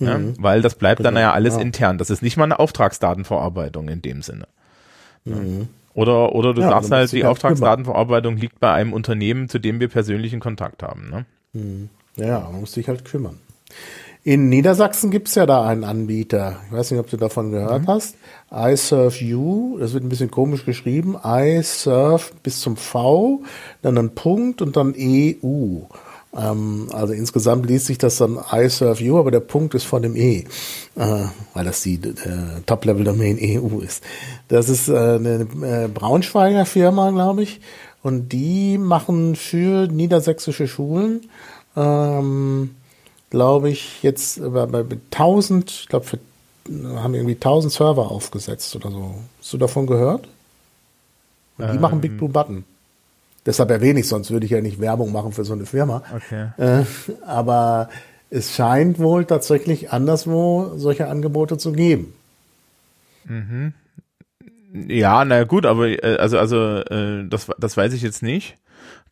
[0.00, 0.06] Mhm.
[0.06, 1.10] Ja, weil das bleibt genau.
[1.10, 1.60] dann ja alles ja.
[1.60, 1.96] intern.
[1.98, 4.48] Das ist nicht mal eine Auftragsdatenverarbeitung in dem Sinne.
[5.24, 5.68] Mhm.
[5.94, 9.86] Oder, oder du ja, sagst halt, die Auftragsdatenverarbeitung liegt bei einem Unternehmen, zu dem wir
[9.88, 11.08] persönlichen Kontakt haben.
[11.08, 11.24] Ne?
[11.52, 11.88] Mhm.
[12.16, 13.38] Ja, man muss sich halt kümmern.
[14.26, 16.60] In Niedersachsen gibt's ja da einen Anbieter.
[16.66, 17.88] Ich weiß nicht, ob du davon gehört mhm.
[17.88, 18.16] hast.
[18.50, 21.16] iServe das wird ein bisschen komisch geschrieben.
[21.22, 23.42] iServe bis zum V,
[23.82, 25.80] dann ein Punkt und dann EU.
[26.34, 30.46] Ähm, also insgesamt liest sich das dann iServe aber der Punkt ist von dem E,
[30.96, 34.02] äh, weil das die äh, Top-Level-Domain EU ist.
[34.48, 37.60] Das ist äh, eine äh, Braunschweiger Firma, glaube ich.
[38.02, 41.28] Und die machen für niedersächsische Schulen
[41.76, 42.70] ähm,
[43.34, 46.06] glaube ich, jetzt bei, bei 1000, ich glaube,
[46.96, 49.16] haben irgendwie 1000 Server aufgesetzt oder so.
[49.40, 50.28] Hast du davon gehört?
[51.58, 52.18] Und die ähm, machen Big ähm.
[52.18, 52.64] Blue Button.
[53.44, 56.02] Deshalb erwähne ich, sonst würde ich ja nicht Werbung machen für so eine Firma.
[56.14, 56.48] Okay.
[56.56, 56.84] Äh,
[57.26, 57.90] aber
[58.30, 62.14] es scheint wohl tatsächlich anderswo solche Angebote zu geben.
[63.24, 63.74] Mhm.
[64.88, 68.56] Ja, na gut, aber äh, also also äh, das das weiß ich jetzt nicht.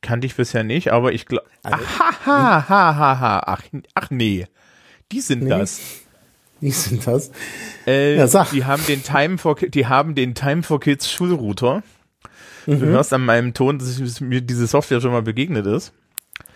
[0.02, 1.46] Kannte ich bisher nicht, aber ich glaube.
[1.62, 3.42] Also, ha, ha, ha, ha, ha.
[3.46, 3.62] Ach,
[3.94, 4.46] ach nee.
[5.12, 5.50] Die sind nee.
[5.50, 5.80] das.
[6.60, 7.30] Die sind das.
[7.86, 8.50] Äh, ja, sag.
[8.50, 11.82] Die haben den Time for die haben den Time for Kids Schulrouter.
[12.66, 12.80] Mhm.
[12.80, 15.92] Du hörst an meinem Ton, dass mir diese Software schon mal begegnet ist.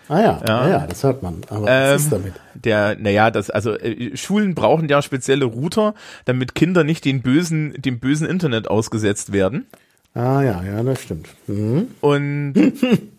[0.09, 1.41] Ah ja, ja, ja, das hört man.
[1.49, 2.33] Aber ähm, was ist damit?
[2.53, 7.73] Der, naja, das, also äh, Schulen brauchen ja spezielle Router, damit Kinder nicht den bösen,
[7.73, 9.65] dem bösen Internet ausgesetzt werden.
[10.13, 11.27] Ah ja, ja, das stimmt.
[11.47, 11.89] Mhm.
[11.99, 12.53] Und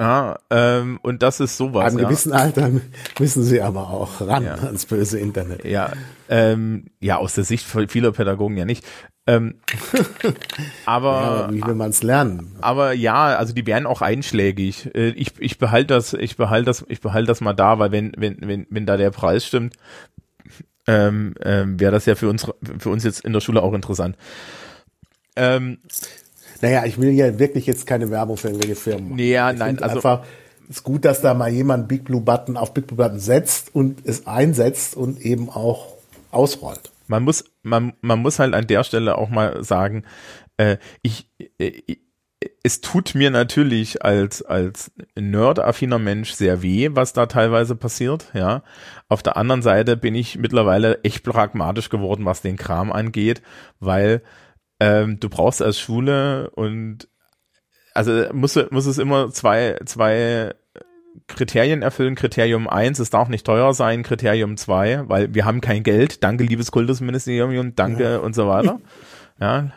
[0.00, 1.84] Ja, ähm, und das ist sowas.
[1.84, 2.08] Einem ja.
[2.08, 2.70] gewissen Alter
[3.18, 4.54] müssen sie aber auch ran ja.
[4.54, 5.62] ans böse Internet.
[5.66, 5.92] Ja,
[6.30, 8.82] ähm, ja, aus der Sicht vieler Pädagogen ja nicht.
[9.26, 9.56] Ähm,
[10.86, 12.56] aber, ja, aber wie will man es lernen?
[12.62, 14.88] Aber ja, also die werden auch einschlägig.
[14.94, 18.12] Äh, ich, ich behalte das, ich behalte das, ich behalte das mal da, weil wenn,
[18.16, 19.76] wenn, wenn, wenn da der Preis stimmt,
[20.86, 22.46] ähm, ähm, wäre das ja für uns,
[22.78, 24.16] für uns jetzt in der Schule auch interessant.
[25.36, 25.76] Ähm,
[26.60, 29.18] naja, ich will ja wirklich jetzt keine Werbung für irgendwelche Firmen machen.
[29.18, 30.24] Ja, nein, also einfach
[30.68, 34.06] ist gut, dass da mal jemand Big Blue Button auf Big Blue Button setzt und
[34.06, 35.94] es einsetzt und eben auch
[36.30, 36.92] ausrollt.
[37.08, 40.04] Man muss, man, man muss halt an der Stelle auch mal sagen,
[40.58, 41.28] äh, ich,
[41.58, 41.96] äh,
[42.62, 48.62] es tut mir natürlich als, als nerdaffiner Mensch sehr weh, was da teilweise passiert, ja.
[49.08, 53.42] Auf der anderen Seite bin ich mittlerweile echt pragmatisch geworden, was den Kram angeht,
[53.80, 54.22] weil
[54.80, 57.08] ähm, du brauchst als Schule und
[57.94, 60.54] also muss, muss es immer zwei, zwei
[61.26, 62.14] Kriterien erfüllen.
[62.14, 64.02] Kriterium eins, es darf nicht teuer sein.
[64.02, 66.24] Kriterium zwei, weil wir haben kein Geld.
[66.24, 68.18] Danke, liebes Kultusministerium, danke ja.
[68.18, 68.80] und so weiter.
[69.42, 69.70] Ja.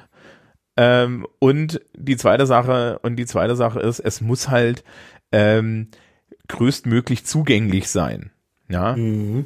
[0.76, 4.84] Ähm, und die zweite Sache, und die zweite Sache ist, es muss halt
[5.32, 5.88] ähm,
[6.50, 8.32] größtmöglich zugänglich sein.
[8.68, 8.94] Ja.
[8.98, 9.46] Mhm.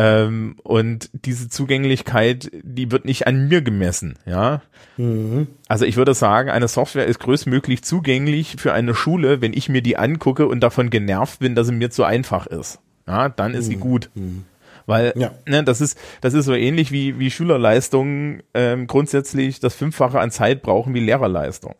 [0.00, 4.62] Ähm, und diese Zugänglichkeit, die wird nicht an mir gemessen, ja.
[4.96, 5.48] Mhm.
[5.68, 9.82] Also ich würde sagen, eine Software ist größtmöglich zugänglich für eine Schule, wenn ich mir
[9.82, 12.78] die angucke und davon genervt bin, dass sie mir zu einfach ist.
[13.06, 13.70] Ja, dann ist mhm.
[13.70, 14.08] sie gut.
[14.14, 14.46] Mhm.
[14.86, 15.32] Weil ja.
[15.46, 20.30] ne, das ist das ist so ähnlich wie wie Schülerleistungen ähm, grundsätzlich das Fünffache an
[20.30, 21.74] Zeit brauchen wie Lehrerleistung.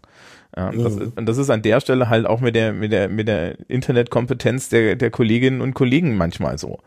[0.54, 1.12] Ja, das, mhm.
[1.16, 4.68] und das ist an der Stelle halt auch mit der mit der mit der Internetkompetenz
[4.68, 6.80] der der Kolleginnen und Kollegen manchmal so.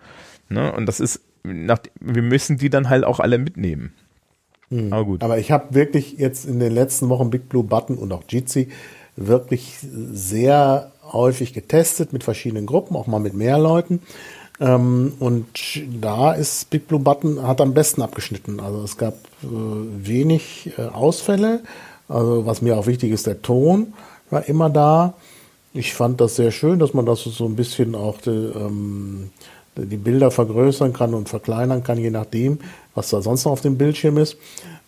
[0.50, 0.72] Ne?
[0.74, 3.94] Und das ist, nach, wir müssen die dann halt auch alle mitnehmen.
[4.70, 4.92] Hm.
[4.92, 5.24] Aber gut.
[5.24, 8.70] Aber ich habe wirklich jetzt in den letzten Wochen Big Blue Button und auch Jitsi
[9.16, 14.02] wirklich sehr häufig getestet mit verschiedenen Gruppen, auch mal mit mehr Leuten.
[14.60, 15.48] Ähm, und
[16.02, 18.60] da ist Big Blue Button hat am besten abgeschnitten.
[18.60, 21.62] Also es gab äh, wenig äh, Ausfälle.
[22.08, 23.94] Also was mir auch wichtig ist, der Ton
[24.30, 25.14] war immer da.
[25.74, 29.32] Ich fand das sehr schön, dass man das so ein bisschen auch die, ähm,
[29.76, 32.60] die Bilder vergrößern kann und verkleinern kann, je nachdem,
[32.96, 34.38] was da sonst noch auf dem Bildschirm ist.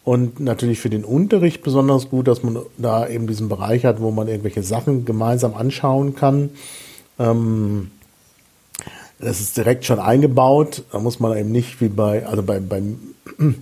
[0.04, 4.12] Und natürlich für den Unterricht besonders gut, dass man da eben diesen Bereich hat, wo
[4.12, 6.52] man irgendwelche Sachen gemeinsam anschauen kann.
[7.18, 7.90] Ähm,
[9.20, 10.84] das ist direkt schon eingebaut.
[10.92, 13.00] Da muss man eben nicht wie bei, also bei, beim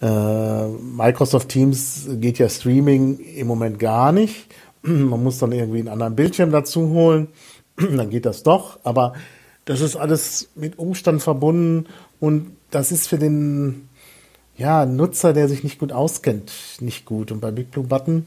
[0.00, 4.46] äh, Microsoft Teams geht ja Streaming im Moment gar nicht.
[4.82, 7.28] Man muss dann irgendwie einen anderen Bildschirm dazu holen.
[7.76, 8.78] Dann geht das doch.
[8.84, 9.14] Aber
[9.68, 11.84] das ist alles mit Umstand verbunden
[12.20, 13.88] und das ist für den
[14.56, 17.30] ja, Nutzer, der sich nicht gut auskennt, nicht gut.
[17.30, 18.26] Und bei Big Blue Button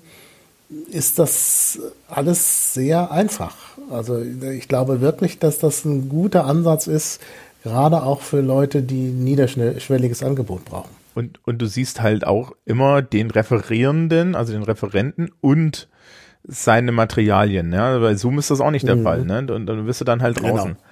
[0.91, 3.55] ist das alles sehr einfach.
[3.89, 7.19] Also ich glaube wirklich, dass das ein guter Ansatz ist,
[7.63, 10.91] gerade auch für Leute, die niederschwelliges Angebot brauchen.
[11.15, 15.89] Und, und du siehst halt auch immer den Referierenden, also den Referenten und
[16.43, 17.73] seine Materialien.
[17.73, 17.97] Ja?
[17.97, 19.03] Bei Zoom ist das auch nicht der mhm.
[19.03, 19.26] Fall.
[19.26, 19.39] Ne?
[19.51, 20.49] Und dann bist du dann halt genau.
[20.49, 20.73] draußen.
[20.73, 20.90] Genau.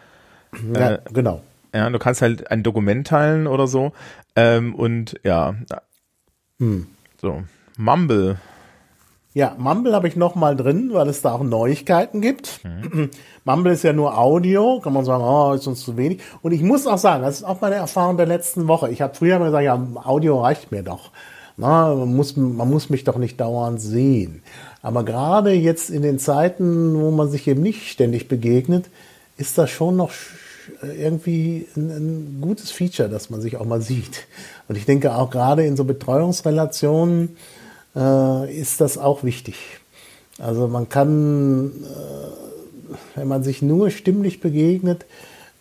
[0.74, 1.42] Ja, äh, genau.
[1.74, 3.92] Ja, du kannst halt ein Dokument teilen oder so.
[4.36, 5.56] Ähm, und ja.
[6.60, 6.88] Hm.
[7.22, 7.44] So.
[7.78, 8.38] Mumble.
[9.34, 12.62] Ja, Mumble habe ich noch mal drin, weil es da auch Neuigkeiten gibt.
[12.64, 13.12] Mhm.
[13.46, 16.22] Mumble ist ja nur Audio, kann man sagen, oh, ist uns zu wenig.
[16.42, 18.90] Und ich muss auch sagen, das ist auch meine Erfahrung der letzten Woche.
[18.90, 21.12] Ich habe früher immer gesagt, ja, Audio reicht mir doch.
[21.58, 24.42] Na, man, muss, man muss mich doch nicht dauernd sehen.
[24.82, 28.90] Aber gerade jetzt in den Zeiten, wo man sich eben nicht ständig begegnet,
[29.40, 30.12] ist das schon noch
[30.84, 34.28] irgendwie ein, ein, gutes Feature, dass man sich auch mal sieht.
[34.68, 37.38] Und ich denke auch gerade in so Betreuungsrelationen
[37.96, 39.56] äh, ist das auch wichtig.
[40.38, 45.06] Also man kann, äh, wenn man sich nur stimmlich begegnet,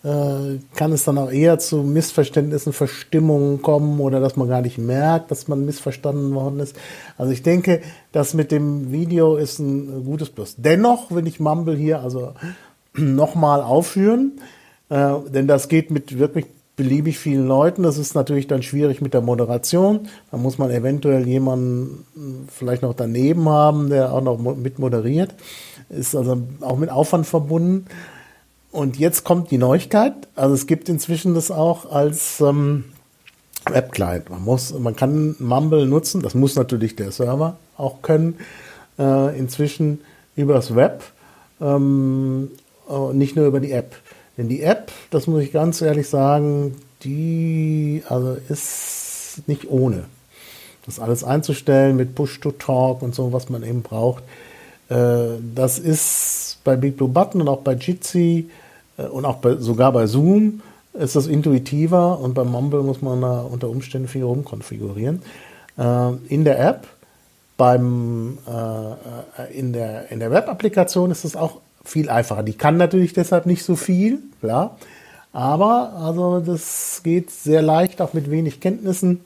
[0.05, 4.79] äh, kann es dann auch eher zu Missverständnissen, Verstimmungen kommen oder dass man gar nicht
[4.79, 6.77] merkt, dass man missverstanden worden ist.
[7.17, 7.81] Also ich denke,
[8.13, 10.55] das mit dem Video ist ein gutes Plus.
[10.57, 12.35] Dennoch will ich Mumble hier also
[12.99, 14.41] nochmal aufführen.
[14.89, 16.47] Äh, denn das geht mit wirklich
[16.77, 17.83] beliebig vielen Leuten.
[17.83, 20.09] Das ist natürlich dann schwierig mit der Moderation.
[20.31, 22.07] Da muss man eventuell jemanden
[22.51, 25.35] vielleicht noch daneben haben, der auch noch mit moderiert.
[25.91, 27.87] Ist also auch mit Aufwand verbunden.
[28.71, 30.15] Und jetzt kommt die Neuigkeit.
[30.37, 32.85] Also es gibt inzwischen das auch als ähm,
[33.67, 34.31] Webclient.
[34.31, 36.23] Man muss, man kann Mumble nutzen.
[36.23, 38.37] Das muss natürlich der Server auch können.
[38.99, 40.01] Äh, inzwischen
[40.37, 41.03] übers Web,
[41.61, 42.51] ähm,
[42.89, 43.97] äh, nicht nur über die App.
[44.37, 50.05] Denn die App, das muss ich ganz ehrlich sagen, die also ist nicht ohne.
[50.87, 54.23] Das alles einzustellen mit Push-to-Talk und so, was man eben braucht.
[54.89, 58.49] Äh, das ist bei Big Blue Button und auch bei Jitsi
[58.97, 60.63] äh, und auch bei, sogar bei Zoom
[60.95, 65.23] ist das intuitiver und bei Mumble muss man da unter Umständen viel rumkonfigurieren.
[66.29, 66.89] In der App,
[67.57, 68.39] beim,
[69.53, 72.43] in der, in der Web-Applikation ist es auch viel einfacher.
[72.43, 74.77] Die kann natürlich deshalb nicht so viel, klar.
[75.33, 79.21] Aber also das geht sehr leicht, auch mit wenig Kenntnissen.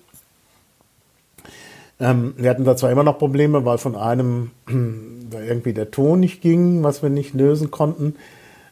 [2.01, 4.51] Ähm, wir hatten da zwar immer noch Probleme, weil von einem
[5.31, 8.17] da irgendwie der Ton nicht ging, was wir nicht lösen konnten.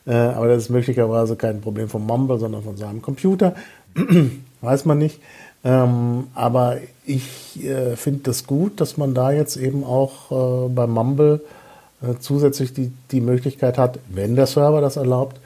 [0.07, 3.55] Äh, aber das ist möglicherweise kein Problem von Mumble, sondern von seinem Computer.
[4.61, 5.21] Weiß man nicht.
[5.63, 10.87] Ähm, aber ich äh, finde das gut, dass man da jetzt eben auch äh, bei
[10.87, 11.41] Mumble
[12.03, 15.41] äh, zusätzlich die, die Möglichkeit hat, wenn der Server das erlaubt,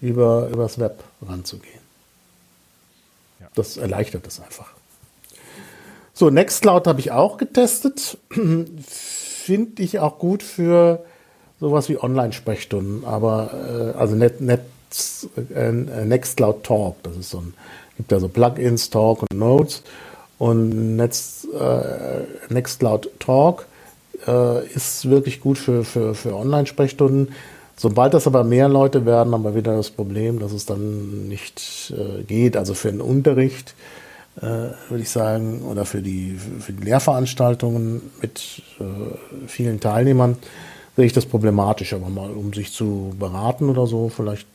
[0.00, 1.80] über, übers Web ranzugehen.
[3.40, 3.48] Ja.
[3.54, 4.72] Das erleichtert es einfach.
[6.14, 8.18] So, Nextcloud habe ich auch getestet.
[8.86, 11.04] Finde ich auch gut für
[11.60, 14.62] sowas wie Online-Sprechstunden, aber äh, also Net, Net,
[15.54, 17.54] äh, Nextcloud Talk, das ist so ein,
[17.96, 19.82] gibt ja so Plugins, Talk und Notes
[20.38, 23.66] und Netz, äh, Nextcloud Talk
[24.26, 27.28] äh, ist wirklich gut für, für, für Online-Sprechstunden.
[27.76, 31.94] Sobald das aber mehr Leute werden, haben wir wieder das Problem, dass es dann nicht
[31.96, 32.56] äh, geht.
[32.56, 33.74] Also für den Unterricht
[34.36, 34.42] äh,
[34.88, 40.36] würde ich sagen, oder für die, für die Lehrveranstaltungen mit äh, vielen Teilnehmern
[40.96, 41.94] sehe ich das problematisch.
[41.94, 44.46] Aber mal, um sich zu beraten oder so, vielleicht,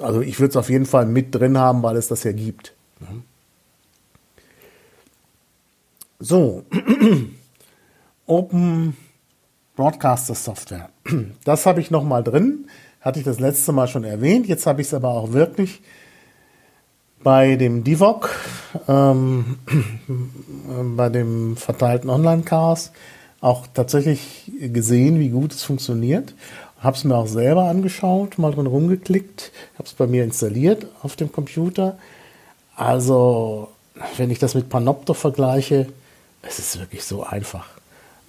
[0.00, 2.72] also ich würde es auf jeden Fall mit drin haben, weil es das ja gibt.
[3.00, 3.22] Ne?
[6.18, 6.64] So,
[8.26, 8.96] Open
[9.80, 10.90] Broadcaster Software.
[11.44, 12.66] Das habe ich nochmal drin.
[13.00, 14.46] Hatte ich das letzte Mal schon erwähnt.
[14.46, 15.80] Jetzt habe ich es aber auch wirklich
[17.22, 18.28] bei dem DIVOC,
[18.88, 19.56] ähm,
[20.96, 22.92] bei dem verteilten Online-Chaos,
[23.40, 26.34] auch tatsächlich gesehen, wie gut es funktioniert.
[26.80, 31.16] habe es mir auch selber angeschaut, mal drin rumgeklickt, habe es bei mir installiert auf
[31.16, 31.96] dem Computer.
[32.76, 33.68] Also,
[34.18, 35.86] wenn ich das mit Panopto vergleiche,
[36.42, 37.79] es ist wirklich so einfach.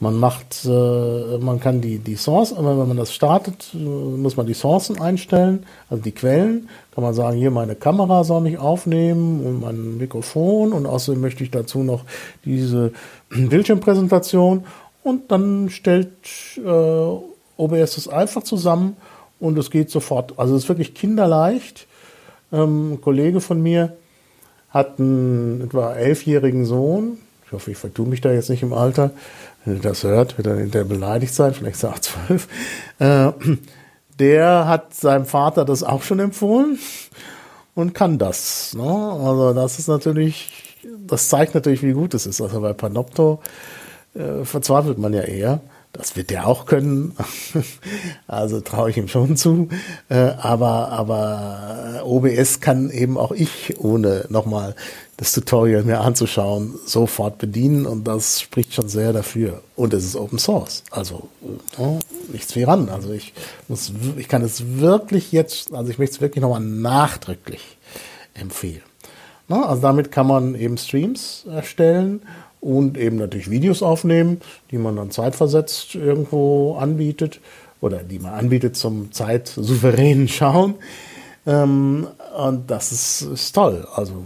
[0.02, 4.48] Man macht, äh, man kann die, die Source, wenn man das startet, äh, muss man
[4.48, 6.70] die Sourcen einstellen, also die Quellen.
[6.96, 11.44] Kann man sagen, hier meine Kamera soll mich aufnehmen und mein Mikrofon und außerdem möchte
[11.44, 12.04] ich dazu noch
[12.46, 12.94] diese
[13.30, 14.66] Bildschirmpräsentation
[15.04, 16.10] und dann stellt
[16.58, 16.62] äh,
[17.58, 18.98] OBS das einfach zusammen
[19.40, 20.34] und es geht sofort.
[20.40, 21.86] Also es ist wirklich kinderleicht.
[22.52, 23.96] Ähm, ein Kollege von mir
[24.72, 27.20] hat einen etwa elfjährigen Sohn.
[27.46, 29.12] Ich hoffe, ich vertue mich da jetzt nicht im Alter.
[29.66, 32.48] Wenn er das hört, wird er hinterher beleidigt sein, vielleicht sagt zwölf.
[33.00, 33.32] Äh,
[34.20, 36.80] der hat seinem Vater das auch schon empfohlen
[37.76, 38.74] und kann das.
[38.76, 38.84] Ne?
[38.84, 40.78] Also das ist natürlich,
[41.08, 42.42] das zeigt natürlich, wie gut es ist.
[42.42, 43.40] Also bei Panopto
[44.14, 45.62] äh, verzweifelt man ja eher.
[45.94, 47.16] Das wird er auch können.
[48.28, 49.68] also traue ich ihm schon zu.
[50.10, 54.76] Äh, aber, aber OBS kann eben auch ich, ohne nochmal
[55.18, 59.62] das Tutorial mir anzuschauen, sofort bedienen und das spricht schon sehr dafür.
[59.76, 60.84] Und es ist Open Source.
[60.92, 61.30] Also
[61.78, 62.00] äh,
[62.32, 62.90] nichts wie ran.
[62.90, 63.34] Also ich
[63.68, 67.78] muss, ich kann es wirklich jetzt, also ich möchte es wirklich nochmal nachdrücklich
[68.34, 68.82] empfehlen.
[69.50, 72.22] Also damit kann man eben Streams erstellen
[72.62, 74.40] und eben natürlich Videos aufnehmen,
[74.70, 77.42] die man dann zeitversetzt irgendwo anbietet
[77.82, 80.76] oder die man anbietet zum zeitsouveränen Schauen.
[81.46, 82.08] Ähm,
[82.38, 83.88] und das ist, ist toll.
[83.96, 84.26] Also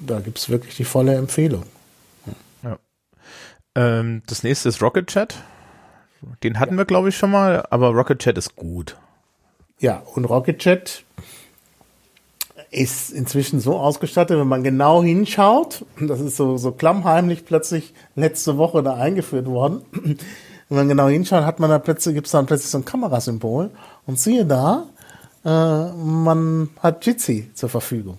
[0.00, 1.62] da gibt es wirklich die volle Empfehlung.
[2.62, 2.78] Ja.
[3.76, 5.36] Ähm, das nächste ist Rocket Chat.
[6.42, 6.78] Den hatten ja.
[6.78, 8.96] wir, glaube ich, schon mal, aber Rocket Chat ist gut.
[9.78, 11.04] Ja, und Rocket Chat
[12.70, 18.56] ist inzwischen so ausgestattet, wenn man genau hinschaut, das ist so, so klammheimlich plötzlich letzte
[18.58, 19.82] Woche da eingeführt worden.
[20.68, 23.70] Wenn man genau hinschaut, hat man da plötzlich, gibt es dann plötzlich so ein Kamerasymbol
[24.06, 24.86] und siehe da,
[25.44, 28.18] äh, man hat Jitsi zur Verfügung.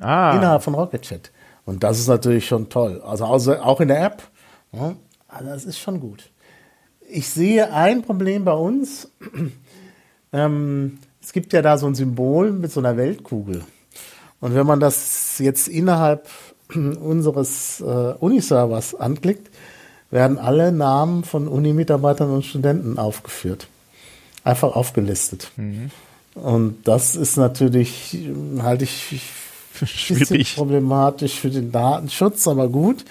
[0.00, 0.34] Ah.
[0.34, 1.30] Innerhalb von Rocket Chat.
[1.64, 3.00] Und das ist natürlich schon toll.
[3.04, 4.22] Also auch in der App.
[4.72, 4.94] Ja,
[5.28, 6.30] also das ist schon gut.
[7.08, 9.12] Ich sehe ein Problem bei uns.
[10.32, 13.62] ähm, es gibt ja da so ein Symbol mit so einer Weltkugel.
[14.42, 16.28] Und wenn man das jetzt innerhalb
[16.74, 19.48] unseres äh, Uniservers anklickt,
[20.10, 23.68] werden alle Namen von Uni-Mitarbeitern und Studenten aufgeführt.
[24.44, 25.52] Einfach aufgelistet.
[25.56, 25.90] Mhm.
[26.34, 28.18] Und das ist natürlich,
[28.58, 29.22] halte ich
[29.84, 33.04] schwierig problematisch für den Datenschutz, aber gut.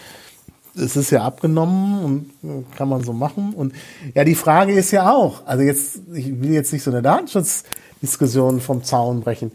[0.76, 3.54] Es ist ja abgenommen und kann man so machen.
[3.54, 3.74] Und
[4.14, 8.62] ja, die Frage ist ja auch, also jetzt, ich will jetzt nicht so eine Datenschutzdiskussion
[8.62, 9.52] vom Zaun brechen,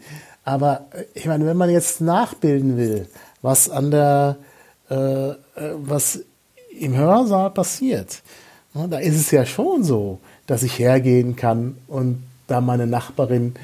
[0.47, 3.07] aber äh, ich meine, wenn man jetzt nachbilden will,
[3.41, 4.37] was an der,
[4.89, 5.35] äh, äh,
[5.75, 6.21] was
[6.79, 8.21] im Hörsaal passiert,
[8.73, 13.55] ne, da ist es ja schon so, dass ich hergehen kann und da meine Nachbarin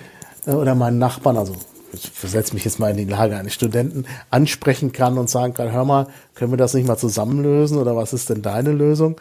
[0.46, 1.56] äh, oder meinen Nachbarn, also
[1.94, 5.72] ich versetze mich jetzt mal in die Lage eines Studenten, ansprechen kann und sagen kann,
[5.72, 9.16] hör mal, können wir das nicht mal zusammenlösen oder was ist denn deine Lösung?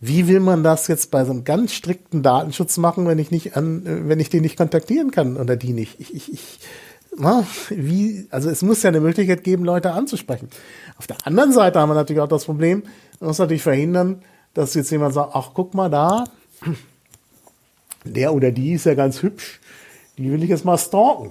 [0.00, 3.56] Wie will man das jetzt bei so einem ganz strikten Datenschutz machen, wenn ich nicht
[3.56, 5.98] an, wenn ich den nicht kontaktieren kann oder die nicht?
[5.98, 6.60] Ich, ich, ich,
[7.18, 10.48] na, wie, also es muss ja eine Möglichkeit geben, Leute anzusprechen.
[10.98, 12.82] Auf der anderen Seite haben wir natürlich auch das Problem,
[13.20, 16.24] man muss natürlich verhindern, dass jetzt jemand sagt, ach, guck mal da,
[18.04, 19.60] der oder die ist ja ganz hübsch,
[20.18, 21.30] die will ich jetzt mal stalken.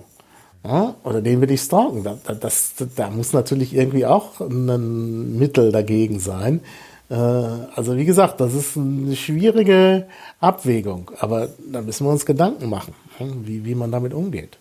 [0.63, 2.03] Ja, oder den will ich stalken.
[2.03, 6.61] Da, das, da muss natürlich irgendwie auch ein Mittel dagegen sein.
[7.09, 10.07] Äh, also wie gesagt, das ist eine schwierige
[10.39, 14.57] Abwägung, aber da müssen wir uns Gedanken machen, wie, wie man damit umgeht.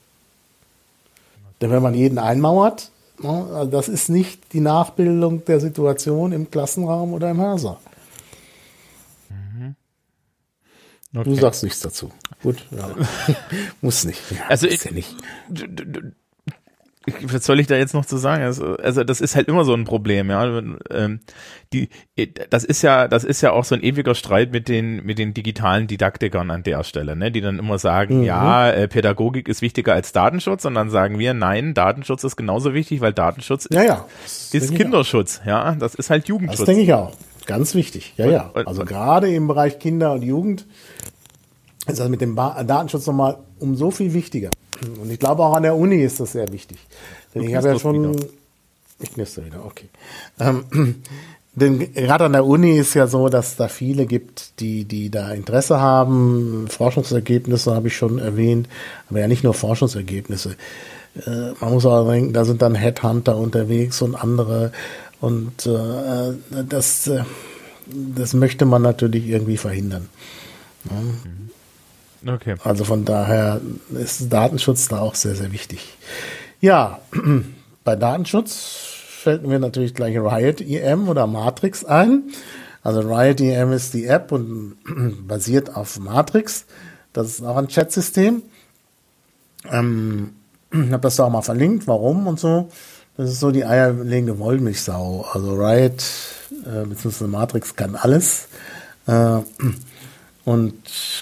[1.61, 2.91] Denn wenn man jeden einmauert,
[3.23, 7.79] also das ist nicht die Nachbildung der Situation im Klassenraum oder im Hörsaal.
[9.31, 9.77] Mhm.
[11.15, 11.31] Okay.
[11.31, 12.11] Du sagst nichts dazu.
[12.43, 12.91] Gut, ja.
[13.81, 14.21] muss nicht.
[14.33, 15.15] Ja, also ich, ja nicht
[17.23, 18.43] was soll ich da jetzt noch zu sagen?
[18.43, 20.63] Also, also das ist halt immer so ein Problem, ja.
[20.91, 21.21] Ähm,
[21.73, 21.89] die,
[22.51, 25.35] das ist ja, das ist ja auch so ein ewiger Streit mit den mit den
[25.35, 27.31] digitalen Didaktikern an der Stelle, ne?
[27.31, 28.25] Die dann immer sagen, mhm.
[28.25, 32.75] ja, äh, Pädagogik ist wichtiger als Datenschutz, und dann sagen wir, nein, Datenschutz ist genauso
[32.75, 34.07] wichtig, weil Datenschutz ja, ja.
[34.25, 35.75] ist Kinderschutz, ja.
[35.75, 36.59] Das ist halt Jugendschutz.
[36.59, 37.13] Das denke ich auch.
[37.47, 38.51] Ganz wichtig, ja, ja.
[38.55, 40.67] Also gerade im Bereich Kinder und Jugend
[41.87, 44.51] ist das mit dem Datenschutz nochmal um so viel wichtiger.
[45.01, 46.79] Und ich glaube auch an der Uni ist das sehr wichtig.
[47.35, 48.15] Denn ich habe ja schon.
[48.15, 48.27] Wieder.
[49.01, 49.89] Ich knister wieder, okay.
[50.39, 50.65] Ähm,
[51.55, 55.33] denn gerade an der Uni ist ja so, dass da viele gibt, die, die da
[55.33, 56.67] Interesse haben.
[56.69, 58.69] Forschungsergebnisse habe ich schon erwähnt,
[59.11, 60.57] aber ja nicht nur Forschungsergebnisse.
[61.27, 64.73] Äh, man muss auch denken, da sind dann Headhunter unterwegs und andere.
[65.21, 66.35] Und äh,
[66.69, 67.25] das, äh,
[67.87, 70.09] das möchte man natürlich irgendwie verhindern.
[70.91, 71.01] Ja.
[71.01, 71.51] Mhm.
[72.27, 72.55] Okay.
[72.65, 73.61] Also von daher
[73.91, 75.97] ist Datenschutz da auch sehr, sehr wichtig.
[76.61, 77.01] Ja,
[77.85, 82.25] bei Datenschutz fällt mir natürlich gleich Riot EM oder Matrix ein.
[82.83, 84.77] Also Riot EM ist die App und
[85.29, 86.67] basiert auf Matrix.
[87.13, 88.43] Das ist auch ein Chatsystem.
[89.71, 90.35] Ähm,
[90.73, 92.69] ich habe das da auch mal verlinkt, warum und so.
[93.17, 95.27] Das ist so die eierlegende Wollmilchsau.
[95.33, 96.05] Also Riot
[96.67, 97.27] äh, bzw.
[97.27, 98.49] Matrix kann alles
[99.07, 99.39] äh,
[100.45, 100.75] und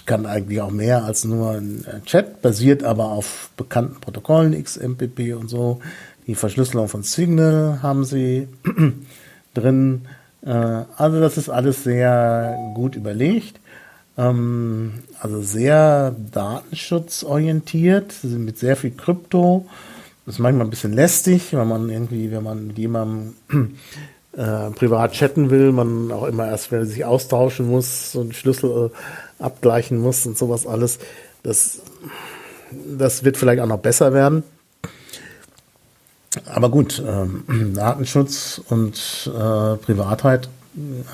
[0.05, 5.49] kann eigentlich auch mehr als nur ein Chat, basiert aber auf bekannten Protokollen, XMPP und
[5.49, 5.79] so.
[6.27, 8.47] Die Verschlüsselung von Signal haben sie
[9.53, 10.01] drin.
[10.45, 13.59] Äh, also das ist alles sehr gut überlegt.
[14.17, 19.65] Ähm, also sehr datenschutzorientiert, mit sehr viel Krypto.
[20.25, 23.33] Das ist manchmal ein bisschen lästig, wenn man irgendwie, wenn man mit jemandem
[24.35, 29.43] äh, privat chatten will, man auch immer erst wenn sich austauschen muss, einen Schlüssel äh,
[29.43, 30.99] abgleichen muss und sowas alles.
[31.43, 31.81] Das,
[32.71, 34.43] das wird vielleicht auch noch besser werden.
[36.45, 40.49] Aber gut, ähm, Datenschutz und äh, Privatheit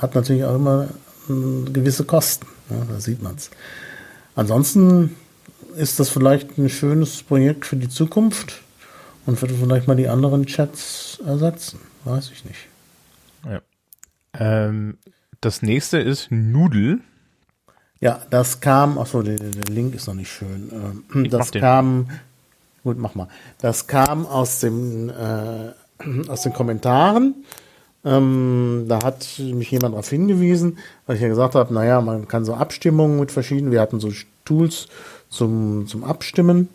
[0.02, 0.88] hat natürlich auch immer
[1.30, 2.48] äh, gewisse Kosten.
[2.70, 3.50] Ja, da sieht man es.
[4.36, 5.16] Ansonsten
[5.76, 8.62] ist das vielleicht ein schönes Projekt für die Zukunft
[9.26, 11.80] und würde vielleicht mal die anderen Chats ersetzen.
[12.06, 12.69] Weiß ich nicht.
[13.46, 13.62] Ja.
[14.34, 14.98] Ähm,
[15.42, 17.02] das nächste ist Nudel.
[18.00, 21.04] Ja, das kam, achso, der, der Link ist noch nicht schön.
[21.14, 22.10] Ähm, das kam,
[22.84, 23.28] gut, mach mal.
[23.60, 27.36] Das kam aus dem, äh, aus den Kommentaren
[28.06, 32.46] ähm, da hat mich jemand darauf hingewiesen, weil ich ja gesagt habe, naja, man kann
[32.46, 34.10] so Abstimmungen mit verschiedenen, wir hatten so
[34.46, 34.88] Tools
[35.30, 36.70] zum, zum Abstimmen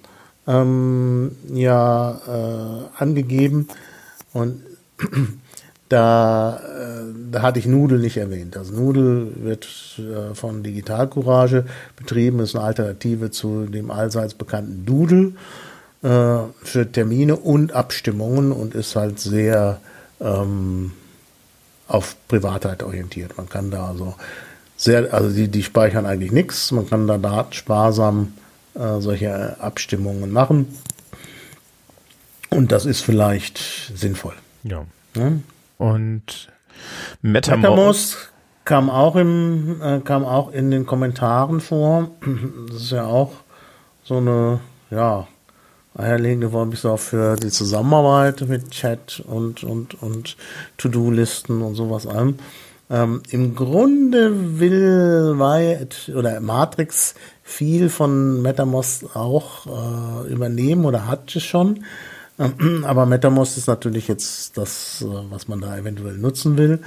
[0.47, 3.69] ähm, ja äh, angegeben
[4.32, 4.61] und
[5.89, 8.56] da, äh, da hatte ich Nudel nicht erwähnt.
[8.56, 11.66] Also Nudel wird äh, von Digital Courage
[11.97, 15.32] betrieben, ist eine Alternative zu dem allseits bekannten Doodle
[16.02, 19.81] äh, für Termine und Abstimmungen und ist halt sehr
[20.20, 20.93] ähm,
[21.86, 23.36] auf Privatheit orientiert.
[23.36, 24.15] Man kann da also
[24.77, 26.73] sehr, also die, die speichern eigentlich nichts.
[26.73, 28.32] Man kann da datensparsam
[28.74, 30.78] äh, solche Abstimmungen machen.
[32.51, 34.35] Und das ist vielleicht sinnvoll.
[34.62, 34.85] Ja.
[35.16, 35.32] ja?
[35.85, 36.48] Und
[37.20, 38.32] MetaMost, MetaMost
[38.65, 42.11] kam auch im, äh, kam auch in den Kommentaren vor.
[42.69, 43.32] Das ist ja auch
[44.02, 45.27] so eine, ja,
[45.97, 50.36] eierlegende Wollmilchsau für die Zusammenarbeit mit Chat und, und, und
[50.78, 52.39] To-Do-Listen und sowas allem.
[52.90, 61.36] Ähm, Im Grunde will Wyatt oder Matrix viel von MetaMost auch äh, übernehmen oder hat
[61.36, 61.85] es schon.
[62.85, 66.81] Aber MetaMost ist natürlich jetzt das, äh, was man da eventuell nutzen will.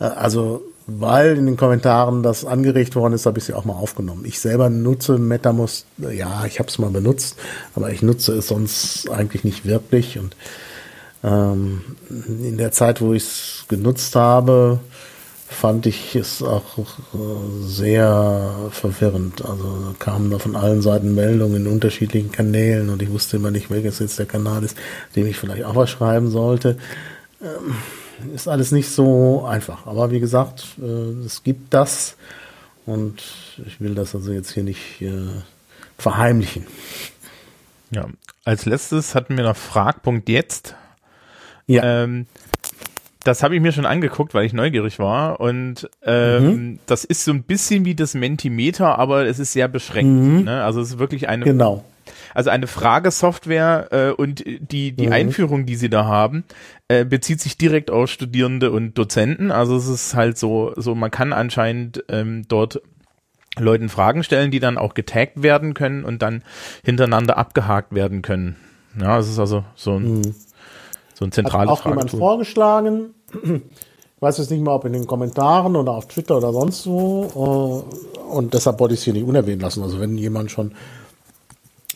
[0.00, 3.74] Äh, also weil in den Kommentaren das angeregt worden ist, habe ich sie auch mal
[3.74, 4.24] aufgenommen.
[4.26, 7.38] Ich selber nutze MetaMost, ja, ich habe es mal benutzt,
[7.74, 10.18] aber ich nutze es sonst eigentlich nicht wirklich.
[10.18, 10.36] Und
[11.22, 14.80] ähm, in der Zeit, wo ich es genutzt habe,
[15.54, 16.84] fand ich es auch äh,
[17.62, 19.44] sehr verwirrend.
[19.44, 23.70] Also kamen da von allen Seiten Meldungen in unterschiedlichen Kanälen und ich wusste immer nicht,
[23.70, 24.76] welches jetzt der Kanal ist,
[25.16, 26.76] dem ich vielleicht auch was schreiben sollte.
[27.40, 27.74] Ähm,
[28.34, 29.86] ist alles nicht so einfach.
[29.86, 32.16] Aber wie gesagt, äh, es gibt das
[32.86, 33.22] und
[33.66, 35.28] ich will das also jetzt hier nicht äh,
[35.98, 36.66] verheimlichen.
[37.90, 38.08] Ja,
[38.44, 40.74] als letztes hatten wir noch Fragpunkt jetzt.
[41.66, 42.02] Ja.
[42.02, 42.26] Ähm,
[43.24, 45.40] das habe ich mir schon angeguckt, weil ich neugierig war.
[45.40, 46.78] Und ähm, mhm.
[46.86, 50.12] das ist so ein bisschen wie das Mentimeter, aber es ist sehr beschränkt.
[50.12, 50.44] Mhm.
[50.44, 50.62] Ne?
[50.62, 51.84] Also es ist wirklich eine genau.
[52.34, 55.12] Also eine Fragesoftware äh, und die, die mhm.
[55.12, 56.44] Einführung, die sie da haben,
[56.88, 59.50] äh, bezieht sich direkt auf Studierende und Dozenten.
[59.50, 62.82] Also es ist halt so, so man kann anscheinend ähm, dort
[63.56, 66.42] Leuten Fragen stellen, die dann auch getaggt werden können und dann
[66.84, 68.56] hintereinander abgehakt werden können.
[69.00, 70.34] Ja, es ist also so ein, mhm.
[71.14, 73.14] So ein zentrales Hat auch jemand vorgeschlagen.
[74.16, 77.84] Ich weiß jetzt nicht mal, ob in den Kommentaren oder auf Twitter oder sonst wo.
[78.16, 79.82] Äh, und deshalb wollte ich es hier nicht unerwähnt lassen.
[79.82, 80.72] Also wenn jemand schon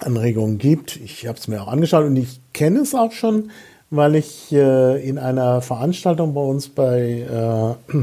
[0.01, 0.97] Anregungen gibt.
[0.97, 3.51] Ich habe es mir auch angeschaut und ich kenne es auch schon,
[3.91, 7.27] weil ich äh, in einer Veranstaltung bei uns bei
[7.93, 7.97] äh,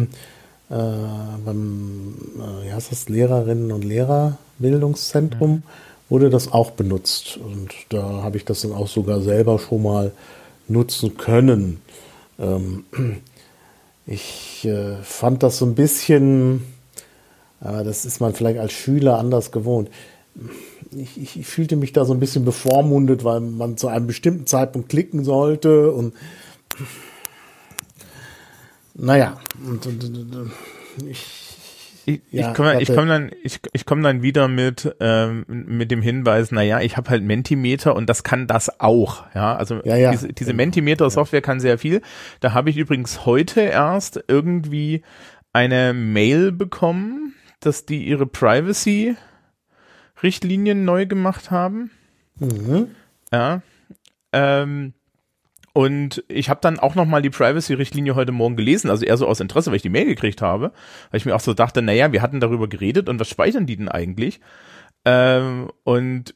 [0.70, 0.78] äh,
[1.46, 5.64] beim äh, wie heißt das, Lehrerinnen und Lehrerbildungszentrum mhm.
[6.10, 7.38] wurde das auch benutzt.
[7.38, 10.12] Und da habe ich das dann auch sogar selber schon mal
[10.68, 11.82] nutzen können.
[12.40, 12.86] Ähm,
[14.06, 16.66] ich äh, fand das so ein bisschen,
[17.62, 19.90] äh, das ist man vielleicht als Schüler anders gewohnt
[20.92, 24.46] ich, ich, ich, fühlte mich da so ein bisschen bevormundet, weil man zu einem bestimmten
[24.46, 26.14] Zeitpunkt klicken sollte und
[28.94, 30.52] naja, und, und, und,
[31.10, 31.45] ich,
[32.06, 36.02] ich, ja, ich komme komm dann, ich, ich komm dann wieder mit, ähm, mit dem
[36.02, 39.24] Hinweis, naja, ich habe halt Mentimeter und das kann das auch.
[39.34, 40.12] Ja, also ja, ja.
[40.12, 42.02] diese, diese Mentimeter-Software kann sehr viel.
[42.40, 45.02] Da habe ich übrigens heute erst irgendwie
[45.54, 51.92] eine Mail bekommen, dass die ihre Privacy-Richtlinien neu gemacht haben.
[52.40, 52.90] Mhm.
[53.32, 53.62] Ja.
[54.32, 54.94] Ähm,
[55.76, 59.42] und ich habe dann auch nochmal die Privacy-Richtlinie heute Morgen gelesen, also eher so aus
[59.42, 60.72] Interesse, weil ich die Mail gekriegt habe,
[61.12, 63.76] weil ich mir auch so dachte, naja, wir hatten darüber geredet und was speichern die
[63.76, 64.40] denn eigentlich?
[65.04, 66.34] Ähm, und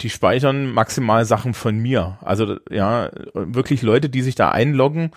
[0.00, 2.18] die speichern maximal Sachen von mir.
[2.20, 5.12] Also ja, wirklich Leute, die sich da einloggen,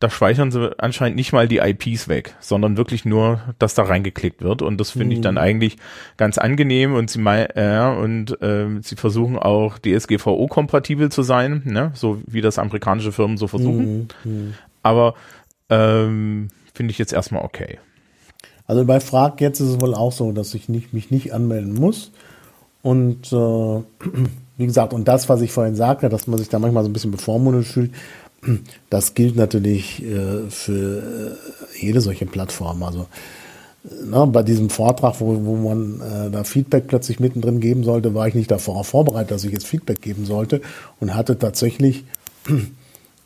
[0.00, 4.40] da speichern sie anscheinend nicht mal die IPs weg, sondern wirklich nur, dass da reingeklickt
[4.40, 4.62] wird.
[4.62, 5.40] Und das finde ich dann mhm.
[5.40, 5.76] eigentlich
[6.16, 11.92] ganz angenehm und sie mal, äh, und äh, sie versuchen auch DSGVO-kompatibel zu sein, ne?
[11.94, 14.08] so wie das amerikanische Firmen so versuchen.
[14.24, 14.54] Mhm.
[14.82, 15.14] Aber
[15.68, 17.78] ähm, finde ich jetzt erstmal okay.
[18.66, 21.74] Also bei Frag jetzt ist es wohl auch so, dass ich nicht, mich nicht anmelden
[21.74, 22.10] muss.
[22.80, 23.36] Und äh,
[24.56, 26.94] wie gesagt, und das, was ich vorhin sagte, dass man sich da manchmal so ein
[26.94, 27.92] bisschen bevormundet fühlt,
[28.90, 31.36] das gilt natürlich äh, für
[31.78, 32.82] äh, jede solche Plattform.
[32.82, 33.06] Also
[34.04, 38.28] na, bei diesem Vortrag, wo, wo man äh, da Feedback plötzlich mittendrin geben sollte, war
[38.28, 40.60] ich nicht davor vorbereitet, dass ich jetzt Feedback geben sollte
[41.00, 42.04] und hatte tatsächlich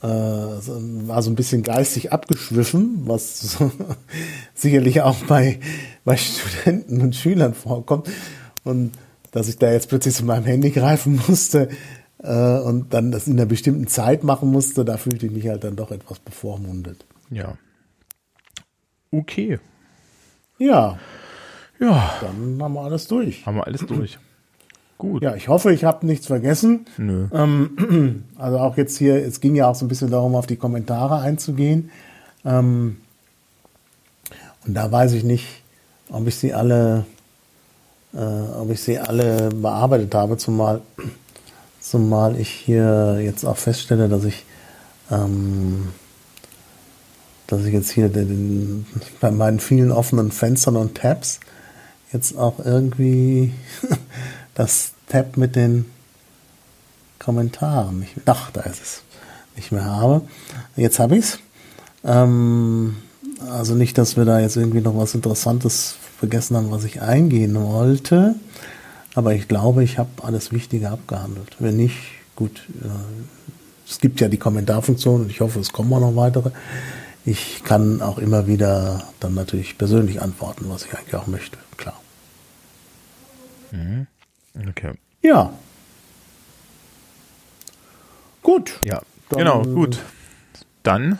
[0.02, 3.58] äh, war so ein bisschen geistig abgeschwiffen, was
[4.54, 5.60] sicherlich auch bei,
[6.04, 8.08] bei Studenten und Schülern vorkommt.
[8.64, 8.92] Und
[9.32, 11.68] dass ich da jetzt plötzlich zu meinem Handy greifen musste,
[12.24, 15.62] äh, und dann das in einer bestimmten Zeit machen musste, da fühlte ich mich halt
[15.62, 17.05] dann doch etwas bevormundet.
[17.30, 17.56] Ja.
[19.10, 19.59] Okay.
[20.59, 20.98] Ja.
[21.78, 22.14] Ja.
[22.20, 23.44] Dann haben wir alles durch.
[23.44, 24.18] Haben wir alles durch.
[24.98, 25.22] Gut.
[25.22, 26.86] Ja, ich hoffe, ich habe nichts vergessen.
[26.96, 27.26] Nö.
[27.32, 30.56] Ähm, also auch jetzt hier, es ging ja auch so ein bisschen darum, auf die
[30.56, 31.90] Kommentare einzugehen.
[32.44, 32.98] Ähm,
[34.66, 35.62] und da weiß ich nicht,
[36.10, 37.05] ob ich sie alle,
[38.14, 40.80] äh, ob ich sie alle bearbeitet habe, zumal
[41.85, 44.47] Zumal ich hier jetzt auch feststelle, dass ich,
[45.11, 45.89] ähm,
[47.47, 48.86] dass ich jetzt hier den,
[49.20, 51.40] bei meinen vielen offenen Fenstern und Tabs
[52.11, 53.52] jetzt auch irgendwie
[54.55, 55.85] das Tab mit den
[57.19, 59.02] Kommentaren nicht, ach, da ist es,
[59.55, 60.23] nicht mehr habe.
[60.77, 61.39] Jetzt habe ich es.
[62.02, 62.97] Ähm,
[63.51, 67.62] also nicht, dass wir da jetzt irgendwie noch was Interessantes vergessen haben, was ich eingehen
[67.62, 68.36] wollte.
[69.14, 71.56] Aber ich glaube, ich habe alles Wichtige abgehandelt.
[71.58, 71.96] Wenn nicht,
[72.36, 72.88] gut, äh,
[73.88, 76.50] es gibt ja die Kommentarfunktion und ich hoffe, es kommen auch noch weitere.
[77.24, 82.00] Ich kann auch immer wieder dann natürlich persönlich antworten, was ich eigentlich auch möchte, klar.
[83.70, 84.06] Mhm.
[84.68, 84.92] Okay.
[85.22, 85.52] Ja.
[88.42, 88.80] Gut.
[88.84, 89.00] Ja,
[89.30, 90.00] dann, genau, gut.
[90.82, 91.18] Dann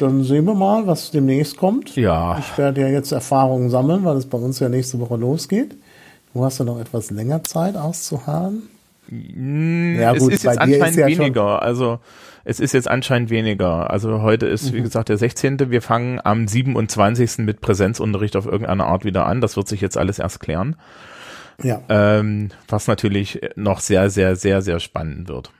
[0.00, 1.94] dann sehen wir mal, was demnächst kommt.
[1.96, 2.38] Ja.
[2.38, 5.76] Ich werde ja jetzt Erfahrungen sammeln, weil es bei uns ja nächste Woche losgeht.
[6.34, 8.64] Du hast ja noch etwas länger Zeit auszuharren.
[9.08, 11.62] Mm, ja, gut, es ist jetzt anscheinend ist ja weniger.
[11.62, 12.00] Also
[12.44, 13.90] es ist jetzt anscheinend weniger.
[13.90, 14.76] Also heute ist, mhm.
[14.76, 15.70] wie gesagt, der 16.
[15.70, 17.38] Wir fangen am 27.
[17.38, 19.40] mit Präsenzunterricht auf irgendeine Art wieder an.
[19.40, 20.76] Das wird sich jetzt alles erst klären.
[21.62, 21.80] Ja.
[21.88, 25.52] Ähm, was natürlich noch sehr, sehr, sehr, sehr spannend wird.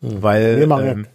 [0.00, 0.22] Mhm.
[0.22, 1.06] Weil ähm,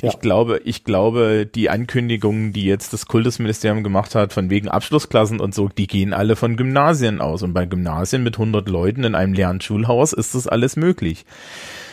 [0.00, 0.08] ja.
[0.08, 5.38] Ich glaube, ich glaube, die Ankündigungen, die jetzt das Kultusministerium gemacht hat, von wegen Abschlussklassen
[5.38, 7.42] und so, die gehen alle von Gymnasien aus.
[7.42, 11.24] Und bei Gymnasien mit 100 Leuten in einem leeren Schulhaus ist das alles möglich.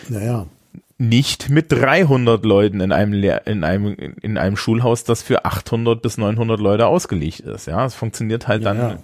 [0.08, 0.48] Naja.
[0.98, 6.02] Nicht mit 300 Leuten in einem, Lehr in einem, in einem Schulhaus, das für 800
[6.02, 7.68] bis 900 Leute ausgelegt ist.
[7.68, 8.98] Ja, es funktioniert halt dann ja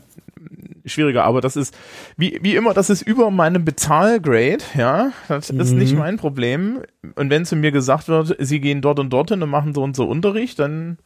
[0.86, 1.76] schwieriger, aber das ist,
[2.18, 5.60] wie, wie immer, das ist über meinem Bezahlgrade, ja, das mhm.
[5.60, 6.00] ist nicht mhm.
[6.00, 6.82] mein Problem.
[7.16, 9.96] Und wenn zu mir gesagt wird, sie gehen dort und dorthin und machen so und
[9.96, 10.98] so Unterricht, dann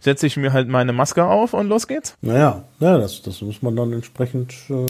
[0.00, 2.16] setze ich mir halt meine Maske auf und los geht's.
[2.20, 4.86] Naja, ja, das, das muss man dann entsprechend äh,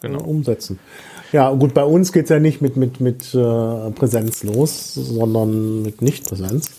[0.00, 0.20] genau.
[0.24, 0.78] umsetzen.
[1.32, 6.02] Ja, gut, bei uns geht's ja nicht mit, mit, mit äh, Präsenz los, sondern mit
[6.02, 6.70] Nichtpräsenz.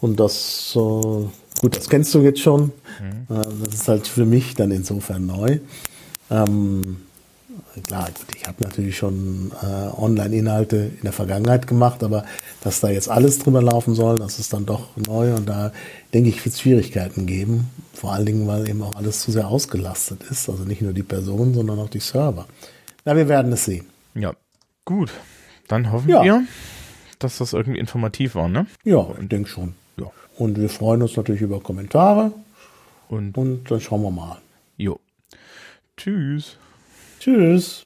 [0.00, 2.72] Und das, äh, gut, das kennst du jetzt schon.
[3.00, 3.34] Mhm.
[3.34, 5.58] Äh, das ist halt für mich dann insofern neu.
[6.30, 6.98] Ähm,
[7.86, 12.24] klar, ich habe natürlich schon äh, Online-Inhalte in der Vergangenheit gemacht, aber
[12.62, 15.72] dass da jetzt alles drüber laufen soll, das ist dann doch neu und da
[16.12, 17.70] denke ich, wird es Schwierigkeiten geben.
[17.92, 20.48] Vor allen Dingen, weil eben auch alles zu sehr ausgelastet ist.
[20.48, 22.46] Also nicht nur die Personen, sondern auch die Server.
[23.04, 23.86] Na, wir werden es sehen.
[24.14, 24.32] Ja,
[24.84, 25.10] gut.
[25.68, 26.22] Dann hoffen ja.
[26.22, 26.44] wir,
[27.18, 28.66] dass das irgendwie informativ war, ne?
[28.84, 29.74] Ja, ich denke schon.
[29.96, 30.10] Ja.
[30.36, 32.32] Und wir freuen uns natürlich über Kommentare.
[33.08, 34.38] Und, und dann schauen wir mal.
[34.76, 34.98] Jo.
[35.96, 36.58] Tschüss.
[37.18, 37.82] Tschüss.